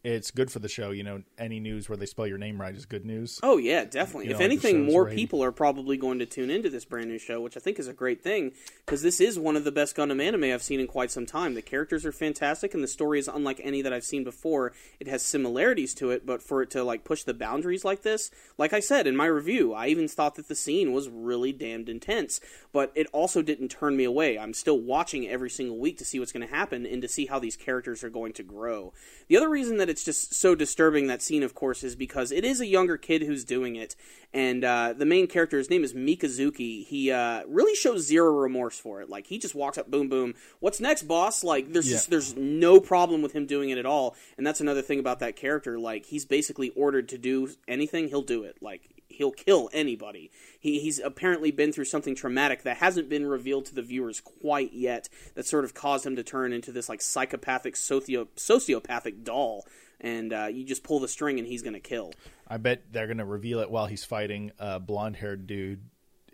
It's 0.02 0.32
good 0.32 0.50
for 0.50 0.60
the 0.60 0.70
show, 0.70 0.92
you 0.92 1.04
know. 1.04 1.24
Any 1.38 1.60
news 1.60 1.90
where 1.90 1.98
they 1.98 2.06
spell 2.06 2.26
your 2.26 2.38
name 2.38 2.60
right 2.60 2.74
is 2.74 2.86
good 2.86 3.06
news. 3.06 3.38
Oh 3.44 3.58
yeah, 3.58 3.84
definitely. 3.84 4.28
You 4.28 4.32
if 4.32 4.40
know, 4.40 4.46
anything, 4.46 4.86
more 4.86 5.10
people 5.10 5.44
are 5.44 5.52
probably 5.52 5.98
going 5.98 6.20
to 6.20 6.26
tune 6.26 6.50
into 6.50 6.70
this 6.70 6.86
brand 6.86 7.10
new 7.10 7.18
show, 7.18 7.42
which 7.42 7.58
I 7.58 7.60
think 7.60 7.80
is 7.80 7.88
a 7.90 7.94
great 7.94 8.24
thing 8.24 8.54
because 8.86 9.02
this 9.02 9.20
is 9.20 9.38
one 9.38 9.58
of 9.58 9.66
the 9.66 9.74
best 9.74 9.98
Gundam 9.98 10.24
anime 10.24 10.46
I've 10.46 10.64
seen 10.64 10.80
in 10.80 10.88
quite 10.88 11.12
some 11.12 11.26
time. 11.26 11.54
The 11.54 11.62
characters 11.62 12.06
are 12.06 12.14
fantastic, 12.14 12.74
and 12.74 12.82
the 12.82 12.88
story 12.88 13.20
is 13.20 13.28
unlike 13.28 13.60
any 13.62 13.82
that 13.82 13.92
I've 13.92 14.06
seen 14.06 14.24
before. 14.24 14.72
It 15.02 15.08
has 15.08 15.22
similarities 15.22 15.94
to 15.96 16.12
it, 16.12 16.26
but 16.26 16.42
for 16.42 16.62
it 16.62 16.70
to 16.72 16.84
like 16.84 17.04
push 17.04 17.24
the 17.24 17.34
boundaries 17.34 17.84
like 17.84 18.04
this, 18.04 18.32
like 18.58 18.72
I 18.72 18.80
said 18.80 19.06
in 19.06 19.18
my 19.18 19.26
review, 19.26 19.74
I 19.74 19.88
even 19.88 20.08
thought 20.08 20.36
that 20.36 20.48
the 20.48 20.56
scene 20.56 20.94
was 20.94 21.10
really 21.10 21.52
damned 21.52 21.90
intense. 21.90 22.40
But 22.72 22.94
it 22.96 23.08
also 23.12 23.42
didn't 23.42 23.68
turn 23.68 23.98
me 23.98 24.06
away. 24.06 24.40
I'm 24.40 24.54
still 24.54 24.80
watching 24.80 25.28
every 25.28 25.50
single 25.50 25.78
week 25.78 25.98
to 25.98 26.06
see 26.06 26.20
what's 26.20 26.32
going 26.32 26.48
to 26.48 26.54
happen 26.54 26.86
and 26.86 27.02
to 27.02 27.10
see 27.10 27.26
how 27.26 27.40
these 27.40 27.58
characters 27.58 28.02
are 28.02 28.10
going 28.10 28.32
to 28.34 28.44
grow. 28.44 28.94
The 29.28 29.36
other 29.36 29.50
reason 29.50 29.78
that 29.78 29.89
it's 29.90 30.04
just 30.04 30.34
so 30.34 30.56
disturbing 30.56 31.08
that 31.08 31.22
scene, 31.22 31.44
of 31.44 31.54
course, 31.54 31.84
is 31.84 31.96
because 31.96 32.32
it 32.32 32.46
is 32.46 32.62
a 32.62 32.66
younger 32.68 32.98
kid 32.98 33.24
who's 33.24 33.44
doing 33.44 33.76
it, 33.76 33.96
and 34.34 34.64
uh, 34.64 34.94
the 34.96 35.06
main 35.06 35.28
character, 35.28 35.58
his 35.58 35.70
name 35.70 35.84
is 35.84 35.94
Mikazuki. 35.94 36.86
He 36.86 37.12
uh, 37.12 37.42
really 37.48 37.76
shows 37.76 38.06
zero 38.06 38.32
remorse 38.32 38.78
for 38.78 39.02
it. 39.02 39.10
Like 39.10 39.28
he 39.28 39.38
just 39.40 39.56
walks 39.56 39.78
up, 39.78 39.90
boom, 39.90 40.08
boom. 40.08 40.36
What's 40.60 40.80
next, 40.80 41.04
boss? 41.04 41.44
Like 41.44 41.74
there's 41.74 41.88
Yeah. 41.90 41.96
just 41.98 42.10
there's 42.10 42.36
no 42.36 42.80
problem 42.80 43.22
with 43.22 43.34
him 43.34 43.46
doing 43.48 43.70
it 43.72 43.78
at 43.78 43.86
all. 43.86 44.16
And 44.38 44.46
that's 44.46 44.62
another 44.62 44.82
thing 44.84 45.00
about 45.00 45.20
that 45.20 45.36
character. 45.36 45.80
Like 45.80 46.06
he's 46.06 46.26
basically 46.26 46.70
ordered 46.76 47.10
to 47.10 47.18
do 47.18 47.50
anything, 47.68 48.10
he'll 48.10 48.22
do 48.22 48.44
it. 48.44 48.58
Like 48.62 48.82
he'll 49.20 49.32
kill 49.32 49.70
anybody. 49.74 50.32
He, 50.58 50.80
he's 50.80 50.98
apparently 50.98 51.52
been 51.52 51.74
through 51.74 51.86
something 51.86 52.16
traumatic 52.16 52.64
that 52.64 52.78
hasn't 52.78 53.10
been 53.10 53.28
revealed 53.28 53.66
to 53.66 53.76
the 53.76 53.82
viewers 53.82 54.22
quite 54.22 54.72
yet. 54.74 55.10
That 55.36 55.46
sort 55.46 55.66
of 55.66 55.74
caused 55.74 56.06
him 56.06 56.16
to 56.16 56.24
turn 56.24 56.54
into 56.54 56.72
this 56.72 56.88
like 56.88 57.02
psychopathic, 57.02 57.76
socio- 57.76 58.30
sociopathic 58.38 59.24
doll. 59.24 59.68
And 60.00 60.32
uh, 60.32 60.46
you 60.46 60.64
just 60.64 60.84
pull 60.84 61.02
the 61.02 61.10
string 61.10 61.38
and 61.38 61.48
he's 61.48 61.62
gonna 61.62 61.82
kill. 61.82 62.14
I 62.48 62.58
bet 62.58 62.84
they're 62.92 63.08
going 63.08 63.18
to 63.18 63.26
reveal 63.26 63.60
it 63.60 63.70
while 63.70 63.86
he's 63.86 64.06
fighting 64.06 64.52
a 64.58 64.80
blonde 64.80 65.18
haired 65.18 65.46
dude 65.46 65.82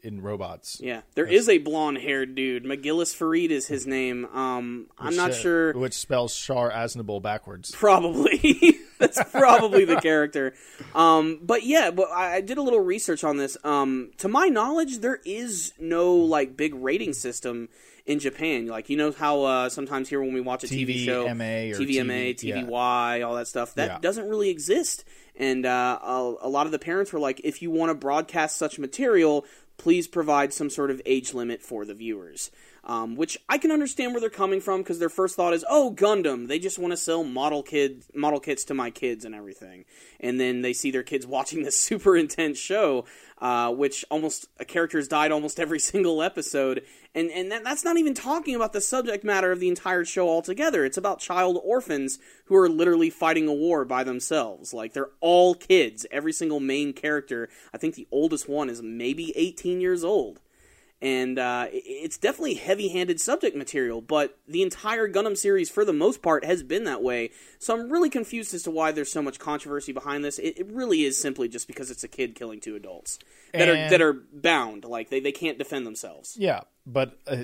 in 0.03 0.21
robots. 0.21 0.79
Yeah, 0.79 1.01
there 1.15 1.25
is 1.25 1.49
a 1.49 1.57
blonde-haired 1.57 2.35
dude. 2.35 2.63
McGillis 2.63 3.13
Farid 3.13 3.51
is 3.51 3.67
his 3.67 3.87
name. 3.87 4.25
Um, 4.25 4.87
I'm 4.99 5.07
Which, 5.07 5.17
not 5.17 5.31
uh, 5.31 5.33
sure. 5.33 5.73
Which 5.73 5.95
spells 5.95 6.37
Char 6.37 6.71
Aznable 6.71 7.21
backwards. 7.23 7.71
Probably. 7.71 8.77
That's 8.99 9.21
probably 9.31 9.85
the 9.85 9.99
character. 9.99 10.53
Um, 10.93 11.39
but 11.41 11.63
yeah, 11.63 11.91
but 11.91 12.09
I, 12.11 12.35
I 12.35 12.41
did 12.41 12.57
a 12.57 12.61
little 12.61 12.79
research 12.79 13.23
on 13.23 13.37
this. 13.37 13.57
Um, 13.63 14.11
to 14.17 14.27
my 14.27 14.47
knowledge, 14.47 14.99
there 14.99 15.19
is 15.25 15.73
no 15.79 16.15
like 16.15 16.55
big 16.55 16.73
rating 16.75 17.13
system 17.13 17.69
in 18.05 18.19
Japan. 18.19 18.67
Like 18.67 18.89
you 18.89 18.97
know 18.97 19.11
how 19.11 19.43
uh, 19.43 19.69
sometimes 19.69 20.09
here 20.09 20.21
when 20.21 20.33
we 20.33 20.41
watch 20.41 20.63
a 20.63 20.67
TV, 20.67 21.03
show, 21.05 21.25
TVMA 21.27 21.73
or 21.73 21.79
TVMA, 21.79 22.29
TV 22.35 22.43
yeah. 22.43 22.61
TVY, 22.63 23.27
all 23.27 23.35
that 23.35 23.47
stuff, 23.47 23.73
that 23.75 23.87
Yeah. 23.89 23.99
doesn't 23.99 24.27
really 24.29 24.49
exist. 24.49 25.03
And 25.37 25.65
uh, 25.65 25.99
a, 26.01 26.33
a 26.43 26.49
lot 26.49 26.65
of 26.65 26.71
the 26.71 26.79
parents 26.79 27.11
were 27.11 27.19
like, 27.19 27.41
if 27.43 27.61
you 27.61 27.69
want 27.69 27.89
to 27.89 27.93
broadcast 27.95 28.55
such 28.57 28.79
material, 28.79 29.45
please 29.77 30.07
provide 30.07 30.53
some 30.53 30.69
sort 30.69 30.89
of 30.91 31.01
age 31.05 31.33
limit 31.33 31.61
for 31.61 31.83
the 31.83 31.93
viewers. 31.93 32.51
Um, 32.87 33.15
which 33.15 33.35
I 33.49 33.57
can 33.57 33.71
understand 33.71 34.13
where 34.13 34.21
they're 34.21 34.29
coming 34.29 34.61
from 34.61 34.81
because 34.81 34.99
their 34.99 35.09
first 35.09 35.35
thought 35.35 35.55
is, 35.55 35.65
"Oh, 35.67 35.91
Gundam! 35.95 36.47
They 36.47 36.59
just 36.59 36.77
want 36.77 36.91
to 36.91 36.97
sell 36.97 37.23
model 37.23 37.63
kid 37.63 38.03
model 38.13 38.39
kits 38.39 38.63
to 38.65 38.75
my 38.75 38.91
kids 38.91 39.25
and 39.25 39.33
everything." 39.33 39.85
And 40.19 40.39
then 40.39 40.61
they 40.61 40.73
see 40.73 40.91
their 40.91 41.01
kids 41.01 41.25
watching 41.25 41.63
this 41.63 41.79
super 41.79 42.15
intense 42.15 42.59
show, 42.59 43.05
uh, 43.41 43.71
which 43.73 44.05
almost 44.11 44.47
a 44.59 44.65
character's 44.65 45.07
died 45.07 45.31
almost 45.31 45.59
every 45.59 45.79
single 45.91 46.21
episode, 46.21 46.83
and 47.15 47.31
and 47.31 47.51
that, 47.51 47.63
that's 47.63 47.83
not 47.83 47.97
even 47.97 48.13
talking 48.13 48.53
about 48.53 48.73
the 48.73 48.81
subject 48.81 49.23
matter 49.23 49.51
of 49.51 49.59
the 49.59 49.67
entire 49.67 50.05
show 50.05 50.29
altogether. 50.29 50.85
It's 50.85 50.97
about 50.97 51.19
child 51.19 51.59
orphans 51.63 52.19
who 52.45 52.55
are 52.55 52.69
literally 52.69 53.09
fighting 53.09 53.47
a 53.47 53.53
war 53.53 53.83
by 53.83 54.03
themselves. 54.03 54.75
Like 54.75 54.93
they're 54.93 55.09
all 55.21 55.55
kids. 55.55 56.05
Every 56.11 56.33
single 56.33 56.59
main 56.59 56.93
character. 56.93 57.49
I 57.73 57.79
think 57.79 57.95
the 57.95 58.07
oldest 58.11 58.47
one 58.47 58.69
is 58.69 58.83
maybe 58.83 59.33
18 59.35 59.81
years 59.81 60.03
old 60.03 60.39
and 61.01 61.37
uh, 61.37 61.67
it's 61.71 62.17
definitely 62.17 62.55
heavy-handed 62.55 63.19
subject 63.19 63.55
material. 63.55 64.01
But 64.01 64.37
the 64.47 64.61
entire 64.61 65.07
Gundam 65.09 65.37
series, 65.37 65.69
for 65.69 65.85
the 65.85 65.93
most 65.93 66.21
part, 66.21 66.45
has 66.45 66.63
been 66.63 66.85
that 66.85 67.01
way. 67.01 67.31
So 67.59 67.73
I'm 67.73 67.91
really 67.91 68.09
confused 68.09 68.53
as 68.53 68.63
to 68.63 68.71
why 68.71 68.91
there's 68.91 69.11
so 69.11 69.21
much 69.21 69.39
controversy 69.39 69.91
behind 69.91 70.23
this. 70.23 70.39
It, 70.39 70.57
it 70.57 70.67
really 70.71 71.03
is 71.03 71.19
simply 71.19 71.47
just 71.47 71.67
because 71.67 71.91
it's 71.91 72.03
a 72.03 72.07
kid 72.07 72.35
killing 72.35 72.59
two 72.59 72.75
adults 72.75 73.19
that 73.53 73.69
are 73.69 73.89
that 73.89 74.01
are 74.01 74.13
bound, 74.33 74.85
like 74.85 75.09
they, 75.09 75.19
they 75.19 75.31
can't 75.31 75.57
defend 75.57 75.85
themselves. 75.85 76.35
Yeah, 76.39 76.61
but 76.85 77.17
uh, 77.27 77.43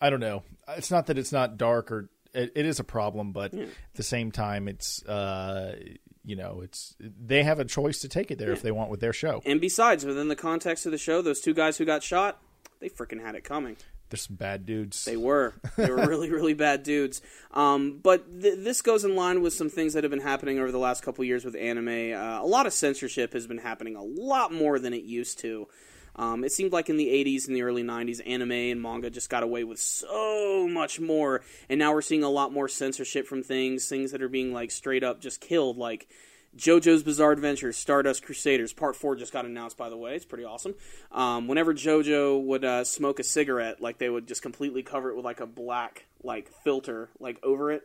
I 0.00 0.10
don't 0.10 0.20
know. 0.20 0.42
It's 0.76 0.90
not 0.90 1.06
that 1.06 1.18
it's 1.18 1.32
not 1.32 1.56
dark 1.56 1.90
or 1.90 2.10
it, 2.34 2.52
it 2.54 2.66
is 2.66 2.78
a 2.78 2.84
problem, 2.84 3.32
but 3.32 3.54
at 3.54 3.68
the 3.94 4.02
same 4.02 4.30
time, 4.32 4.68
it's 4.68 5.04
uh, 5.06 5.76
you 6.24 6.36
know, 6.36 6.60
it's 6.62 6.94
they 7.00 7.42
have 7.42 7.58
a 7.58 7.64
choice 7.64 8.00
to 8.00 8.08
take 8.08 8.30
it 8.30 8.38
there 8.38 8.52
if 8.52 8.60
they 8.60 8.70
want 8.70 8.90
with 8.90 9.00
their 9.00 9.14
show. 9.14 9.40
And 9.46 9.60
besides, 9.60 10.04
within 10.04 10.28
the 10.28 10.36
context 10.36 10.84
of 10.84 10.92
the 10.92 10.98
show, 10.98 11.22
those 11.22 11.40
two 11.40 11.54
guys 11.54 11.78
who 11.78 11.86
got 11.86 12.02
shot, 12.02 12.40
they 12.80 12.88
freaking 12.88 13.22
had 13.22 13.34
it 13.34 13.44
coming. 13.44 13.76
There's 14.10 14.22
some 14.22 14.36
bad 14.36 14.64
dudes. 14.64 15.04
They 15.04 15.18
were. 15.18 15.54
They 15.76 15.90
were 15.90 16.06
really, 16.06 16.30
really 16.30 16.54
bad 16.54 16.82
dudes. 16.82 17.20
Um, 17.52 18.00
but 18.02 18.40
th- 18.40 18.58
this 18.58 18.80
goes 18.80 19.04
in 19.04 19.14
line 19.16 19.42
with 19.42 19.52
some 19.52 19.68
things 19.68 19.92
that 19.92 20.04
have 20.04 20.10
been 20.10 20.20
happening 20.20 20.58
over 20.58 20.72
the 20.72 20.78
last 20.78 21.02
couple 21.02 21.24
years 21.24 21.44
with 21.44 21.54
anime. 21.54 22.14
Uh, 22.14 22.42
a 22.42 22.46
lot 22.46 22.66
of 22.66 22.72
censorship 22.72 23.34
has 23.34 23.46
been 23.46 23.58
happening 23.58 23.96
a 23.96 24.02
lot 24.02 24.52
more 24.52 24.78
than 24.78 24.94
it 24.94 25.04
used 25.04 25.38
to. 25.40 25.68
Um, 26.16 26.42
it 26.42 26.50
seemed 26.50 26.72
like 26.72 26.88
in 26.88 26.96
the 26.96 27.06
80s 27.06 27.46
and 27.46 27.54
the 27.54 27.62
early 27.62 27.84
90s, 27.84 28.20
anime 28.26 28.50
and 28.50 28.82
manga 28.82 29.08
just 29.08 29.30
got 29.30 29.44
away 29.44 29.62
with 29.62 29.78
so 29.78 30.66
much 30.68 30.98
more, 30.98 31.42
and 31.68 31.78
now 31.78 31.92
we're 31.92 32.02
seeing 32.02 32.24
a 32.24 32.28
lot 32.28 32.52
more 32.52 32.66
censorship 32.66 33.26
from 33.28 33.44
things, 33.44 33.88
things 33.88 34.10
that 34.10 34.20
are 34.20 34.28
being 34.28 34.52
like 34.52 34.72
straight 34.72 35.04
up 35.04 35.20
just 35.20 35.40
killed, 35.40 35.76
like 35.76 36.08
JoJo's 36.56 37.02
Bizarre 37.02 37.32
Adventure, 37.32 37.72
Stardust 37.72 38.24
Crusaders. 38.24 38.72
Part 38.72 38.96
4 38.96 39.16
just 39.16 39.32
got 39.32 39.44
announced, 39.44 39.76
by 39.76 39.88
the 39.90 39.96
way. 39.96 40.14
It's 40.16 40.24
pretty 40.24 40.44
awesome. 40.44 40.74
Um, 41.12 41.46
whenever 41.46 41.72
JoJo 41.74 42.42
would 42.44 42.64
uh, 42.64 42.84
smoke 42.84 43.20
a 43.20 43.24
cigarette, 43.24 43.80
like 43.80 43.98
they 43.98 44.08
would 44.08 44.26
just 44.26 44.42
completely 44.42 44.82
cover 44.82 45.10
it 45.10 45.16
with 45.16 45.24
like 45.24 45.40
a 45.40 45.46
black 45.46 46.06
like 46.22 46.50
filter 46.64 47.10
like 47.20 47.38
over 47.44 47.70
it. 47.70 47.82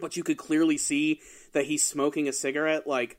But 0.00 0.16
you 0.16 0.24
could 0.24 0.38
clearly 0.38 0.78
see 0.78 1.20
that 1.52 1.66
he's 1.66 1.84
smoking 1.84 2.26
a 2.28 2.32
cigarette. 2.32 2.86
Like 2.86 3.18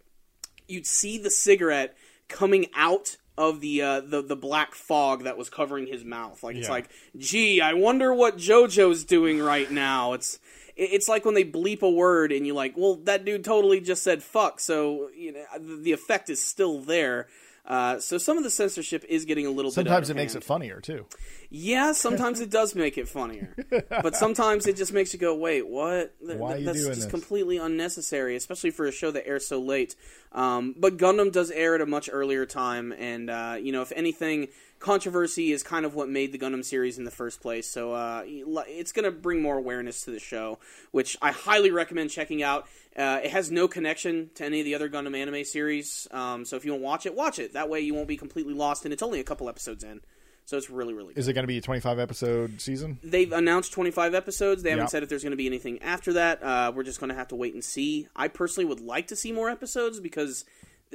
you'd 0.67 0.87
see 0.87 1.17
the 1.17 1.29
cigarette 1.29 1.95
coming 2.27 2.65
out 2.75 3.17
of 3.37 3.59
the 3.61 3.81
uh, 3.81 3.99
the 4.01 4.21
the 4.23 4.35
black 4.35 4.73
fog 4.73 5.25
that 5.25 5.37
was 5.37 5.49
covering 5.49 5.87
his 5.87 6.03
mouth. 6.05 6.41
Like 6.41 6.55
it's 6.55 6.67
Yeah. 6.67 6.73
like, 6.73 6.89
gee, 7.17 7.61
I 7.61 7.73
wonder 7.73 8.13
what 8.13 8.37
JoJo's 8.37 9.03
doing 9.03 9.39
right 9.39 9.69
now. 9.69 10.13
It's 10.13 10.35
it- 10.35 10.39
it's 10.75 11.07
like 11.07 11.25
when 11.25 11.33
they 11.33 11.45
bleep 11.45 11.81
a 11.81 11.89
word 11.89 12.31
and 12.31 12.45
you're 12.45 12.55
like, 12.55 12.77
well, 12.77 12.95
that 13.03 13.25
dude 13.25 13.43
totally 13.43 13.79
just 13.79 14.03
said 14.03 14.23
fuck. 14.23 14.59
So 14.59 15.09
you 15.15 15.33
know 15.33 15.43
the 15.59 15.91
effect 15.93 16.29
is 16.29 16.41
still 16.41 16.81
there. 16.81 17.27
Uh, 17.67 17.99
so 17.99 18.19
some 18.19 18.37
of 18.37 18.43
the 18.43 18.49
censorship 18.49 19.03
is 19.09 19.25
getting 19.25 19.47
a 19.47 19.49
little 19.49 19.71
bit. 19.71 19.75
Sometimes 19.75 20.11
it 20.11 20.15
makes 20.15 20.35
it 20.35 20.43
funnier 20.43 20.79
too. 20.79 21.05
Yeah, 21.49 21.93
sometimes 21.93 22.39
it 22.39 22.51
does 22.51 22.75
make 22.75 22.97
it 22.97 23.07
funnier, 23.07 23.55
but 23.89 24.15
sometimes 24.15 24.67
it 24.67 24.77
just 24.77 24.93
makes 24.93 25.13
you 25.13 25.19
go, 25.19 25.35
"Wait, 25.35 25.67
what? 25.67 26.13
Th- 26.19 26.37
Why 26.37 26.57
you 26.57 26.65
That's 26.65 26.85
just 26.85 27.01
this?" 27.01 27.05
completely 27.09 27.57
unnecessary, 27.57 28.35
especially 28.35 28.69
for 28.69 28.85
a 28.85 28.91
show 28.91 29.09
that 29.11 29.27
airs 29.27 29.47
so 29.47 29.59
late." 29.59 29.95
Um, 30.31 30.75
but 30.77 30.97
Gundam 30.97 31.31
does 31.31 31.49
air 31.49 31.73
at 31.73 31.81
a 31.81 31.85
much 31.87 32.07
earlier 32.11 32.45
time, 32.45 32.91
and 32.91 33.29
uh, 33.31 33.57
you 33.59 33.71
know, 33.71 33.81
if 33.81 33.91
anything, 33.95 34.49
controversy 34.79 35.51
is 35.51 35.63
kind 35.63 35.85
of 35.85 35.95
what 35.95 36.09
made 36.09 36.31
the 36.31 36.37
Gundam 36.37 36.63
series 36.63 36.97
in 36.97 37.05
the 37.05 37.11
first 37.11 37.41
place. 37.41 37.67
So 37.67 37.93
uh, 37.93 38.23
it's 38.25 38.91
going 38.91 39.05
to 39.05 39.11
bring 39.11 39.41
more 39.41 39.57
awareness 39.57 40.03
to 40.03 40.11
the 40.11 40.19
show, 40.19 40.59
which 40.91 41.17
I 41.21 41.31
highly 41.31 41.71
recommend 41.71 42.09
checking 42.11 42.43
out. 42.43 42.67
Uh, 42.95 43.19
it 43.23 43.31
has 43.31 43.51
no 43.51 43.67
connection 43.67 44.29
to 44.35 44.45
any 44.45 44.59
of 44.61 44.65
the 44.65 44.75
other 44.75 44.89
Gundam 44.89 45.17
anime 45.17 45.43
series, 45.43 46.07
um, 46.11 46.45
so 46.45 46.55
if 46.55 46.63
you 46.63 46.71
want 46.71 46.81
to 46.81 46.85
watch 46.85 47.05
it, 47.05 47.15
watch 47.15 47.39
it. 47.39 47.53
That 47.53 47.67
way, 47.69 47.81
you 47.81 47.93
won't 47.93 48.07
be 48.07 48.15
completely 48.17 48.53
lost, 48.53 48.85
and 48.85 48.93
it's 48.93 49.03
only 49.03 49.19
a 49.19 49.23
couple 49.25 49.49
episodes 49.49 49.83
in, 49.83 49.99
so 50.45 50.55
it's 50.55 50.69
really, 50.69 50.93
really. 50.93 51.13
good. 51.13 51.19
Is 51.19 51.27
it 51.27 51.33
going 51.33 51.43
to 51.43 51.47
be 51.47 51.57
a 51.57 51.61
25 51.61 51.99
episode 51.99 52.61
season? 52.61 52.97
They've 53.03 53.33
announced 53.33 53.73
25 53.73 54.13
episodes. 54.13 54.63
They 54.63 54.69
haven't 54.69 54.83
Yeah. 54.85 54.89
said 54.89 55.03
if 55.03 55.09
there's 55.09 55.23
going 55.23 55.31
to 55.31 55.35
be 55.37 55.45
anything 55.47 55.81
after 55.81 56.13
that. 56.13 56.41
Uh, 56.41 56.71
we're 56.73 56.83
just 56.83 57.01
going 57.01 57.09
to 57.09 57.15
have 57.15 57.27
to 57.29 57.35
wait 57.35 57.53
and 57.53 57.63
see. 57.65 58.07
I 58.15 58.29
personally 58.29 58.65
would 58.69 58.79
like 58.79 59.07
to 59.07 59.15
see 59.17 59.33
more 59.33 59.49
episodes 59.49 59.99
because 59.99 60.45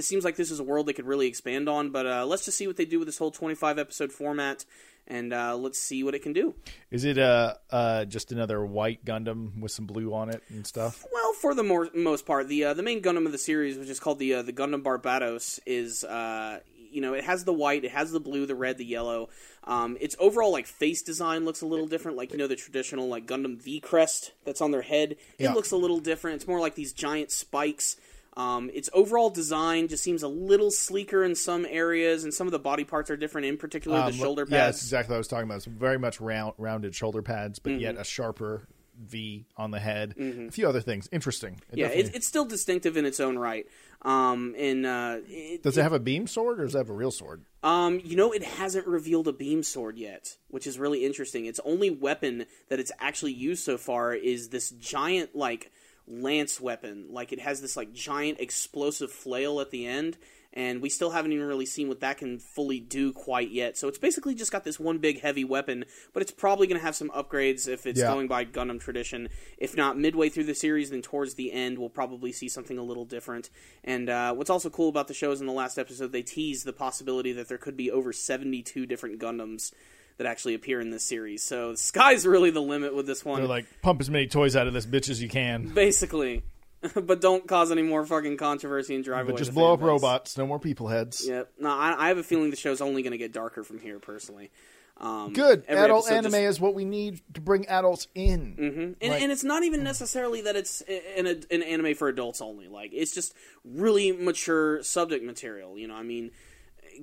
it 0.01 0.05
seems 0.05 0.25
like 0.25 0.35
this 0.37 0.51
is 0.51 0.59
a 0.59 0.65
world 0.65 0.87
they 0.87 0.93
could 0.93 1.07
really 1.07 1.29
expand 1.29 1.69
on. 1.69 1.91
But 1.91 2.07
uh, 2.07 2.27
let's 2.27 2.45
just 2.45 2.59
see 2.59 2.67
what 2.67 2.77
they 2.77 2.85
do 2.85 2.99
with 2.99 3.07
this 3.07 3.19
whole 3.19 3.31
25 3.31 3.79
episode 3.79 4.11
format, 4.13 4.65
and 5.07 5.33
uh, 5.33 5.57
let's 5.57 5.79
see 5.79 6.03
what 6.03 6.15
it 6.15 6.23
can 6.23 6.33
do. 6.33 6.55
Is 6.91 7.05
it 7.05 7.19
uh, 7.19 7.55
uh, 7.71 8.05
just 8.07 8.33
another 8.33 8.65
white 8.67 9.05
Gundam 9.05 9.61
with 9.61 9.71
some 9.73 9.87
blue 9.87 10.13
on 10.13 10.31
it 10.31 10.43
and 10.49 10.67
stuff? 10.67 11.05
Well, 11.13 11.33
for 11.35 11.55
the 11.55 11.63
more, 11.63 11.89
most 11.95 12.27
part, 12.27 12.49
the 12.49 12.65
uh, 12.65 12.75
the 12.75 12.83
main 12.83 13.01
Gundam 13.03 13.27
of 13.27 13.33
the 13.33 13.39
series, 13.39 13.79
which 13.79 13.89
is 13.89 14.01
called 14.01 14.19
the 14.19 14.35
uh, 14.35 14.43
the 14.43 14.53
Gundam 14.53 14.83
Barbatos, 14.83 15.61
is 15.67 16.03
uh, 16.05 16.61
you 16.93 17.01
know 17.01 17.15
it 17.15 17.25
has 17.25 17.45
the 17.45 17.53
white, 17.53 17.85
it 17.85 17.93
has 17.93 18.11
the 18.11 18.21
blue, 18.21 18.47
the 18.47 18.55
red, 18.57 18.79
the 18.79 18.85
yellow. 18.85 19.29
Um, 19.65 19.99
its 20.01 20.17
overall 20.19 20.51
like 20.53 20.67
face 20.67 21.03
design 21.03 21.45
looks 21.45 21.61
a 21.61 21.67
little 21.67 21.87
different, 21.87 22.17
like 22.17 22.33
you 22.33 22.39
know 22.39 22.47
the 22.49 22.57
traditional 22.57 23.07
like 23.09 23.27
Gundam 23.27 23.61
V 23.61 23.79
crest 23.81 24.33
that's 24.45 24.61
on 24.63 24.71
their 24.71 24.83
head. 24.83 25.13
It 25.39 25.45
Yeah. 25.45 25.53
looks 25.55 25.71
a 25.71 25.77
little 25.77 26.01
different. 26.01 26.37
It's 26.37 26.49
more 26.49 26.61
like 26.61 26.75
these 26.75 26.93
giant 26.95 27.31
spikes. 27.31 27.97
Um, 28.37 28.71
its 28.73 28.89
overall 28.93 29.31
design 29.31 29.89
just 29.89 30.03
seems 30.03 30.23
a 30.23 30.29
little 30.29 30.71
sleeker 30.71 31.25
in 31.25 31.35
some 31.35 31.67
areas, 31.69 32.25
and 32.25 32.33
some 32.33 32.47
of 32.47 32.53
the 32.53 32.59
body 32.59 32.85
parts 32.85 33.11
are 33.11 33.17
different. 33.17 33.47
In 33.49 33.57
particular, 33.57 33.99
Um, 33.99 34.07
the 34.07 34.17
shoulder 34.17 34.45
pads. 34.47 34.53
Yeah, 34.53 34.67
that's 34.67 34.83
exactly 34.83 35.13
what 35.13 35.17
I 35.17 35.19
was 35.19 35.29
talking 35.29 35.45
about. 35.45 35.57
It's 35.57 35.67
very 35.67 35.99
much 35.99 36.21
round, 36.21 36.55
rounded 36.57 36.95
shoulder 36.95 37.23
pads, 37.23 37.59
but 37.59 37.73
Mm-hmm. 37.73 37.81
yet 37.81 37.97
a 37.99 38.05
sharper 38.05 38.69
V 39.03 39.47
on 39.57 39.71
the 39.71 39.79
head. 39.81 40.15
A 40.19 40.51
few 40.51 40.69
other 40.69 40.81
things. 40.83 41.09
Interesting. 41.11 41.61
It 41.73 41.79
yeah, 41.79 41.85
definitely- 41.87 42.09
it's, 42.09 42.17
it's 42.19 42.27
still 42.27 42.45
distinctive 42.45 42.97
in 42.99 43.05
its 43.07 43.19
own 43.19 43.39
right. 43.39 43.67
Um, 44.03 44.55
and 44.59 44.85
uh, 44.87 45.19
it, 45.27 45.63
Does 45.63 45.77
it 45.79 45.83
have 45.83 45.93
a 45.93 45.99
beam 45.99 46.27
sword 46.27 46.61
or 46.61 46.65
does 46.65 46.75
it 46.75 46.79
have 46.79 46.91
a 46.91 46.95
real 46.95 47.11
sword? 47.11 47.43
Um, 47.63 48.01
you 48.05 48.15
know, 48.17 48.33
it 48.33 48.43
hasn't 48.45 48.87
revealed 48.87 49.27
a 49.29 49.33
beam 49.33 49.63
sword 49.63 49.99
yet, 49.99 50.37
which 50.49 50.67
is 50.67 50.79
really 50.79 51.05
interesting. 51.05 51.47
Its 51.47 51.61
only 51.65 51.91
weapon 51.91 52.47
that 52.69 52.79
it's 52.79 52.93
actually 52.99 53.33
used 53.33 53.65
so 53.65 53.77
far 53.77 54.15
is 54.15 54.49
this 54.51 54.71
giant, 54.71 55.35
like, 55.35 55.71
lance 56.11 56.61
weapon. 56.61 57.07
Like, 57.11 57.33
it 57.33 57.41
has 57.41 57.61
this, 57.61 57.77
like, 57.77 57.93
giant 57.93 58.41
explosive 58.41 59.13
flail 59.13 59.61
at 59.61 59.71
the 59.71 59.87
end, 59.87 60.19
and 60.53 60.83
we 60.83 60.89
still 60.89 61.11
haven't 61.11 61.31
even 61.33 61.47
really 61.47 61.67
seen 61.67 61.87
what 61.89 62.01
that 62.01 62.19
can 62.19 62.41
fully 62.41 62.81
do 62.81 63.13
quite 63.13 63.51
yet. 63.53 63.79
So 63.79 63.87
it's 63.87 63.99
basically 63.99 64.35
just 64.35 64.51
got 64.51 64.65
this 64.65 64.81
one 64.81 64.99
big 64.99 65.21
heavy 65.21 65.45
weapon, 65.45 65.85
but 66.13 66.23
it's 66.23 66.33
probably 66.33 66.67
going 66.67 66.81
to 66.81 66.85
have 66.85 66.97
some 66.97 67.11
upgrades 67.11 67.69
if 67.69 67.87
it's 67.87 68.01
Yeah. 68.01 68.09
going 68.13 68.27
by 68.27 68.45
Gundam 68.45 68.81
tradition. 68.81 69.29
If 69.59 69.77
not 69.77 69.97
midway 69.97 70.29
through 70.29 70.45
the 70.45 70.55
series, 70.57 70.91
then 70.91 71.03
towards 71.03 71.35
the 71.35 71.53
end, 71.53 71.79
we'll 71.79 71.89
probably 71.89 72.33
see 72.33 72.49
something 72.49 72.79
a 72.79 72.83
little 72.83 73.05
different. 73.05 73.49
And 73.85 74.09
uh, 74.11 74.35
what's 74.35 74.51
also 74.51 74.71
cool 74.71 74.89
about 74.89 75.07
the 75.07 75.15
show 75.15 75.31
is 75.31 75.41
in 75.41 75.47
the 75.47 75.53
last 75.53 75.79
episode, 75.79 76.11
they 76.11 76.23
teased 76.23 76.65
the 76.65 76.73
possibility 76.73 77.33
that 77.33 77.47
there 77.49 77.59
could 77.59 77.77
be 77.77 77.89
over 77.91 78.13
72 78.13 78.87
different 78.87 79.21
Gundams 79.21 79.73
that 80.19 80.27
actually 80.27 80.55
appear 80.55 80.81
in 80.81 80.91
this 80.91 81.03
series. 81.05 81.43
So 81.43 81.73
the 81.73 81.79
sky's 81.79 82.27
really 82.27 82.51
the 82.51 82.61
limit 82.63 82.95
with 82.95 83.07
this 83.07 83.25
one. 83.25 83.39
They're 83.41 83.49
like, 83.49 83.67
pump 83.83 84.01
as 84.01 84.11
many 84.11 84.27
toys 84.27 84.57
out 84.57 84.67
of 84.67 84.73
this 84.73 84.87
bitch 84.87 85.09
as 85.09 85.21
you 85.23 85.29
can. 85.29 85.69
Basically. 85.69 86.43
but 86.95 87.21
don't 87.21 87.47
cause 87.47 87.71
any 87.71 87.83
more 87.83 88.07
fucking 88.07 88.39
controversy 88.39 88.95
and 88.95 89.05
drive 89.05 89.27
But 89.27 89.33
away 89.33 89.39
just 89.39 89.53
blow 89.55 89.75
up 89.75 89.81
base. 89.81 89.87
robots. 89.87 90.39
No 90.39 90.47
more 90.47 90.59
people 90.59 90.89
heads. 90.89 91.27
Yep. 91.29 91.53
No, 91.59 91.71
I, 91.71 91.95
I 92.07 92.09
have 92.09 92.17
a 92.19 92.23
feeling 92.23 92.51
the 92.51 92.57
show's 92.57 92.81
only 92.81 93.03
going 93.03 93.13
to 93.13 93.19
get 93.19 93.33
darker 93.33 93.63
from 93.63 93.79
here, 93.81 93.99
personally. 93.99 94.51
Um, 94.97 95.33
Good. 95.33 95.65
Adult 95.69 96.11
anime 96.11 96.33
just- 96.33 96.43
is 96.43 96.61
what 96.61 96.75
we 96.75 96.85
need 96.85 97.21
to 97.35 97.41
bring 97.41 97.67
adults 97.69 98.07
in. 98.15 98.57
Mm-hmm. 98.59 98.81
And, 99.01 99.13
Like- 99.13 99.23
and 99.23 99.33
it's 99.33 99.45
not 99.45 99.63
even 99.63 99.83
necessarily 99.83 100.43
that 100.43 100.57
it's 100.57 100.83
an, 101.17 101.27
an 101.51 101.63
anime 101.63 101.95
for 101.95 102.09
adults 102.09 102.41
only. 102.43 102.69
Like 102.69 102.91
it's 102.95 103.15
just 103.15 103.35
really 103.65 104.13
mature 104.13 104.83
subject 104.83 105.25
material. 105.25 105.79
You 105.79 105.89
know, 105.89 105.95
I 105.95 106.03
mean, 106.03 106.31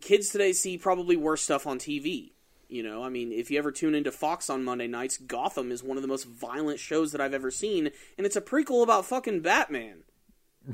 kids 0.02 0.30
today 0.30 0.54
see 0.54 0.78
probably 0.78 1.18
worse 1.18 1.42
stuff 1.42 1.66
on 1.68 1.80
TV. 1.80 2.32
You 2.70 2.84
know, 2.84 3.02
I 3.04 3.10
mean, 3.10 3.32
if 3.32 3.50
you 3.50 3.58
ever 3.58 3.72
tune 3.72 3.96
into 3.96 4.12
Fox 4.12 4.50
on 4.50 4.64
Monday 4.64 4.88
nights, 4.88 5.18
Gotham 5.18 5.72
is 5.72 5.84
one 5.84 5.98
of 5.98 6.02
the 6.02 6.08
most 6.08 6.26
violent 6.26 6.80
shows 6.80 7.14
that 7.14 7.22
I've 7.22 7.34
ever 7.34 7.50
seen, 7.50 7.92
and 8.18 8.26
it's 8.26 8.36
a 8.36 8.42
prequel 8.42 8.84
about 8.84 9.06
fucking 9.06 9.40
Batman, 9.40 10.04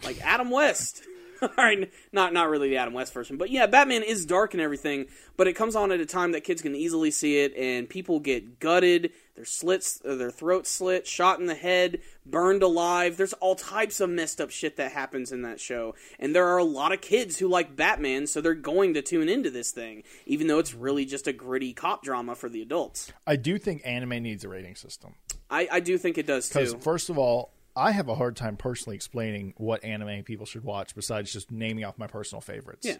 like 0.03 0.19
Adam 0.25 0.49
West. 0.49 1.03
All 1.41 1.49
right, 1.57 1.91
not 2.11 2.33
not 2.33 2.49
really 2.49 2.69
the 2.69 2.77
Adam 2.77 2.93
West 2.93 3.13
version, 3.13 3.37
but 3.37 3.51
yeah, 3.51 3.67
Batman 3.67 4.01
is 4.01 4.25
dark 4.25 4.53
and 4.53 4.61
everything, 4.61 5.05
but 5.37 5.47
it 5.47 5.53
comes 5.53 5.75
on 5.75 5.91
at 5.91 5.99
a 5.99 6.05
time 6.05 6.31
that 6.31 6.43
kids 6.43 6.61
can 6.61 6.75
easily 6.75 7.11
see 7.11 7.39
it, 7.39 7.55
and 7.55 7.87
people 7.87 8.19
get 8.19 8.59
gutted, 8.59 9.11
their 9.35 9.45
slits, 9.45 10.01
uh, 10.05 10.15
their 10.15 10.31
throats 10.31 10.69
slit, 10.69 11.07
shot 11.07 11.39
in 11.39 11.47
the 11.47 11.55
head, 11.55 12.01
burned 12.25 12.61
alive. 12.61 13.17
There's 13.17 13.33
all 13.33 13.55
types 13.55 13.99
of 13.99 14.09
messed 14.09 14.39
up 14.39 14.51
shit 14.51 14.77
that 14.77 14.91
happens 14.91 15.31
in 15.31 15.41
that 15.41 15.59
show, 15.59 15.95
and 16.19 16.35
there 16.35 16.47
are 16.47 16.57
a 16.57 16.63
lot 16.63 16.91
of 16.91 17.01
kids 17.01 17.39
who 17.39 17.47
like 17.47 17.75
Batman, 17.75 18.27
so 18.27 18.41
they're 18.41 18.53
going 18.53 18.93
to 18.93 19.01
tune 19.01 19.29
into 19.29 19.49
this 19.49 19.71
thing, 19.71 20.03
even 20.25 20.47
though 20.47 20.59
it's 20.59 20.73
really 20.73 21.05
just 21.05 21.27
a 21.27 21.33
gritty 21.33 21.73
cop 21.73 22.03
drama 22.03 22.35
for 22.35 22.49
the 22.49 22.61
adults. 22.61 23.11
I 23.25 23.35
do 23.35 23.57
think 23.57 23.81
anime 23.85 24.21
needs 24.21 24.43
a 24.43 24.49
rating 24.49 24.75
system. 24.75 25.15
I, 25.49 25.67
I 25.71 25.79
do 25.79 25.97
think 25.97 26.17
it 26.17 26.27
does 26.27 26.49
too. 26.49 26.59
Because, 26.59 26.73
too. 26.73 26.79
first 26.79 27.09
of 27.09 27.17
all, 27.17 27.51
I 27.75 27.91
have 27.91 28.09
a 28.09 28.15
hard 28.15 28.35
time 28.35 28.55
personally 28.55 28.95
explaining 28.95 29.53
what 29.57 29.83
anime 29.83 30.23
people 30.23 30.45
should 30.45 30.63
watch 30.63 30.93
besides 30.95 31.33
just 31.33 31.51
naming 31.51 31.83
off 31.85 31.97
my 31.97 32.07
personal 32.07 32.41
favorites. 32.41 32.85
Yeah. 32.85 32.97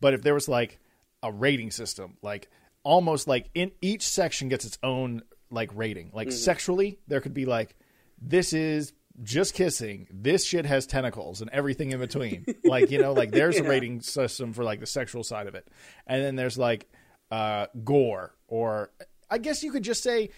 But 0.00 0.14
if 0.14 0.22
there 0.22 0.34
was 0.34 0.48
like 0.48 0.80
a 1.22 1.30
rating 1.30 1.70
system, 1.70 2.16
like 2.22 2.50
almost 2.82 3.28
like 3.28 3.50
in 3.54 3.72
each 3.80 4.02
section 4.02 4.48
gets 4.48 4.64
its 4.64 4.78
own 4.82 5.22
like 5.50 5.70
rating. 5.74 6.10
Like 6.12 6.28
Mm-hmm. 6.28 6.36
sexually, 6.36 6.98
there 7.08 7.20
could 7.20 7.34
be 7.34 7.44
like, 7.46 7.76
this 8.20 8.52
is 8.52 8.92
just 9.22 9.54
kissing. 9.54 10.06
This 10.10 10.44
shit 10.44 10.66
has 10.66 10.86
tentacles 10.86 11.40
and 11.40 11.50
everything 11.50 11.92
in 11.92 11.98
between. 12.00 12.44
like, 12.64 12.90
you 12.90 13.00
know, 13.00 13.12
like 13.12 13.30
there's 13.30 13.56
a 13.56 13.64
rating 13.64 14.00
system 14.00 14.52
for 14.52 14.64
like 14.64 14.80
the 14.80 14.86
sexual 14.86 15.24
side 15.24 15.46
of 15.46 15.54
it. 15.54 15.68
And 16.06 16.22
then 16.22 16.36
there's 16.36 16.58
like 16.58 16.88
uh, 17.30 17.66
gore, 17.84 18.34
or 18.48 18.90
I 19.30 19.38
guess 19.38 19.62
you 19.62 19.72
could 19.72 19.82
just 19.82 20.02
say 20.02 20.30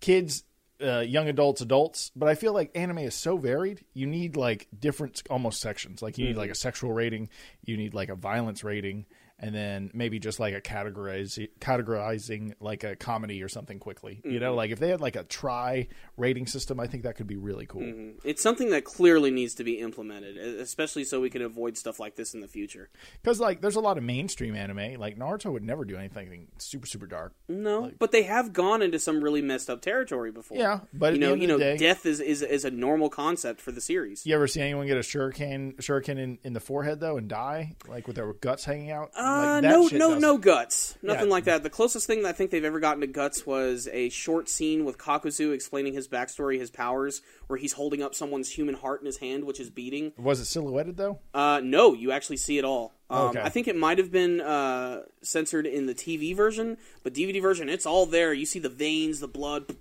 kids 0.00 0.44
uh, 0.82 1.00
young 1.00 1.28
adults, 1.28 1.60
adults, 1.60 2.10
but 2.16 2.28
I 2.28 2.34
feel 2.34 2.52
like 2.52 2.72
anime 2.74 2.98
is 2.98 3.14
so 3.14 3.36
varied. 3.36 3.84
You 3.94 4.06
need 4.06 4.36
like 4.36 4.66
different 4.76 5.22
almost 5.30 5.60
sections. 5.60 6.02
Like 6.02 6.18
you 6.18 6.26
need 6.26 6.36
like 6.36 6.50
a 6.50 6.56
sexual 6.56 6.92
rating, 6.92 7.28
you 7.64 7.76
need 7.76 7.94
like 7.94 8.08
a 8.08 8.16
violence 8.16 8.64
rating, 8.64 9.06
and 9.42 9.52
then 9.52 9.90
maybe 9.92 10.20
just 10.20 10.38
like 10.38 10.54
a 10.54 10.60
categorize 10.60 11.48
categorizing 11.60 12.54
like 12.60 12.84
a 12.84 12.94
comedy 12.94 13.42
or 13.42 13.48
something 13.48 13.80
quickly. 13.80 14.20
You 14.24 14.38
know, 14.38 14.54
like 14.54 14.70
if 14.70 14.78
they 14.78 14.88
had 14.88 15.00
like 15.00 15.16
a 15.16 15.24
try 15.24 15.88
rating 16.16 16.46
system, 16.46 16.78
I 16.78 16.86
think 16.86 17.02
that 17.02 17.16
could 17.16 17.26
be 17.26 17.36
really 17.36 17.66
cool. 17.66 18.12
It's 18.24 18.40
something 18.40 18.70
that 18.70 18.84
clearly 18.84 19.32
needs 19.32 19.54
to 19.56 19.64
be 19.64 19.80
implemented, 19.80 20.36
especially 20.36 21.02
so 21.02 21.20
we 21.20 21.28
can 21.28 21.42
avoid 21.42 21.76
stuff 21.76 21.98
like 21.98 22.14
this 22.14 22.34
in 22.34 22.40
the 22.40 22.46
future. 22.46 22.88
Because 23.20 23.40
like 23.40 23.60
there's 23.60 23.74
a 23.74 23.80
lot 23.80 23.98
of 23.98 24.04
mainstream 24.04 24.54
anime. 24.54 25.00
Like 25.00 25.18
Naruto 25.18 25.52
would 25.52 25.64
never 25.64 25.84
do 25.84 25.96
anything 25.96 26.46
super 26.58 26.86
super 26.86 27.06
dark. 27.06 27.34
No, 27.48 27.90
but 27.98 28.12
they 28.12 28.22
have 28.22 28.52
gone 28.52 28.80
into 28.80 29.00
some 29.00 29.24
really 29.24 29.42
messed 29.42 29.68
up 29.68 29.82
territory 29.82 30.30
before. 30.30 30.56
Yeah, 30.56 30.80
but 30.94 31.14
you 31.14 31.18
know, 31.18 31.34
you 31.34 31.48
know, 31.48 31.58
day, 31.58 31.76
death 31.76 32.06
is, 32.06 32.20
is 32.20 32.42
is 32.42 32.64
a 32.64 32.70
normal 32.70 33.10
concept 33.10 33.60
for 33.60 33.72
the 33.72 33.80
series. 33.80 34.24
you 34.24 34.36
ever 34.36 34.46
see 34.46 34.60
anyone 34.60 34.86
get 34.86 34.96
a 34.96 35.00
shuriken 35.00 35.74
shuriken 35.76 36.18
in, 36.18 36.38
in 36.44 36.52
the 36.52 36.60
forehead 36.60 37.00
though 37.00 37.16
and 37.16 37.28
die 37.28 37.74
like 37.88 38.06
with 38.06 38.14
their 38.14 38.32
guts 38.34 38.64
hanging 38.64 38.92
out? 38.92 39.10
Uh, 39.16 39.31
like, 39.32 39.62
no, 39.62 39.70
no, 39.82 39.88
doesn't- 39.88 40.20
no 40.20 40.38
guts, 40.38 40.96
nothing 41.02 41.26
Yeah. 41.26 41.30
like 41.32 41.44
that. 41.44 41.62
The 41.62 41.70
closest 41.70 42.06
thing 42.06 42.22
that 42.22 42.28
I 42.28 42.32
think 42.32 42.50
they've 42.50 42.64
ever 42.64 42.80
gotten 42.80 43.00
to 43.02 43.06
guts 43.06 43.46
was 43.46 43.88
a 43.92 44.08
short 44.08 44.48
scene 44.48 44.84
with 44.84 44.98
Kakuzu 44.98 45.52
explaining 45.52 45.94
his 45.94 46.08
backstory, 46.08 46.58
his 46.58 46.70
powers, 46.70 47.22
where 47.46 47.58
he's 47.58 47.72
holding 47.74 48.02
up 48.02 48.14
someone's 48.14 48.50
human 48.50 48.74
heart 48.74 49.00
in 49.00 49.06
his 49.06 49.18
hand, 49.18 49.44
which 49.44 49.60
is 49.60 49.70
beating. 49.70 50.12
Was 50.16 50.40
it 50.40 50.44
silhouetted 50.46 50.96
though? 50.96 51.18
Uh, 51.34 51.60
no, 51.62 51.94
you 51.94 52.12
actually 52.12 52.36
see 52.38 52.58
it 52.58 52.64
all. 52.64 52.94
Um, 53.10 53.28
Okay. 53.30 53.40
I 53.40 53.48
think 53.50 53.68
it 53.68 53.76
might 53.76 53.98
have 53.98 54.10
been 54.10 54.40
uh, 54.40 55.02
censored 55.22 55.66
in 55.66 55.86
the 55.86 55.94
TV 55.94 56.34
version, 56.34 56.78
but 57.02 57.12
DVD 57.12 57.40
version, 57.42 57.68
it's 57.68 57.84
all 57.86 58.06
there. 58.06 58.32
You 58.32 58.46
see 58.46 58.58
the 58.58 58.68
veins, 58.70 59.20
the 59.20 59.28
blood. 59.28 59.76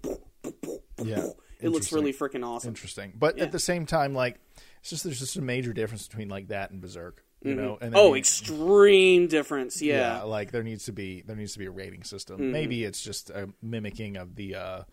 Yeah, 1.04 1.28
It 1.60 1.70
looks 1.70 1.92
really 1.92 2.14
freaking 2.14 2.46
awesome. 2.46 2.70
Interesting, 2.70 3.14
but 3.18 3.38
Yeah. 3.38 3.46
at 3.46 3.52
the 3.52 3.60
same 3.60 3.86
time, 3.86 4.14
like 4.14 4.40
it's 4.82 4.90
just 4.90 5.04
there's 5.04 5.20
just 5.20 5.36
a 5.36 5.42
major 5.42 5.74
difference 5.74 6.08
between 6.08 6.28
like 6.30 6.48
that 6.50 6.72
and 6.72 6.82
Berserk. 6.82 7.24
You 7.44 7.56
know, 7.56 7.78
and 7.82 7.96
Oh, 7.96 8.10
you- 8.10 8.20
extreme 8.20 9.28
difference. 9.28 9.82
yeah, 9.82 9.96
Yeah. 9.96 10.20
Mm-hmm. 10.20 10.28
like 10.30 10.52
there 10.52 10.64
needs 10.64 10.86
to 10.86 10.92
be 10.92 11.22
there 11.26 11.36
needs 11.36 11.54
to 11.54 11.60
be 11.60 11.66
a 11.66 11.72
rating 11.72 12.04
system. 12.04 12.52
Maybe 12.52 12.84
it's 12.84 13.02
just 13.02 13.30
a 13.32 13.50
mimicking 13.62 14.18
of 14.18 14.36
the 14.36 14.56
uh, 14.56 14.84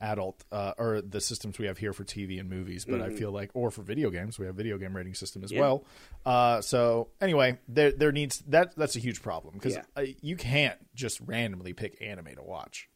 adult 0.00 0.44
uh, 0.52 0.72
or 0.78 1.00
the 1.02 1.20
systems 1.20 1.58
we 1.58 1.66
have 1.66 1.76
here 1.76 1.92
for 1.92 2.04
TV 2.04 2.38
and 2.40 2.48
movies. 2.48 2.84
But 2.84 3.02
I 3.02 3.10
feel 3.10 3.30
like, 3.32 3.50
or 3.52 3.70
for 3.70 3.82
video 3.82 4.10
games, 4.10 4.38
we 4.38 4.46
have 4.46 4.54
video 4.54 4.78
game 4.78 4.96
rating 4.96 5.14
system 5.14 5.42
as 5.44 5.50
Mm-hmm. 5.50 5.56
Yeah. 5.56 5.60
well. 5.60 5.84
Uh, 6.24 6.60
so 6.62 7.08
anyway, 7.20 7.58
there 7.68 7.90
there 7.92 8.12
needs 8.12 8.38
that 8.48 8.74
that's 8.76 8.96
a 8.96 9.00
huge 9.00 9.20
problem 9.20 9.54
because 9.54 9.74
Yeah. 9.96 10.04
you 10.22 10.36
can't 10.36 10.78
just 10.94 11.20
randomly 11.26 11.72
pick 11.74 12.00
anime 12.00 12.34
to 12.36 12.42
watch. 12.42 12.88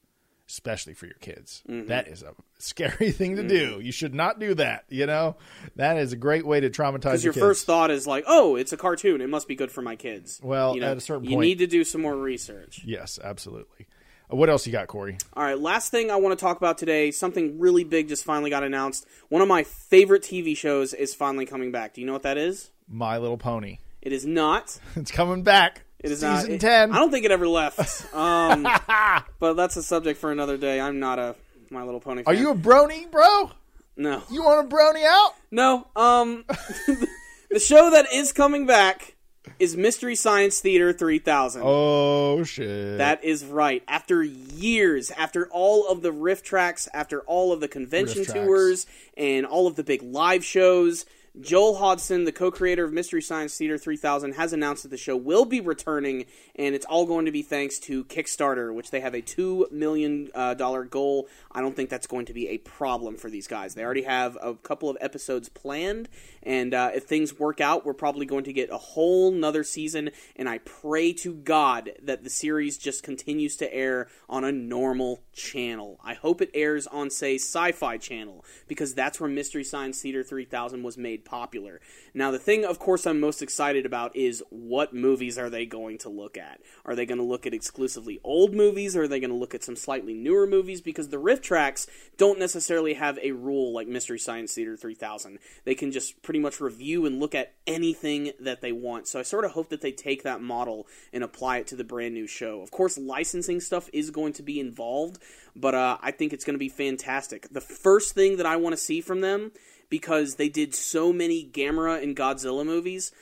Especially 0.53 0.93
for 0.93 1.07
your 1.07 1.17
kids, 1.21 1.63
Mm-hmm. 1.67 1.89
That 1.89 2.09
is 2.09 2.23
a 2.23 2.35
scary 2.59 3.11
thing 3.19 3.37
to 3.37 3.49
do. 3.49 3.81
You 3.83 3.91
should 3.91 4.15
not 4.15 4.39
do 4.39 4.53
that. 4.57 4.85
You 4.91 5.07
know, 5.07 5.37
that 5.77 5.97
is 5.97 6.13
a 6.13 6.17
great 6.17 6.47
way 6.47 6.61
to 6.61 6.69
traumatize 6.69 6.97
Because 7.03 7.25
your 7.25 7.33
your 7.35 7.43
first 7.47 7.65
thought 7.65 7.91
is 7.91 8.07
like, 8.07 8.25
"Oh, 8.27 8.57
it's 8.57 8.73
a 8.73 8.77
cartoon. 8.77 9.23
It 9.23 9.31
must 9.31 9.49
be 9.49 9.55
good 9.55 9.71
for 9.71 9.81
my 9.81 9.97
kids." 9.97 10.39
Well, 10.43 10.75
you 10.75 10.83
know, 10.83 10.91
at 10.91 10.97
a 10.99 11.01
certain 11.01 11.23
point, 11.23 11.31
you 11.33 11.39
need 11.39 11.59
to 11.61 11.67
do 11.67 11.85
some 11.85 12.03
more 12.03 12.15
research. 12.15 12.83
yes, 12.85 13.19
absolutely. 13.25 13.87
Uh, 14.31 14.37
What 14.37 14.51
else 14.51 14.67
you 14.67 14.73
got, 14.73 14.89
Corey? 14.89 15.17
All 15.35 15.43
right, 15.43 15.59
last 15.59 15.91
thing 15.91 16.11
I 16.11 16.17
want 16.17 16.39
to 16.39 16.43
talk 16.45 16.59
about 16.59 16.77
today. 16.77 17.11
Something 17.13 17.59
really 17.59 17.85
big 17.85 18.09
just 18.09 18.23
finally 18.25 18.51
got 18.51 18.63
announced. 18.63 19.07
One 19.31 19.41
of 19.41 19.49
my 19.49 19.63
favorite 19.65 20.23
TV 20.23 20.55
shows 20.55 20.93
is 20.93 21.15
finally 21.15 21.47
coming 21.47 21.73
back. 21.73 21.95
Do 21.95 22.03
you 22.03 22.07
know 22.07 22.13
what 22.13 22.25
that 22.25 22.37
is? 22.37 22.71
My 22.89 23.17
Little 23.17 23.39
Pony. 23.39 23.79
It 24.03 24.13
is 24.13 24.27
not. 24.27 24.79
It's 24.97 25.11
coming 25.11 25.43
back. 25.43 25.83
It 26.03 26.11
is 26.11 26.21
season 26.21 26.31
not. 26.33 26.49
it- 26.51 26.61
ten. 26.61 26.93
I 26.93 26.97
don't 26.97 27.11
think 27.11 27.25
it 27.25 27.31
ever 27.31 27.49
left. 27.49 28.07
Um, 28.15 28.67
but 29.39 29.55
that's 29.55 29.77
a 29.77 29.83
subject 29.83 30.19
for 30.21 30.31
another 30.33 30.57
day. 30.57 30.81
I'm 30.81 30.99
not 31.01 31.19
a 31.19 31.35
My 31.71 31.83
Little 31.83 32.01
Pony. 32.01 32.23
Are 32.27 32.35
you 32.35 32.51
a 32.51 32.55
brony, 32.55 33.11
bro? 33.11 33.51
No. 33.97 34.23
You 34.31 34.43
want 34.43 34.67
a 34.67 34.75
brony 34.75 35.05
out? 35.07 35.33
No. 35.51 35.87
Um, 35.97 36.45
the 37.51 37.59
show 37.59 37.91
that 37.91 38.07
is 38.13 38.33
coming 38.33 38.67
back 38.67 39.17
is 39.59 39.77
Mystery 39.77 40.15
Science 40.15 40.61
Theater 40.61 40.93
3000. 40.93 41.63
Oh 41.65 42.43
shit! 42.45 42.99
That 42.99 43.23
is 43.25 43.45
right. 43.45 43.83
After 43.89 44.23
years, 44.23 45.11
after 45.13 45.49
all 45.51 45.89
of 45.89 46.03
the 46.03 46.13
RiffTrax, 46.13 46.89
after 46.95 47.21
all 47.23 47.53
of 47.53 47.61
the 47.61 47.69
convention 47.69 48.23
RiffTrax. 48.23 48.45
tours, 48.45 48.87
and 49.17 49.45
all 49.47 49.67
of 49.67 49.77
the 49.77 49.85
big 49.85 50.03
live 50.03 50.45
shows, 50.45 51.05
Joel 51.41 51.77
Hodgson, 51.77 52.25
the 52.25 52.33
co-creator 52.33 52.85
of 52.85 52.93
Mystery 52.93 53.23
Science 53.23 53.57
Theater 53.57 53.79
3000, 53.79 54.35
has 54.35 54.53
announced 54.53 54.83
that 54.83 54.91
the 54.91 54.99
show 54.99 55.17
will 55.17 55.47
be 55.47 55.63
returning, 55.63 56.27
and 56.57 56.75
it's 56.75 56.85
all 56.85 57.07
going 57.07 57.25
to 57.25 57.33
be 57.33 57.41
thanks 57.41 57.79
to 57.81 58.05
Kickstarter, 58.05 58.73
which 58.73 58.91
they 58.91 59.01
have 59.01 59.15
a 59.15 59.23
two 59.23 59.67
million 59.71 60.29
uh, 60.35 60.53
goal. 60.55 61.29
I 61.51 61.63
don't 61.63 61.75
think 61.75 61.89
that's 61.89 62.07
going 62.07 62.27
to 62.27 62.35
be 62.35 62.49
a 62.49 62.59
problem 62.59 63.17
for 63.17 63.31
these 63.31 63.47
guys. 63.47 63.75
They 63.75 63.83
already 63.83 64.03
have 64.03 64.37
a 64.43 64.55
couple 64.55 64.91
of 64.91 64.99
episodes 65.01 65.49
planned, 65.49 66.11
and 66.43 66.75
uh, 66.75 66.91
if 66.95 67.05
things 67.05 67.39
work 67.39 67.61
out, 67.61 67.87
we're 67.87 67.95
probably 67.95 68.27
going 68.27 68.45
to 68.45 68.53
get 68.53 68.71
a 68.71 68.79
whole 68.79 69.31
nother 69.31 69.65
season. 69.65 70.11
And 70.37 70.49
I 70.49 70.59
pray 70.59 71.13
to 71.15 71.35
God 71.35 71.93
that 72.03 72.25
the 72.25 72.31
series 72.31 72.79
just 72.79 73.03
continues 73.03 73.57
to 73.57 73.73
air 73.73 74.09
on 74.29 74.45
a 74.45 74.53
normal 74.53 75.23
channel. 75.33 76.01
I 76.05 76.15
hope 76.15 76.43
it 76.43 76.51
airs 76.55 76.87
on, 76.87 77.11
say, 77.11 77.37
Sci-Fi 77.37 77.99
Channel 77.99 78.45
because 78.67 78.95
that's 78.95 79.21
where 79.21 79.31
Mystery 79.31 79.65
Science 79.65 80.01
Theater 80.01 80.23
3000 80.23 80.83
was 80.83 80.97
made 80.97 81.25
popular. 81.25 81.81
Now, 82.15 82.31
the 82.31 82.39
thing, 82.39 82.65
of 82.65 82.79
course, 82.79 83.07
I'm 83.07 83.21
most 83.21 83.43
excited 83.43 83.87
about 83.87 84.17
is 84.17 84.43
what 84.51 84.95
movies 84.95 85.39
are 85.39 85.51
they 85.51 85.67
going 85.67 85.99
to 85.99 86.09
look 86.09 86.37
at? 86.37 86.61
Are 86.85 86.95
they 86.95 87.07
going 87.07 87.19
to 87.19 87.25
look 87.25 87.47
at 87.47 87.55
exclusively 87.55 88.21
old 88.25 88.55
movies, 88.55 88.97
or 88.97 89.03
are 89.03 89.09
they 89.09 89.21
going 89.21 89.31
to 89.31 89.37
look 89.37 89.55
at 89.55 89.65
some 89.65 89.77
slightly 89.77 90.15
newer 90.15 90.47
movies? 90.47 90.81
Because 90.81 91.09
the 91.09 91.17
RiffTrax 91.17 91.87
don't 92.17 92.39
necessarily 92.39 92.95
have 92.95 93.19
a 93.23 93.33
rule 93.33 93.73
like 93.73 93.89
Mystery 93.89 94.19
Science 94.19 94.55
Theater 94.55 94.77
3000. 94.77 95.39
They 95.65 95.75
can 95.75 95.93
just 95.93 96.21
pretty 96.33 96.41
much 96.41 96.63
review 96.63 97.05
and 97.05 97.21
look 97.21 97.35
at 97.35 97.53
anything 97.67 98.33
that 98.41 98.63
they 98.63 98.73
want. 98.73 99.07
So 99.07 99.19
I 99.19 99.23
sort 99.23 99.45
of 99.45 99.51
hope 99.51 99.69
that 99.69 99.83
they 99.83 99.93
take 99.93 100.23
that 100.23 100.41
model 100.41 100.87
and 101.13 101.23
apply 101.23 101.59
it 101.59 101.67
to 101.67 101.77
the 101.77 101.85
brand 101.85 102.15
new 102.15 102.27
show. 102.27 102.63
Of 102.63 102.71
course, 102.71 102.97
licensing 102.97 103.61
stuff 103.61 103.91
is 103.93 104.11
going 104.11 104.33
to 104.33 104.43
be 104.43 104.59
involved, 104.59 105.19
but 105.55 105.75
uh, 105.75 105.99
I 106.01 106.11
think 106.11 106.33
it's 106.33 106.47
going 106.47 106.55
to 106.55 106.59
be 106.59 106.71
fantastic. 106.71 107.51
The 107.51 107.61
first 107.61 108.15
thing 108.15 108.39
that 108.39 108.47
I 108.47 108.57
want 108.57 108.73
to 108.73 108.79
see 108.79 109.03
from 109.03 109.21
them, 109.21 109.53
because 109.91 110.37
they 110.37 110.49
did 110.49 110.75
so 110.75 111.13
many 111.13 111.45
Gamera 111.45 112.03
and 112.03 112.17
Godzilla 112.17 112.65
movies, 112.65 113.13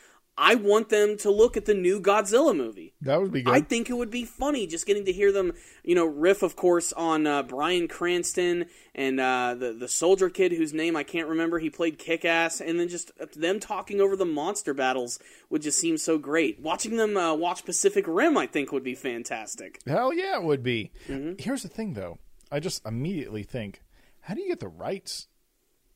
I 0.42 0.54
want 0.54 0.88
them 0.88 1.18
to 1.18 1.30
look 1.30 1.58
at 1.58 1.66
the 1.66 1.74
new 1.74 2.00
Godzilla 2.00 2.56
movie. 2.56 2.94
that 3.02 3.20
would 3.20 3.30
be 3.30 3.42
good. 3.42 3.54
I 3.54 3.60
think 3.60 3.90
it 3.90 3.92
would 3.92 4.10
be 4.10 4.24
funny 4.24 4.66
just 4.66 4.86
getting 4.86 5.04
to 5.04 5.12
hear 5.12 5.32
them, 5.32 5.52
you 5.84 5.94
know, 5.94 6.06
riff, 6.06 6.42
of 6.42 6.56
course, 6.56 6.94
on 6.94 7.26
uh, 7.26 7.42
Bryan 7.42 7.88
Cranston 7.88 8.64
and 8.94 9.20
uh, 9.20 9.54
the 9.54 9.72
the 9.72 9.86
soldier 9.86 10.30
kid 10.30 10.52
whose 10.52 10.72
name 10.72 10.96
I 10.96 11.02
can't 11.02 11.28
remember. 11.28 11.58
He 11.58 11.68
played 11.68 11.98
Kick 11.98 12.24
Ass, 12.24 12.62
and 12.62 12.80
then 12.80 12.88
just 12.88 13.12
them 13.38 13.60
talking 13.60 14.00
over 14.00 14.16
the 14.16 14.24
monster 14.24 14.72
battles 14.72 15.18
would 15.50 15.60
just 15.60 15.78
seem 15.78 15.98
so 15.98 16.16
great. 16.16 16.58
Watching 16.58 16.96
them 16.96 17.18
uh, 17.18 17.34
watch 17.34 17.66
Pacific 17.66 18.06
Rim, 18.08 18.38
I 18.38 18.46
think, 18.46 18.72
would 18.72 18.82
be 18.82 18.94
fantastic. 18.94 19.80
Hell 19.86 20.14
yeah, 20.14 20.36
it 20.36 20.42
would 20.42 20.62
be. 20.62 20.90
Mm-hmm. 21.06 21.34
Here's 21.38 21.62
the 21.62 21.68
thing, 21.68 21.92
though. 21.92 22.18
I 22.50 22.60
just 22.60 22.84
immediately 22.86 23.42
think, 23.42 23.82
how 24.20 24.32
do 24.34 24.40
you 24.40 24.48
get 24.48 24.60
the 24.60 24.68
rights? 24.68 25.28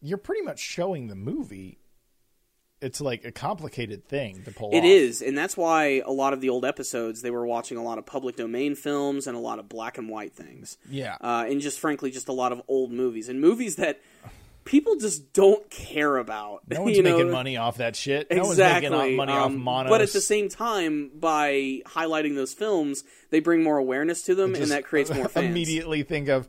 You're 0.03 0.18
pretty 0.18 0.42
much 0.42 0.59
showing 0.61 1.07
the 1.07 1.14
movie. 1.16 1.78
It's 2.85 3.01
like 3.01 3.24
a 3.24 3.32
complicated 3.32 4.07
thing 4.07 4.43
to 4.45 4.51
pull 4.53 4.70
It 4.72 4.78
off. 4.80 4.85
is, 4.85 5.22
and 5.22 5.37
that's 5.37 5.57
why 5.57 6.03
a 6.05 6.12
lot 6.12 6.32
of 6.32 6.41
the 6.41 6.51
old 6.51 6.64
episodes 6.64 7.22
they 7.22 7.30
were 7.30 7.47
watching 7.47 7.78
a 7.78 7.82
lot 7.82 7.99
of 7.99 8.07
public 8.07 8.37
domain 8.37 8.74
films 8.76 9.26
and 9.26 9.37
a 9.37 9.41
lot 9.41 9.59
of 9.59 9.68
black 9.68 9.99
and 9.99 10.09
white 10.09 10.32
things. 10.35 10.76
Yeah. 10.89 11.16
uh, 11.20 11.45
and 11.49 11.61
just 11.61 11.80
frankly, 11.80 12.11
just 12.11 12.28
a 12.28 12.32
lot 12.32 12.53
of 12.53 12.62
old 12.68 12.93
movies 12.93 13.28
and 13.28 13.41
movies 13.41 13.76
that 13.76 14.01
people 14.64 14.97
just 14.97 15.32
don't 15.32 15.68
care 15.70 16.16
about. 16.16 16.62
No 16.68 16.82
one's 16.85 16.97
you 16.97 17.03
know? 17.03 17.16
making 17.16 17.30
money 17.30 17.57
off 17.57 17.78
that 17.78 17.97
shit. 17.97 18.30
No 18.30 18.51
Exactly. 18.51 18.89
one's 18.91 19.03
making 19.03 19.16
money 19.16 19.32
off 19.32 19.47
um, 19.47 19.59
Manos. 19.59 19.91
But 19.91 20.01
at 20.01 20.12
the 20.12 20.20
same 20.20 20.49
time, 20.49 21.11
by 21.18 21.80
highlighting 21.87 22.35
those 22.35 22.55
films, 22.55 23.05
they 23.30 23.41
bring 23.41 23.62
more 23.62 23.78
awareness 23.78 24.22
to 24.22 24.35
them, 24.35 24.55
and 24.55 24.70
that 24.70 24.85
creates 24.85 25.12
more 25.12 25.28
fans. 25.28 25.47
Immediately 25.47 26.03
think 26.05 26.28
of, 26.28 26.49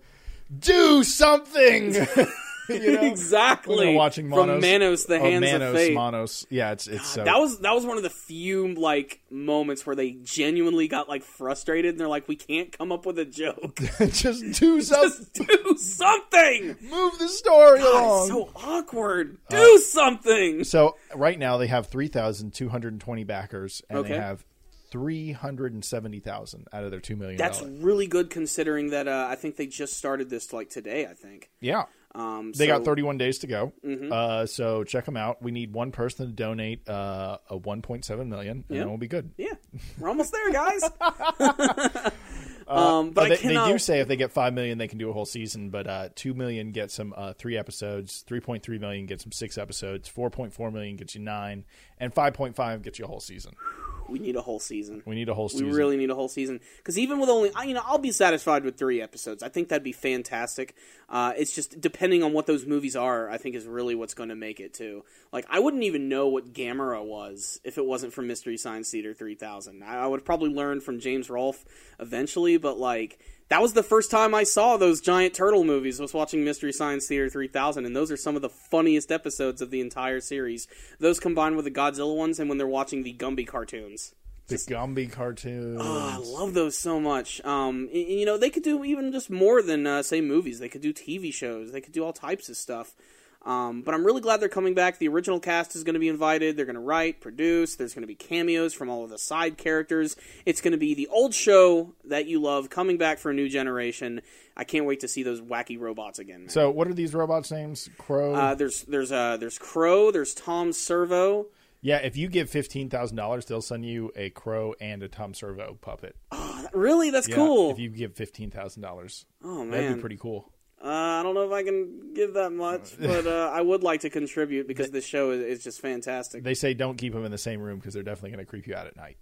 do 0.59 1.03
something. 1.03 1.95
you 2.69 2.93
know? 2.93 3.01
exactly. 3.01 3.75
When 3.75 3.85
they're 3.87 3.95
watching 3.95 4.29
from 4.29 4.47
Manos, 4.47 4.61
Manos, 4.61 5.05
the 5.05 5.15
oh, 5.17 5.19
Hands 5.19 5.41
Manos, 5.41 5.69
of 5.69 5.75
Fate. 5.75 5.93
Manos. 5.93 6.47
Yeah, 6.49 6.71
it's 6.71 6.87
it's 6.87 7.07
so. 7.07 7.23
That 7.23 7.37
was 7.39 7.59
that 7.59 7.73
was 7.73 7.85
one 7.85 7.97
of 7.97 8.03
the 8.03 8.09
few 8.09 8.73
like 8.73 9.21
moments 9.29 9.85
where 9.85 9.95
they 9.95 10.11
genuinely 10.11 10.87
got 10.87 11.09
like 11.09 11.23
frustrated 11.23 11.91
and 11.91 11.99
they're 11.99 12.07
like, 12.07 12.27
we 12.27 12.35
can't 12.35 12.71
come 12.77 12.91
up 12.91 13.05
with 13.05 13.19
a 13.19 13.25
joke. 13.25 13.79
just 14.09 14.59
do 14.59 14.81
something. 14.81 15.09
Just 15.09 15.33
do 15.33 15.77
something. 15.77 16.75
Move 16.89 17.17
the 17.19 17.27
story 17.29 17.79
God, 17.79 18.03
along. 18.03 18.19
it's 18.21 18.29
so 18.29 18.49
awkward. 18.67 19.37
Do 19.49 19.77
something. 19.79 20.63
So 20.63 20.95
right 21.13 21.37
now 21.37 21.57
they 21.57 21.67
have 21.67 21.87
three 21.87 22.07
thousand 22.07 22.53
two 22.53 22.69
hundred 22.69 22.93
and 22.93 23.01
twenty 23.01 23.23
backers, 23.23 23.81
and 23.89 23.99
Okay. 23.99 24.09
they 24.13 24.19
have 24.19 24.45
three 24.91 25.31
hundred 25.31 25.73
and 25.73 25.83
seventy 25.83 26.19
thousand 26.19 26.67
out 26.71 26.83
of 26.83 26.91
their 26.91 26.99
two 26.99 27.15
million. 27.15 27.37
That's 27.37 27.61
really 27.61 28.07
good 28.07 28.29
considering 28.29 28.91
that 28.91 29.07
uh, 29.07 29.27
I 29.29 29.35
think 29.35 29.55
they 29.57 29.67
just 29.67 29.93
started 29.97 30.29
this 30.29 30.53
like 30.53 30.69
today. 30.69 31.05
I 31.05 31.13
think. 31.13 31.49
yeah. 31.59 31.83
Um, 32.15 32.53
They 32.53 32.67
so- 32.67 32.77
got 32.77 32.85
31 32.85 33.17
days 33.17 33.39
to 33.39 33.47
go. 33.47 33.73
Mm-hmm. 33.85 34.11
Uh, 34.11 34.45
so 34.45 34.83
check 34.85 35.03
them 35.05 35.17
out. 35.17 35.41
We 35.43 35.51
need 35.51 35.73
one 35.73 35.91
person 35.91 36.25
to 36.27 36.31
donate 36.31 36.87
uh, 36.89 37.37
a 37.49 37.59
1.7 37.59 38.27
million, 38.27 38.63
and 38.67 38.75
Yeah. 38.75 38.79
then 38.79 38.87
we'll 38.89 38.97
be 38.97 39.07
good. 39.07 39.31
Yeah, 39.37 39.53
we're 39.99 40.07
almost 40.09 40.31
there, 40.31 40.51
guys. 40.51 40.81
um, 42.67 43.11
but 43.11 43.25
Uh, 43.25 43.29
they, 43.29 43.37
cannot. 43.37 43.65
they 43.67 43.71
do 43.73 43.77
say 43.79 43.99
if 43.99 44.07
they 44.07 44.15
get 44.15 44.31
5 44.31 44.53
million, 44.53 44.77
they 44.77 44.87
can 44.87 44.97
do 44.97 45.09
a 45.09 45.13
whole 45.13 45.25
season, 45.25 45.69
but 45.69 45.87
uh, 45.87 46.09
2 46.15 46.33
million 46.33 46.71
gets 46.71 46.95
them 46.97 47.13
uh, 47.15 47.33
three 47.33 47.57
episodes, 47.57 48.23
3.3 48.27 48.79
million 48.79 49.05
gets 49.05 49.23
them 49.23 49.31
six 49.31 49.57
episodes, 49.57 50.09
4.4 50.09 50.71
million 50.73 50.95
gets 50.95 51.15
you 51.15 51.21
nine, 51.21 51.65
and 51.99 52.13
5.5 52.13 52.81
gets 52.81 52.97
you 52.99 53.05
a 53.05 53.07
whole 53.07 53.19
season. 53.19 53.53
We 54.07 54.19
need 54.19 54.35
a 54.35 54.41
whole 54.43 54.59
season. 54.59 55.01
We 55.07 55.15
need 55.15 55.29
a 55.29 55.33
whole 55.33 55.49
season. 55.49 55.65
We 55.67 55.73
really 55.73 55.97
need 55.97 56.11
a 56.11 56.13
whole 56.13 56.27
season 56.27 56.59
because 56.77 56.99
even 56.99 57.19
with 57.19 57.27
only, 57.27 57.49
you 57.65 57.73
know, 57.73 57.81
I'll 57.83 57.97
be 57.97 58.11
satisfied 58.11 58.63
with 58.63 58.77
three 58.77 59.01
episodes. 59.01 59.41
I 59.41 59.49
think 59.49 59.69
that'd 59.69 59.83
be 59.83 59.93
fantastic. 59.93 60.75
Uh, 61.09 61.33
it's 61.37 61.53
just 61.53 61.79
depending 61.79 62.23
on 62.23 62.33
what 62.33 62.47
those 62.47 62.65
movies 62.65 62.95
are. 62.95 63.29
I 63.29 63.37
think 63.37 63.55
is 63.55 63.65
really 63.65 63.95
what's 63.95 64.13
going 64.13 64.29
to 64.29 64.35
make 64.35 64.59
it 64.59 64.73
too. 64.73 65.03
Like 65.31 65.45
I 65.49 65.59
wouldn't 65.59 65.83
even 65.83 66.09
know 66.09 66.27
what 66.27 66.53
Gamera 66.53 67.03
was 67.03 67.59
if 67.63 67.77
it 67.77 67.85
wasn't 67.85 68.13
for 68.13 68.21
Mystery 68.21 68.57
Science 68.57 68.89
Theater 68.89 69.13
3000. 69.13 69.83
I, 69.83 70.03
I 70.03 70.07
would 70.07 70.25
probably 70.25 70.49
learn 70.49 70.81
from 70.81 70.99
James 70.99 71.29
Rolfe 71.29 71.65
eventually, 71.99 72.57
but 72.57 72.77
like 72.77 73.19
that 73.49 73.61
was 73.61 73.73
the 73.73 73.83
first 73.83 74.09
time 74.09 74.33
I 74.33 74.43
saw 74.43 74.75
those 74.75 75.01
giant 75.01 75.35
turtle 75.35 75.63
movies. 75.63 75.99
Was 75.99 76.13
watching 76.13 76.43
Mystery 76.43 76.73
Science 76.73 77.07
Theater 77.07 77.29
3000, 77.29 77.85
and 77.85 77.95
those 77.95 78.09
are 78.09 78.17
some 78.17 78.35
of 78.35 78.41
the 78.41 78.49
funniest 78.49 79.11
episodes 79.11 79.61
of 79.61 79.69
the 79.69 79.81
entire 79.81 80.19
series. 80.19 80.67
Those 80.99 81.19
combined 81.19 81.55
with 81.55 81.65
the 81.65 81.71
Godzilla 81.71 82.15
ones, 82.15 82.39
and 82.39 82.49
when 82.49 82.57
they're 82.57 82.67
watching 82.67 83.03
the 83.03 83.13
Gumby 83.13 83.45
cartoons. 83.45 84.13
The 84.47 84.55
Gumby 84.57 85.11
cartoons. 85.11 85.79
Oh, 85.81 86.09
I 86.13 86.17
love 86.17 86.53
those 86.53 86.77
so 86.77 86.99
much. 86.99 87.43
Um, 87.43 87.89
you 87.91 88.25
know, 88.25 88.37
they 88.37 88.49
could 88.51 88.63
do 88.63 88.83
even 88.83 89.11
just 89.11 89.29
more 89.29 89.61
than 89.61 89.87
uh, 89.87 90.03
say 90.03 90.21
movies. 90.21 90.59
They 90.59 90.69
could 90.69 90.81
do 90.81 90.93
TV 90.93 91.33
shows. 91.33 91.71
They 91.71 91.81
could 91.81 91.93
do 91.93 92.03
all 92.03 92.13
types 92.13 92.47
of 92.49 92.55
stuff. 92.57 92.95
Um, 93.43 93.83
but 93.83 93.93
I'm 93.93 94.03
really 94.03 94.21
glad 94.21 94.39
they're 94.39 94.49
coming 94.49 94.73
back. 94.73 94.97
The 94.97 95.07
original 95.07 95.39
cast 95.39 95.75
is 95.75 95.83
going 95.83 95.93
to 95.93 95.99
be 95.99 96.07
invited. 96.07 96.57
They're 96.57 96.65
going 96.65 96.75
to 96.75 96.81
write, 96.81 97.21
produce. 97.21 97.75
There's 97.75 97.93
going 97.93 98.01
to 98.01 98.07
be 98.07 98.15
cameos 98.15 98.73
from 98.73 98.89
all 98.89 99.03
of 99.03 99.11
the 99.11 99.19
side 99.19 99.57
characters. 99.57 100.15
It's 100.47 100.61
going 100.61 100.71
to 100.71 100.79
be 100.79 100.95
the 100.95 101.07
old 101.07 101.35
show 101.35 101.93
that 102.05 102.25
you 102.25 102.41
love 102.41 102.71
coming 102.71 102.97
back 102.97 103.19
for 103.19 103.29
a 103.29 103.35
new 103.35 103.47
generation. 103.47 104.21
I 104.57 104.63
can't 104.63 104.85
wait 104.85 105.01
to 105.01 105.07
see 105.07 105.21
those 105.21 105.41
wacky 105.41 105.79
robots 105.79 106.17
again. 106.17 106.41
man. 106.41 106.49
So, 106.49 106.71
what 106.71 106.87
are 106.87 106.93
these 106.95 107.13
robots' 107.13 107.51
names? 107.51 107.87
Crow. 107.99 108.33
uh, 108.33 108.55
there's 108.55 108.81
there's 108.83 109.11
uh, 109.11 109.37
there's 109.37 109.59
Crow. 109.59 110.11
There's 110.11 110.33
Tom 110.33 110.73
Servo. 110.73 111.45
Yeah, 111.85 111.97
if 111.97 112.17
you 112.17 112.29
give 112.29 112.49
fifteen 112.49 112.89
thousand 112.89 113.15
dollars, 113.15 113.45
they'll 113.45 113.61
send 113.61 113.85
you 113.85 114.11
a 114.15 114.31
Crow 114.31 114.73
and 114.81 115.03
a 115.03 115.07
Tom 115.07 115.35
Servo 115.35 115.77
puppet. 115.81 116.15
Oh, 116.31 116.65
Really, 116.73 117.11
that's 117.11 117.27
Yeah, 117.27 117.35
cool. 117.35 117.69
If 117.69 117.77
you 117.77 117.89
give 117.89 118.15
fifteen 118.15 118.49
thousand 118.49 118.81
dollars, 118.81 119.27
oh 119.43 119.59
man, 119.59 119.69
that'd 119.69 119.95
be 119.97 120.01
pretty 120.01 120.17
cool. 120.17 120.51
Uh, 120.83 120.87
I 120.87 121.21
don't 121.21 121.35
know 121.35 121.45
if 121.45 121.51
I 121.51 121.61
can 121.61 122.15
give 122.15 122.33
that 122.33 122.49
much, 122.49 122.97
but 122.99 123.27
uh, 123.27 123.51
I 123.53 123.61
would 123.61 123.83
like 123.83 124.01
to 124.01 124.09
contribute 124.09 124.67
because 124.67 124.89
this 124.89 125.05
show 125.05 125.29
is, 125.29 125.41
is 125.41 125.63
just 125.63 125.79
fantastic. 125.79 126.43
They 126.43 126.55
say 126.55 126.73
don't 126.73 126.97
keep 126.97 127.13
them 127.13 127.23
in 127.23 127.29
the 127.31 127.37
same 127.37 127.61
room 127.61 127.77
because 127.77 127.93
they're 127.93 128.01
definitely 128.01 128.31
going 128.31 128.45
to 128.45 128.49
creep 128.49 128.65
you 128.65 128.73
out 128.73 128.87
at 128.87 128.95
night. 128.97 129.17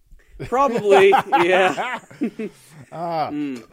Probably, 0.47 1.09
yeah. 1.28 1.99
Mm. 2.93 3.64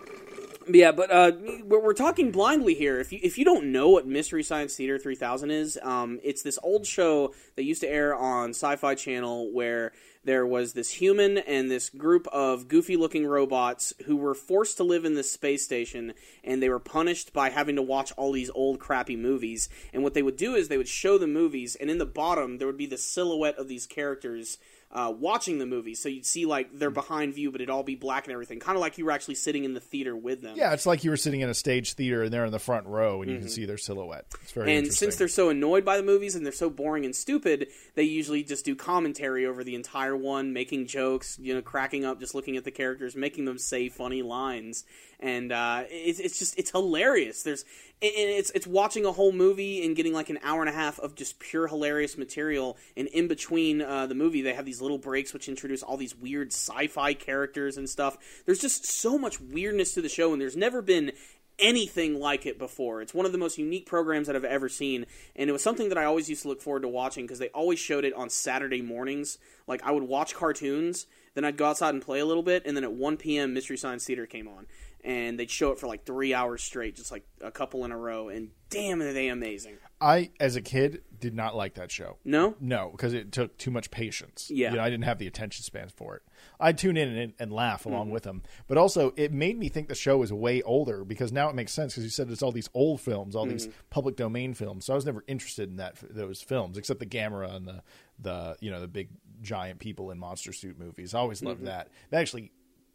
Yeah, 0.68 0.92
but 0.92 1.11
uh, 1.11 1.32
we're, 1.64 1.94
talking 1.94 2.30
blindly 2.30 2.74
here. 2.74 3.00
If 3.00 3.12
you 3.12 3.18
if 3.22 3.38
you 3.38 3.44
don't 3.44 3.72
know 3.72 3.88
what 3.88 4.06
Mystery 4.06 4.42
Science 4.42 4.76
Theater 4.76 4.98
3000 4.98 5.50
is, 5.50 5.78
um, 5.82 6.20
it's 6.22 6.42
this 6.42 6.58
old 6.62 6.86
show 6.86 7.32
that 7.56 7.64
used 7.64 7.80
to 7.80 7.88
air 7.88 8.14
on 8.14 8.50
Sci-Fi 8.50 8.94
Channel 8.94 9.52
where 9.52 9.92
there 10.22 10.46
was 10.46 10.74
this 10.74 10.90
human 10.90 11.38
and 11.38 11.70
this 11.70 11.88
group 11.88 12.26
of 12.28 12.68
goofy-looking 12.68 13.26
robots 13.26 13.94
who 14.04 14.16
were 14.16 14.34
forced 14.34 14.76
to 14.76 14.84
live 14.84 15.06
in 15.06 15.14
this 15.14 15.32
space 15.32 15.64
station, 15.64 16.12
and 16.44 16.62
they 16.62 16.68
were 16.68 16.78
punished 16.78 17.32
by 17.32 17.48
having 17.48 17.76
to 17.76 17.82
watch 17.82 18.12
all 18.18 18.32
these 18.32 18.50
old 18.50 18.78
crappy 18.78 19.16
movies. 19.16 19.70
And 19.94 20.02
what 20.02 20.12
they 20.12 20.22
would 20.22 20.36
do 20.36 20.54
is 20.54 20.68
they 20.68 20.76
would 20.76 20.88
show 20.88 21.16
the 21.16 21.26
movies, 21.26 21.74
and 21.74 21.90
in 21.90 21.98
the 21.98 22.06
bottom 22.06 22.58
there 22.58 22.66
would 22.66 22.76
be 22.76 22.86
the 22.86 22.98
silhouette 22.98 23.56
of 23.56 23.68
these 23.68 23.86
characters 23.86 24.58
uh, 24.93 25.12
watching 25.16 25.59
the 25.59 25.66
movie. 25.66 25.95
So 25.95 26.09
you'd 26.09 26.26
see 26.26 26.47
like 26.47 26.70
they're 26.72 26.91
behind 26.91 27.34
view, 27.34 27.53
but 27.53 27.61
it'd 27.61 27.70
all 27.70 27.82
be 27.82 27.95
black 27.95 28.24
and 28.24 28.32
everything, 28.32 28.59
kind 28.59 28.76
of 28.76 28.80
like 28.80 28.99
you 28.99 29.05
were 29.05 29.12
actually 29.12 29.36
sitting 29.36 29.64
in 29.64 29.74
the 29.74 29.80
theater 29.80 30.16
with 30.16 30.43
them. 30.43 30.57
Yeah, 30.57 30.72
it's 30.72 30.86
like 30.86 31.05
you 31.05 31.11
were 31.11 31.16
sitting 31.16 31.41
in 31.41 31.49
a 31.49 31.55
stage 31.55 31.93
theater 31.93 32.24
and 32.24 32.32
they're 32.32 32.45
in 32.45 32.53
the 32.53 32.59
front 32.59 32.86
row 32.86 33.22
and 33.22 33.30
you 33.30 33.38
can 33.38 33.49
see 33.49 33.66
their 33.66 33.78
silhouette. 33.78 34.26
It's 34.43 34.53
very 34.53 34.70
Mm-hmm. 34.70 34.78
And 34.84 34.93
since 34.93 35.16
they're 35.16 35.28
so 35.28 35.49
annoyed 35.49 35.84
by 35.84 35.97
the 35.97 36.03
movies 36.03 36.34
and 36.34 36.45
they're 36.45 36.53
so 36.53 36.70
boring 36.70 37.05
and 37.05 37.14
stupid, 37.14 37.68
they 37.95 38.03
usually 38.03 38.43
just 38.43 38.64
do 38.64 38.74
commentary 38.74 39.47
over 39.47 39.64
the 39.64 39.74
entire 39.74 40.16
one, 40.16 40.53
making 40.53 40.86
jokes, 40.86 41.38
you 41.41 41.55
know, 41.55 41.62
cracking 41.62 42.05
up, 42.05 42.20
just 42.20 42.34
looking 42.34 42.57
at 42.57 42.64
the 42.64 42.70
characters, 42.70 43.16
making 43.16 43.47
them 43.47 43.59
say 43.59 43.88
funny 43.88 44.22
lines, 44.22 44.84
and 45.21 45.53
uh, 45.53 45.85
it's 45.89 46.18
it's 46.18 46.39
just 46.39 46.59
it's 46.59 46.71
hilarious. 46.71 47.43
There's 47.43 47.64
and 48.03 48.12
it's 48.14 48.51
it's 48.51 48.66
watching 48.66 49.05
a 49.05 49.12
whole 49.12 49.33
movie 49.33 49.85
and 49.85 49.95
getting 49.95 50.12
like 50.12 50.31
an 50.31 50.39
hour 50.43 50.61
and 50.61 50.68
a 50.68 50.73
half 50.73 50.99
of 50.99 51.14
just 51.14 51.39
pure 51.39 51.66
hilarious 51.66 52.16
material, 52.16 52.77
and 52.97 53.07
in 53.09 53.29
between 53.29 53.83
uh, 53.83 54.07
the 54.07 54.14
movie 54.14 54.43
they 54.43 54.55
have 54.55 54.64
these 54.64 54.81
little 54.81 54.99
breaks 54.99 55.33
which 55.33 55.49
introduce 55.49 55.83
all 55.83 55.97
these 55.97 56.16
weird 56.16 56.53
sci-fi 56.53 57.14
characters 57.14 57.77
and 57.77 57.89
stuff. 57.89 58.16
There's 58.47 58.59
just 58.59 58.87
so 58.87 59.18
much 59.18 59.41
weirdness 59.41 59.95
to 59.95 60.03
the 60.03 60.09
show, 60.09 60.33
and 60.33 60.41
there's 60.41 60.57
never 60.57 60.83
been 60.83 61.12
anything 61.61 62.18
like 62.18 62.47
it 62.47 62.59
before. 62.59 63.03
It's 63.03 63.14
one 63.14 63.27
of 63.27 63.33
the 63.33 63.39
most 63.39 63.59
unique 63.59 63.87
programs 63.87 64.27
that 64.27 64.37
I've 64.37 64.45
ever 64.45 64.68
seen, 64.68 65.07
and 65.37 65.49
it 65.49 65.53
was 65.53 65.62
something 65.62 65.91
that 65.91 65.99
I 65.99 66.05
always 66.05 66.29
used 66.29 66.43
to 66.43 66.49
look 66.49 66.62
forward 66.62 66.83
to 66.83 66.89
watching 66.89 67.25
because 67.25 67.39
they 67.39 67.49
always 67.49 67.79
showed 67.79 68.05
it 68.05 68.14
on 68.14 68.31
Saturday 68.31 68.83
mornings. 68.83 69.39
Like 69.66 69.83
I 69.85 69.91
would 69.91 70.05
watch 70.05 70.35
cartoons, 70.35 71.07
then 71.35 71.45
I'd 71.45 71.57
go 71.57 71.66
outside 71.66 71.95
and 71.95 72.03
play 72.03 72.21
a 72.21 72.27
little 72.27 72.43
bit, 72.43 72.64
and 72.66 72.77
then 72.77 72.85
at 72.85 72.93
1 72.93 73.16
p.m. 73.18 73.55
Mystery 73.55 73.77
Science 73.77 74.05
Theater 74.05 74.27
came 74.27 74.49
on, 74.49 74.66
and 75.05 75.38
they'd 75.38 75.51
show 75.51 75.72
it 75.72 75.78
for 75.78 75.86
like 75.86 76.05
three 76.05 76.34
hours 76.34 76.62
straight, 76.62 76.96
just 76.96 77.11
like 77.11 77.24
a 77.40 77.51
couple 77.51 77.84
in 77.84 77.92
a 77.92 77.96
row, 77.96 78.28
and 78.28 78.51
damn, 78.68 79.01
are 79.03 79.12
they 79.12 79.28
amazing! 79.28 79.76
I, 80.01 80.30
as 80.40 80.57
a 80.57 80.62
kid, 80.62 81.03
did 81.18 81.34
not 81.34 81.55
like 81.55 81.74
that 81.74 81.90
show. 81.90 82.16
No, 82.24 82.55
No, 82.61 82.88
because 82.92 83.12
it 83.12 83.32
took 83.32 83.59
too 83.59 83.70
much 83.70 83.90
patience. 83.90 84.51
Yeah. 84.51 84.70
you 84.70 84.76
know, 84.78 84.82
I 84.82 84.88
didn't 84.88 85.05
have 85.05 85.18
the 85.18 85.26
attention 85.26 85.62
span 85.62 85.88
for 85.94 86.16
it. 86.16 86.22
I'd 86.59 86.78
tune 86.78 86.96
in 86.96 87.09
and, 87.16 87.32
and 87.38 87.53
laugh 87.53 87.84
along 87.84 88.07
Mm-hmm. 88.07 88.12
with 88.14 88.22
them, 88.22 88.42
but 88.66 88.78
also 88.78 89.12
it 89.16 89.30
made 89.32 89.59
me 89.59 89.68
think 89.68 89.88
the 89.88 89.94
show 89.94 90.16
was 90.16 90.32
way 90.32 90.62
older 90.62 91.05
because 91.05 91.32
now 91.32 91.51
it 91.51 91.55
makes 91.55 91.72
sense 91.72 91.92
because 91.92 92.05
you 92.05 92.11
said 92.11 92.30
it's 92.30 92.42
all 92.42 92.53
these 92.53 92.70
old 92.72 93.01
films, 93.03 93.36
all 93.36 93.44
these 93.46 93.66
Mm-hmm. 93.66 93.76
public 93.90 94.16
domain 94.16 94.55
films. 94.55 94.86
So 94.86 94.94
I 94.94 94.96
was 94.96 95.05
never 95.05 95.22
interested 95.26 95.68
in 95.68 95.76
that 95.76 95.96
those 96.09 96.40
films 96.40 96.78
except 96.78 97.01
the 97.01 97.07
Gamera 97.07 97.55
and 97.55 97.66
the 97.68 97.82
the 98.18 98.57
you 98.61 98.70
know 98.70 98.80
the 98.80 98.88
big 98.88 99.09
giant 99.42 99.78
people 99.80 100.11
in 100.11 100.18
monster 100.18 100.53
suit 100.53 100.78
movies. 100.78 101.14
I 101.14 101.18
always 101.18 101.42
loved 101.42 101.59
Mm-hmm. 101.59 101.66
that. 101.66 101.88
That 102.11 102.20
actually 102.20 102.53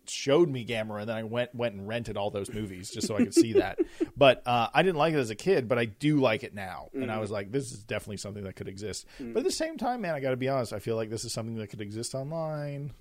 showed 0.09 0.49
me 0.49 0.65
Gamera, 0.65 1.01
and 1.01 1.09
then 1.09 1.17
I 1.17 1.23
went 1.23 1.53
went 1.53 1.75
and 1.75 1.87
rented 1.87 2.17
all 2.17 2.29
those 2.29 2.51
movies 2.53 2.89
just 2.89 3.07
so 3.07 3.15
I 3.15 3.19
could 3.19 3.33
see 3.33 3.53
that. 3.53 3.79
But 4.17 4.43
uh, 4.47 4.69
I 4.73 4.81
didn't 4.81 4.97
like 4.97 5.13
it 5.13 5.17
as 5.17 5.29
a 5.29 5.35
kid, 5.35 5.67
but 5.67 5.77
I 5.77 5.85
do 5.85 6.21
like 6.21 6.43
it 6.43 6.53
now, 6.53 6.89
and 6.93 7.11
I 7.11 7.19
was 7.19 7.31
like, 7.31 7.51
this 7.51 7.73
is 7.73 7.83
definitely 7.83 8.17
something 8.17 8.43
that 8.45 8.55
could 8.55 8.69
exist. 8.69 9.05
But 9.19 9.39
at 9.39 9.43
the 9.43 9.51
same 9.51 9.77
time, 9.77 10.01
man, 10.01 10.15
I 10.15 10.21
got 10.21 10.29
to 10.29 10.37
be 10.37 10.47
honest. 10.47 10.71
I 10.71 10.79
feel 10.79 10.95
like 10.95 11.09
this 11.09 11.25
is 11.25 11.33
something 11.33 11.55
that 11.57 11.67
could 11.67 11.81
exist 11.81 12.15
online. 12.15 12.93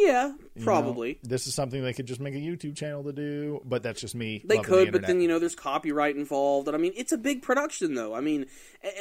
Yeah, 0.00 0.28
you 0.28 0.34
know? 0.56 0.64
probably. 0.64 1.18
this 1.22 1.46
is 1.46 1.54
something 1.54 1.82
they 1.82 1.92
could 1.92 2.06
just 2.06 2.20
make 2.20 2.34
a 2.34 2.38
YouTube 2.38 2.76
channel 2.76 3.04
to 3.04 3.12
do. 3.12 3.60
But 3.64 3.82
that's 3.82 4.00
just 4.00 4.14
me. 4.14 4.42
They 4.44 4.58
could, 4.58 4.88
the 4.88 4.92
but 4.92 5.06
then 5.06 5.20
you 5.20 5.28
know 5.28 5.38
there's 5.38 5.54
copyright 5.54 6.16
involved, 6.16 6.68
and 6.68 6.76
I 6.76 6.80
mean 6.80 6.92
it's 6.96 7.12
a 7.12 7.18
big 7.18 7.42
production 7.42 7.94
though. 7.94 8.14
I 8.14 8.20
mean, 8.20 8.46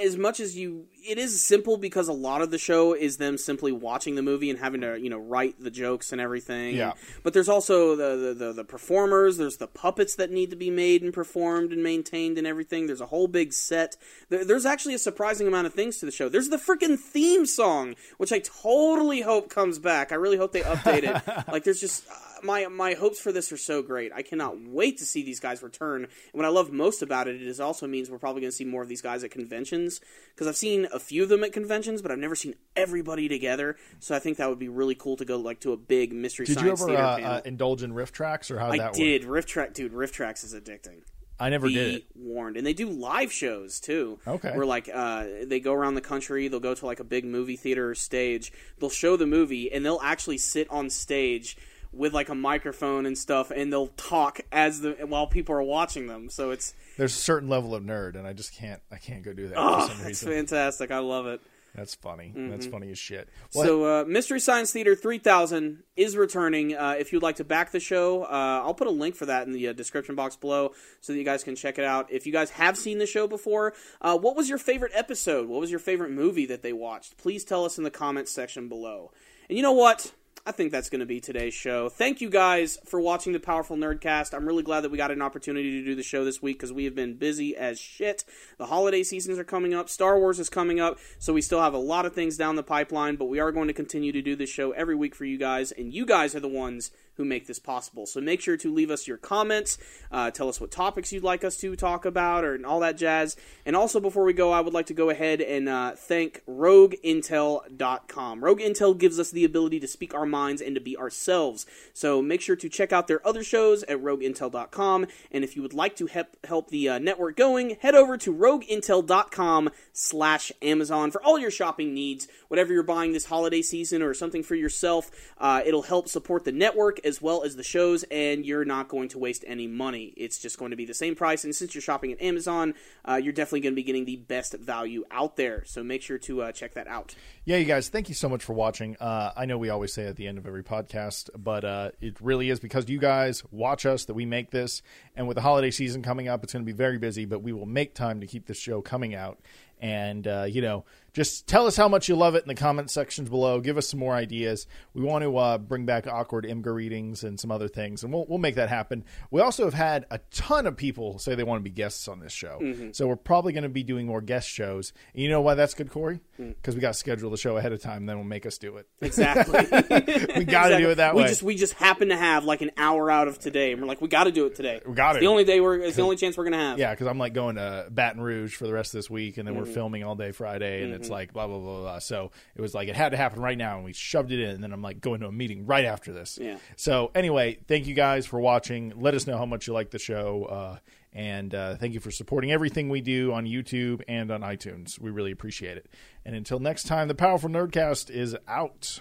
as 0.01 0.17
much 0.17 0.39
as 0.39 0.55
you, 0.55 0.85
it 1.07 1.17
is 1.17 1.41
simple 1.41 1.77
because 1.77 2.07
a 2.07 2.13
lot 2.13 2.41
of 2.41 2.51
the 2.51 2.57
show 2.57 2.93
is 2.93 3.17
them 3.17 3.37
simply 3.37 3.71
watching 3.71 4.15
the 4.15 4.21
movie 4.21 4.49
and 4.49 4.59
having 4.59 4.81
to 4.81 4.99
you 4.99 5.09
know 5.09 5.17
write 5.17 5.59
the 5.59 5.71
jokes 5.71 6.11
and 6.11 6.21
everything. 6.21 6.75
Yeah. 6.75 6.93
But 7.23 7.33
there's 7.33 7.49
also 7.49 7.95
the 7.95 8.15
the, 8.15 8.33
the 8.33 8.53
the 8.53 8.63
performers. 8.63 9.37
There's 9.37 9.57
the 9.57 9.67
puppets 9.67 10.15
that 10.15 10.31
need 10.31 10.51
to 10.51 10.55
be 10.55 10.69
made 10.69 11.01
and 11.01 11.13
performed 11.13 11.71
and 11.71 11.83
maintained 11.83 12.37
and 12.37 12.45
everything. 12.45 12.87
There's 12.87 13.01
a 13.01 13.07
whole 13.07 13.27
big 13.27 13.53
set. 13.53 13.97
There, 14.29 14.45
there's 14.45 14.65
actually 14.65 14.93
a 14.93 14.99
surprising 14.99 15.47
amount 15.47 15.67
of 15.67 15.73
things 15.73 15.97
to 15.99 16.05
the 16.05 16.11
show. 16.11 16.29
There's 16.29 16.49
the 16.49 16.57
freaking 16.57 16.99
theme 16.99 17.45
song, 17.45 17.95
which 18.17 18.31
I 18.31 18.39
totally 18.39 19.21
hope 19.21 19.49
comes 19.49 19.79
back. 19.79 20.11
I 20.11 20.15
really 20.15 20.37
hope 20.37 20.53
they 20.53 20.61
update 20.61 20.82
it. 20.87 21.21
like 21.51 21.63
there's 21.63 21.79
just. 21.79 22.07
Uh, 22.09 22.13
my 22.43 22.67
my 22.67 22.93
hopes 22.93 23.19
for 23.19 23.31
this 23.31 23.51
are 23.51 23.57
so 23.57 23.81
great. 23.81 24.11
I 24.13 24.21
cannot 24.21 24.59
wait 24.59 24.97
to 24.99 25.05
see 25.05 25.23
these 25.23 25.39
guys 25.39 25.63
return. 25.63 26.03
And 26.03 26.11
what 26.33 26.45
I 26.45 26.49
love 26.49 26.71
most 26.71 27.01
about 27.01 27.27
it, 27.27 27.35
it 27.35 27.47
is 27.47 27.59
also 27.59 27.87
means 27.87 28.09
we're 28.09 28.19
probably 28.19 28.41
going 28.41 28.51
to 28.51 28.55
see 28.55 28.65
more 28.65 28.81
of 28.81 28.89
these 28.89 29.01
guys 29.01 29.23
at 29.23 29.31
conventions 29.31 30.01
because 30.33 30.47
I've 30.47 30.57
seen 30.57 30.87
a 30.93 30.99
few 30.99 31.23
of 31.23 31.29
them 31.29 31.43
at 31.43 31.53
conventions, 31.53 32.01
but 32.01 32.11
I've 32.11 32.19
never 32.19 32.35
seen 32.35 32.55
everybody 32.75 33.27
together. 33.27 33.77
So 33.99 34.15
I 34.15 34.19
think 34.19 34.37
that 34.37 34.49
would 34.49 34.59
be 34.59 34.69
really 34.69 34.95
cool 34.95 35.17
to 35.17 35.25
go 35.25 35.37
like 35.37 35.61
to 35.61 35.71
a 35.71 35.77
big 35.77 36.13
mystery 36.13 36.45
Did 36.45 36.57
you 36.57 36.75
science 36.75 36.81
ever 36.81 36.91
theater 36.91 37.03
uh, 37.03 37.19
uh, 37.19 37.41
indulge 37.45 37.83
in 37.83 37.93
RiffTrax 37.93 38.51
or 38.51 38.59
how 38.59 38.71
I 38.71 38.77
that 38.77 38.93
did 38.93 39.25
Rift 39.25 39.47
Track, 39.47 39.73
dude. 39.73 39.93
RiffTrax 39.93 40.43
is 40.43 40.53
addicting. 40.53 41.01
I 41.39 41.49
never 41.49 41.67
Be 41.67 41.73
did 41.73 41.93
it. 41.95 42.03
warned, 42.15 42.57
and 42.57 42.65
they 42.65 42.73
do 42.73 42.89
live 42.89 43.31
shows 43.31 43.79
too. 43.79 44.19
Okay. 44.27 44.55
where 44.55 44.65
like 44.65 44.89
uh, 44.93 45.25
they 45.45 45.59
go 45.59 45.73
around 45.73 45.95
the 45.95 46.01
country. 46.01 46.47
They'll 46.47 46.59
go 46.59 46.73
to 46.75 46.85
like 46.85 46.99
a 46.99 47.03
big 47.03 47.25
movie 47.25 47.57
theater 47.57 47.89
or 47.89 47.95
stage. 47.95 48.53
They'll 48.79 48.89
show 48.89 49.17
the 49.17 49.25
movie, 49.27 49.71
and 49.71 49.85
they'll 49.85 49.99
actually 50.03 50.37
sit 50.37 50.69
on 50.69 50.89
stage 50.89 51.57
with 51.91 52.13
like 52.13 52.29
a 52.29 52.35
microphone 52.35 53.05
and 53.05 53.17
stuff, 53.17 53.51
and 53.51 53.71
they'll 53.73 53.87
talk 53.97 54.41
as 54.51 54.81
the 54.81 54.91
while 55.05 55.27
people 55.27 55.55
are 55.55 55.63
watching 55.63 56.07
them. 56.07 56.29
So 56.29 56.51
it's 56.51 56.73
There's 56.97 57.13
a 57.13 57.19
certain 57.19 57.49
level 57.49 57.75
of 57.75 57.83
nerd, 57.83 58.15
and 58.15 58.25
I 58.27 58.33
just 58.33 58.53
can't. 58.55 58.81
I 58.91 58.97
can't 58.97 59.23
go 59.23 59.33
do 59.33 59.47
that 59.49 59.57
oh, 59.57 59.81
for 59.81 59.87
some 59.93 59.97
it's 60.01 60.23
reason. 60.23 60.29
fantastic. 60.31 60.91
I 60.91 60.99
love 60.99 61.25
it. 61.27 61.41
That's 61.75 61.95
funny. 61.95 62.31
That's 62.35 62.67
funny 62.67 62.91
as 62.91 62.99
shit. 62.99 63.29
Well, 63.55 63.65
So, 63.65 63.85
uh, 63.85 64.05
Mystery 64.05 64.39
Science 64.39 64.71
Theater 64.71 64.93
3000 64.95 65.83
is 65.95 66.15
returning. 66.15 66.75
Uh, 66.75 66.95
if 66.99 67.11
you'd 67.11 67.23
like 67.23 67.37
to 67.37 67.43
back 67.43 67.71
the 67.71 67.79
show, 67.79 68.23
uh, 68.25 68.61
I'll 68.63 68.75
put 68.75 68.85
a 68.87 68.91
link 68.91 69.15
for 69.15 69.25
that 69.25 69.47
in 69.47 69.53
the 69.53 69.69
uh, 69.69 69.73
description 69.73 70.13
box 70.13 70.35
below 70.35 70.73
so 71.01 71.13
that 71.13 71.17
you 71.19 71.25
guys 71.25 71.43
can 71.43 71.55
check 71.55 71.79
it 71.79 71.85
out. 71.85 72.11
If 72.11 72.27
you 72.27 72.31
guys 72.31 72.51
have 72.51 72.77
seen 72.77 72.99
the 72.99 73.07
show 73.07 73.27
before, 73.27 73.73
uh, 74.01 74.17
what 74.17 74.35
was 74.35 74.49
your 74.49 74.59
favorite 74.59 74.91
episode? 74.93 75.47
What 75.47 75.59
was 75.61 75.71
your 75.71 75.79
favorite 75.79 76.11
movie 76.11 76.45
that 76.45 76.61
they 76.61 76.73
watched? 76.73 77.17
Please 77.17 77.43
tell 77.43 77.65
us 77.65 77.79
in 77.79 77.83
the 77.83 77.91
comments 77.91 78.31
section 78.31 78.69
below. 78.69 79.11
And 79.49 79.57
you 79.57 79.63
know 79.63 79.71
what? 79.73 80.13
I 80.45 80.51
think 80.51 80.73
that's 80.73 80.89
going 80.89 80.99
to 80.99 81.05
be 81.05 81.21
today's 81.21 81.53
show. 81.53 81.87
Thank 81.87 82.19
you 82.19 82.29
guys 82.29 82.77
for 82.85 82.99
watching 82.99 83.31
the 83.31 83.39
Powerful 83.39 83.77
Nerdcast. 83.77 84.33
I'm 84.33 84.45
really 84.45 84.63
glad 84.63 84.81
that 84.81 84.91
we 84.91 84.97
got 84.97 85.09
an 85.09 85.21
opportunity 85.21 85.79
to 85.79 85.85
do 85.85 85.95
the 85.95 86.03
show 86.03 86.25
this 86.25 86.41
week 86.41 86.57
because 86.57 86.73
we 86.73 86.83
have 86.83 86.93
been 86.93 87.13
busy 87.13 87.55
as 87.55 87.79
shit. 87.79 88.25
The 88.57 88.65
holiday 88.65 89.03
seasons 89.03 89.39
are 89.39 89.45
coming 89.45 89.73
up, 89.73 89.89
Star 89.89 90.19
Wars 90.19 90.39
is 90.39 90.49
coming 90.49 90.81
up, 90.81 90.99
so 91.17 91.31
we 91.31 91.41
still 91.41 91.61
have 91.61 91.73
a 91.73 91.77
lot 91.77 92.05
of 92.05 92.13
things 92.13 92.35
down 92.35 92.57
the 92.57 92.63
pipeline, 92.63 93.15
but 93.15 93.25
we 93.25 93.39
are 93.39 93.53
going 93.53 93.67
to 93.67 93.73
continue 93.73 94.11
to 94.11 94.21
do 94.21 94.35
this 94.35 94.49
show 94.49 94.71
every 94.71 94.95
week 94.95 95.15
for 95.15 95.23
you 95.23 95.37
guys, 95.37 95.71
and 95.71 95.93
you 95.93 96.05
guys 96.05 96.35
are 96.35 96.41
the 96.41 96.49
ones 96.49 96.91
who 97.17 97.25
make 97.25 97.47
this 97.47 97.59
possible. 97.59 98.05
So 98.05 98.19
make 98.19 98.41
sure 98.41 98.57
to 98.57 98.73
leave 98.73 98.89
us 98.89 99.07
your 99.07 99.17
comments, 99.17 99.77
uh, 100.11 100.31
tell 100.31 100.49
us 100.49 100.59
what 100.59 100.71
topics 100.71 101.11
you'd 101.11 101.23
like 101.23 101.43
us 101.43 101.57
to 101.57 101.75
talk 101.75 102.05
about, 102.05 102.43
or 102.43 102.55
and 102.55 102.65
all 102.65 102.79
that 102.79 102.97
jazz. 102.97 103.35
And 103.65 103.75
also, 103.75 103.99
before 103.99 104.23
we 104.23 104.33
go, 104.33 104.51
I 104.51 104.61
would 104.61 104.73
like 104.73 104.87
to 104.87 104.93
go 104.93 105.09
ahead 105.09 105.41
and 105.41 105.67
uh, 105.69 105.91
thank 105.95 106.41
RogueIntel.com. 106.47 108.43
Rogue 108.43 108.59
Intel 108.59 108.97
gives 108.97 109.19
us 109.19 109.31
the 109.31 109.45
ability 109.45 109.79
to 109.79 109.87
speak 109.87 110.13
our 110.13 110.25
minds 110.25 110.61
and 110.61 110.75
to 110.75 110.81
be 110.81 110.97
ourselves. 110.97 111.65
So 111.93 112.21
make 112.21 112.41
sure 112.41 112.55
to 112.55 112.69
check 112.69 112.93
out 112.93 113.07
their 113.07 113.25
other 113.27 113.43
shows 113.43 113.83
at 113.83 114.01
RogueIntel.com. 114.01 115.07
And 115.31 115.43
if 115.43 115.55
you 115.55 115.61
would 115.61 115.73
like 115.73 115.95
to 115.97 116.07
help 116.07 116.37
help 116.43 116.69
the 116.69 116.89
uh, 116.89 116.99
network 116.99 117.35
going, 117.35 117.77
head 117.81 117.95
over 117.95 118.17
to 118.17 118.33
RogueIntel.com 118.33 119.69
slash 119.91 120.51
Amazon 120.61 121.11
for 121.11 121.21
all 121.23 121.39
your 121.39 121.51
shopping 121.51 121.93
needs. 121.93 122.27
Whatever 122.47 122.73
you're 122.73 122.83
buying 122.83 123.13
this 123.13 123.25
holiday 123.25 123.61
season 123.61 124.01
or 124.01 124.13
something 124.13 124.43
for 124.43 124.55
yourself, 124.55 125.11
uh, 125.37 125.61
it'll 125.65 125.83
help 125.83 126.07
support 126.07 126.45
the 126.45 126.51
network 126.51 127.02
as 127.03 127.21
well 127.21 127.43
as 127.43 127.55
the 127.55 127.63
shows, 127.63 128.03
and 128.11 128.45
you're 128.45 128.65
not 128.65 128.87
going 128.87 129.09
to 129.09 129.19
waste 129.19 129.43
any 129.47 129.67
money. 129.67 130.13
It's 130.17 130.39
just 130.39 130.57
going 130.57 130.71
to 130.71 130.77
be 130.77 130.85
the 130.85 130.93
same 130.93 131.15
price, 131.15 131.43
and 131.43 131.55
since 131.55 131.75
you're 131.75 131.81
shopping 131.81 132.11
at 132.11 132.21
Amazon, 132.21 132.73
uh, 133.05 133.19
you're 133.21 133.33
definitely 133.33 133.61
going 133.61 133.73
to 133.73 133.75
be 133.75 133.83
getting 133.83 134.05
the 134.05 134.17
best 134.17 134.53
value 134.53 135.03
out 135.11 135.35
there. 135.35 135.63
So 135.65 135.83
make 135.83 136.01
sure 136.01 136.17
to 136.19 136.43
uh, 136.43 136.51
check 136.51 136.73
that 136.75 136.87
out. 136.87 137.15
Yeah, 137.45 137.57
you 137.57 137.65
guys, 137.65 137.89
thank 137.89 138.07
you 138.07 138.15
so 138.15 138.29
much 138.29 138.43
for 138.43 138.53
watching. 138.53 138.95
Uh, 138.99 139.31
I 139.35 139.45
know 139.45 139.57
we 139.57 139.69
always 139.69 139.93
say 139.93 140.07
at 140.07 140.15
the 140.15 140.27
end 140.27 140.37
of 140.37 140.47
every 140.47 140.63
podcast, 140.63 141.29
but 141.37 141.65
uh, 141.65 141.91
it 141.99 142.21
really 142.21 142.49
is 142.49 142.59
because 142.59 142.87
you 142.87 142.99
guys 142.99 143.43
watch 143.51 143.85
us 143.85 144.05
that 144.05 144.13
we 144.13 144.25
make 144.25 144.51
this. 144.51 144.81
And 145.15 145.27
with 145.27 145.35
the 145.35 145.41
holiday 145.41 145.71
season 145.71 146.03
coming 146.03 146.27
up, 146.27 146.43
it's 146.43 146.53
going 146.53 146.63
to 146.63 146.71
be 146.71 146.75
very 146.75 146.97
busy, 146.97 147.25
but 147.25 147.39
we 147.39 147.51
will 147.51 147.65
make 147.65 147.93
time 147.93 148.21
to 148.21 148.27
keep 148.27 148.47
this 148.47 148.57
show 148.57 148.81
coming 148.81 149.13
out. 149.13 149.39
And, 149.83 150.25
uh, 150.27 150.45
you 150.47 150.61
know, 150.61 150.85
just 151.11 151.45
tell 151.45 151.67
us 151.67 151.75
how 151.75 151.87
much 151.89 152.07
you 152.09 152.15
love 152.15 152.33
it 152.35 152.41
in 152.43 152.47
the 152.47 152.55
comment 152.55 152.89
sections 152.89 153.29
below. 153.29 153.59
Give 153.59 153.77
us 153.77 153.87
some 153.87 153.99
more 153.99 154.15
ideas. 154.15 154.65
We 154.95 155.03
want 155.03 155.23
to 155.23 155.37
uh, 155.37 155.57
bring 155.59 155.85
back 155.85 156.07
awkward 156.07 156.45
Imgur 156.45 156.73
readings 156.73 157.23
and 157.23 157.37
some 157.39 157.51
other 157.51 157.67
things, 157.67 158.01
and 158.03 158.11
we'll, 158.11 158.25
we'll 158.27 158.39
make 158.39 158.55
that 158.55 158.69
happen. 158.69 159.03
We 159.29 159.41
also 159.41 159.65
have 159.65 159.73
had 159.75 160.05
a 160.09 160.19
ton 160.31 160.65
of 160.65 160.75
people 160.77 161.19
say 161.19 161.35
they 161.35 161.43
want 161.43 161.59
to 161.59 161.63
be 161.63 161.69
guests 161.69 162.07
on 162.07 162.19
this 162.21 162.31
show. 162.31 162.59
So 162.93 163.05
we're 163.07 163.15
probably 163.17 163.51
going 163.53 163.63
to 163.63 163.69
be 163.69 163.83
doing 163.83 164.07
more 164.07 164.21
guest 164.21 164.47
shows. 164.49 164.91
And 165.13 165.21
you 165.21 165.29
know 165.29 165.41
why 165.41 165.53
that's 165.53 165.73
good, 165.75 165.91
Corey? 165.91 166.21
Because 166.37 166.73
we 166.75 166.81
got 166.81 166.93
to 166.93 166.99
schedule 166.99 167.29
the 167.29 167.37
show 167.37 167.57
ahead 167.57 167.73
of 167.73 167.81
time, 167.81 168.05
then 168.07 168.15
we'll 168.15 168.25
make 168.25 168.45
us 168.47 168.57
do 168.57 168.77
it. 168.77 168.87
Exactly. 169.01 169.59
We 170.37 170.45
got 170.45 170.69
to 170.69 170.77
do 170.79 170.89
it 170.89 170.95
that 170.95 171.13
we 171.13 171.21
way. 171.23 171.27
just 171.27 171.43
we 171.43 171.55
just 171.55 171.73
happen 171.73 172.09
to 172.09 172.17
have 172.17 172.43
like 172.45 172.61
an 172.61 172.71
hour 172.77 173.11
out 173.11 173.27
of 173.27 173.37
today, 173.37 173.71
and 173.73 173.81
we're 173.81 173.87
like, 173.87 174.01
we 174.01 174.07
got 174.07 174.23
to 174.23 174.31
do 174.31 174.45
it 174.47 174.55
today. 174.55 174.79
We 174.87 174.93
gotta. 174.95 175.17
It's 175.17 175.23
the 175.23 175.27
only 175.27 175.43
day 175.43 175.59
we're. 175.59 175.79
It's 175.79 175.95
the 175.97 176.01
only 176.03 176.15
chance 176.15 176.37
we're 176.37 176.45
gonna 176.45 176.57
have. 176.57 176.79
Yeah, 176.79 176.89
because 176.91 177.07
I'm 177.07 177.19
like 177.19 177.33
going 177.33 177.55
to 177.57 177.87
Baton 177.91 178.19
Rouge 178.21 178.55
for 178.55 178.65
the 178.65 178.73
rest 178.73 178.93
of 178.95 178.97
this 178.99 179.09
week, 179.11 179.37
and 179.37 179.47
then 179.47 179.53
Mm-hmm. 179.53 179.63
we're 179.67 179.72
filming 179.73 180.03
all 180.03 180.15
day 180.15 180.31
Friday, 180.31 180.83
and 180.83 180.93
it's 180.93 181.09
like 181.09 181.33
blah 181.33 181.47
blah 181.47 181.59
blah 181.59 181.81
blah. 181.81 181.99
So 181.99 182.31
it 182.55 182.61
was 182.61 182.73
like 182.73 182.87
it 182.87 182.95
had 182.95 183.09
to 183.09 183.17
happen 183.17 183.41
right 183.41 183.57
now, 183.57 183.75
and 183.75 183.85
we 183.85 183.93
shoved 183.93 184.31
it 184.31 184.39
in. 184.39 184.49
And 184.51 184.63
then 184.63 184.73
I'm 184.73 184.81
like 184.81 185.01
going 185.01 185.21
to 185.21 185.27
a 185.27 185.31
meeting 185.31 185.65
right 185.65 185.85
after 185.85 186.13
this. 186.13 186.37
Yeah. 186.41 186.57
So 186.75 187.11
anyway, 187.15 187.59
thank 187.67 187.87
you 187.87 187.93
guys 187.93 188.25
for 188.25 188.39
watching. 188.39 188.93
Let 188.95 189.13
us 189.13 189.27
know 189.27 189.37
how 189.37 189.45
much 189.45 189.67
you 189.67 189.73
like 189.73 189.91
the 189.91 189.99
show, 189.99 190.45
uh, 190.45 190.77
and 191.13 191.53
uh, 191.53 191.75
thank 191.75 191.93
you 191.93 191.99
for 191.99 192.11
supporting 192.11 192.51
everything 192.51 192.89
we 192.89 193.01
do 193.01 193.33
on 193.33 193.45
YouTube 193.45 194.01
and 194.07 194.31
on 194.31 194.41
iTunes. 194.41 194.99
We 194.99 195.11
really 195.11 195.31
appreciate 195.31 195.77
it. 195.77 195.87
And 196.25 196.35
until 196.35 196.59
next 196.59 196.83
time, 196.83 197.07
the 197.07 197.15
Powerful 197.15 197.49
Nerdcast 197.49 198.09
is 198.09 198.35
out. 198.47 198.99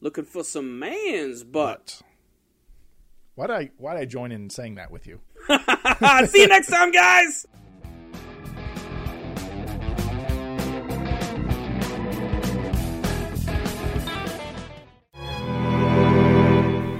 Looking 0.00 0.24
for 0.24 0.44
some 0.44 0.78
man's 0.78 1.44
butt. 1.44 2.02
Why 3.34 3.46
did 3.46 3.56
I 3.56 3.70
why 3.78 3.94
did 3.94 4.02
I 4.02 4.04
join 4.04 4.32
in 4.32 4.48
saying 4.50 4.76
that 4.76 4.90
with 4.90 5.06
you? 5.06 5.20
See 6.28 6.40
you 6.40 6.48
next 6.48 6.68
time, 6.68 6.92
guys. 6.92 7.46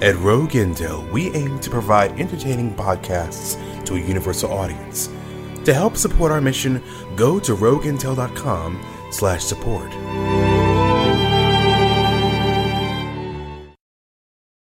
At 0.05 0.17
Rogue 0.17 0.51
Intel, 0.51 1.11
we 1.13 1.31
aim 1.31 1.59
to 1.61 1.71
provide 1.71 2.21
entertaining 2.21 2.75
podcasts 2.75 3.57
to 3.87 3.95
a 3.95 3.99
universal 3.99 4.53
audience. 4.53 5.09
To 5.65 5.73
help 5.73 5.97
support 5.97 6.31
our 6.31 6.43
mission, 6.43 6.83
go 7.17 7.41
to 7.41 7.57
rogueintel.com 7.57 8.85
slash 9.11 9.43
support. 9.43 9.91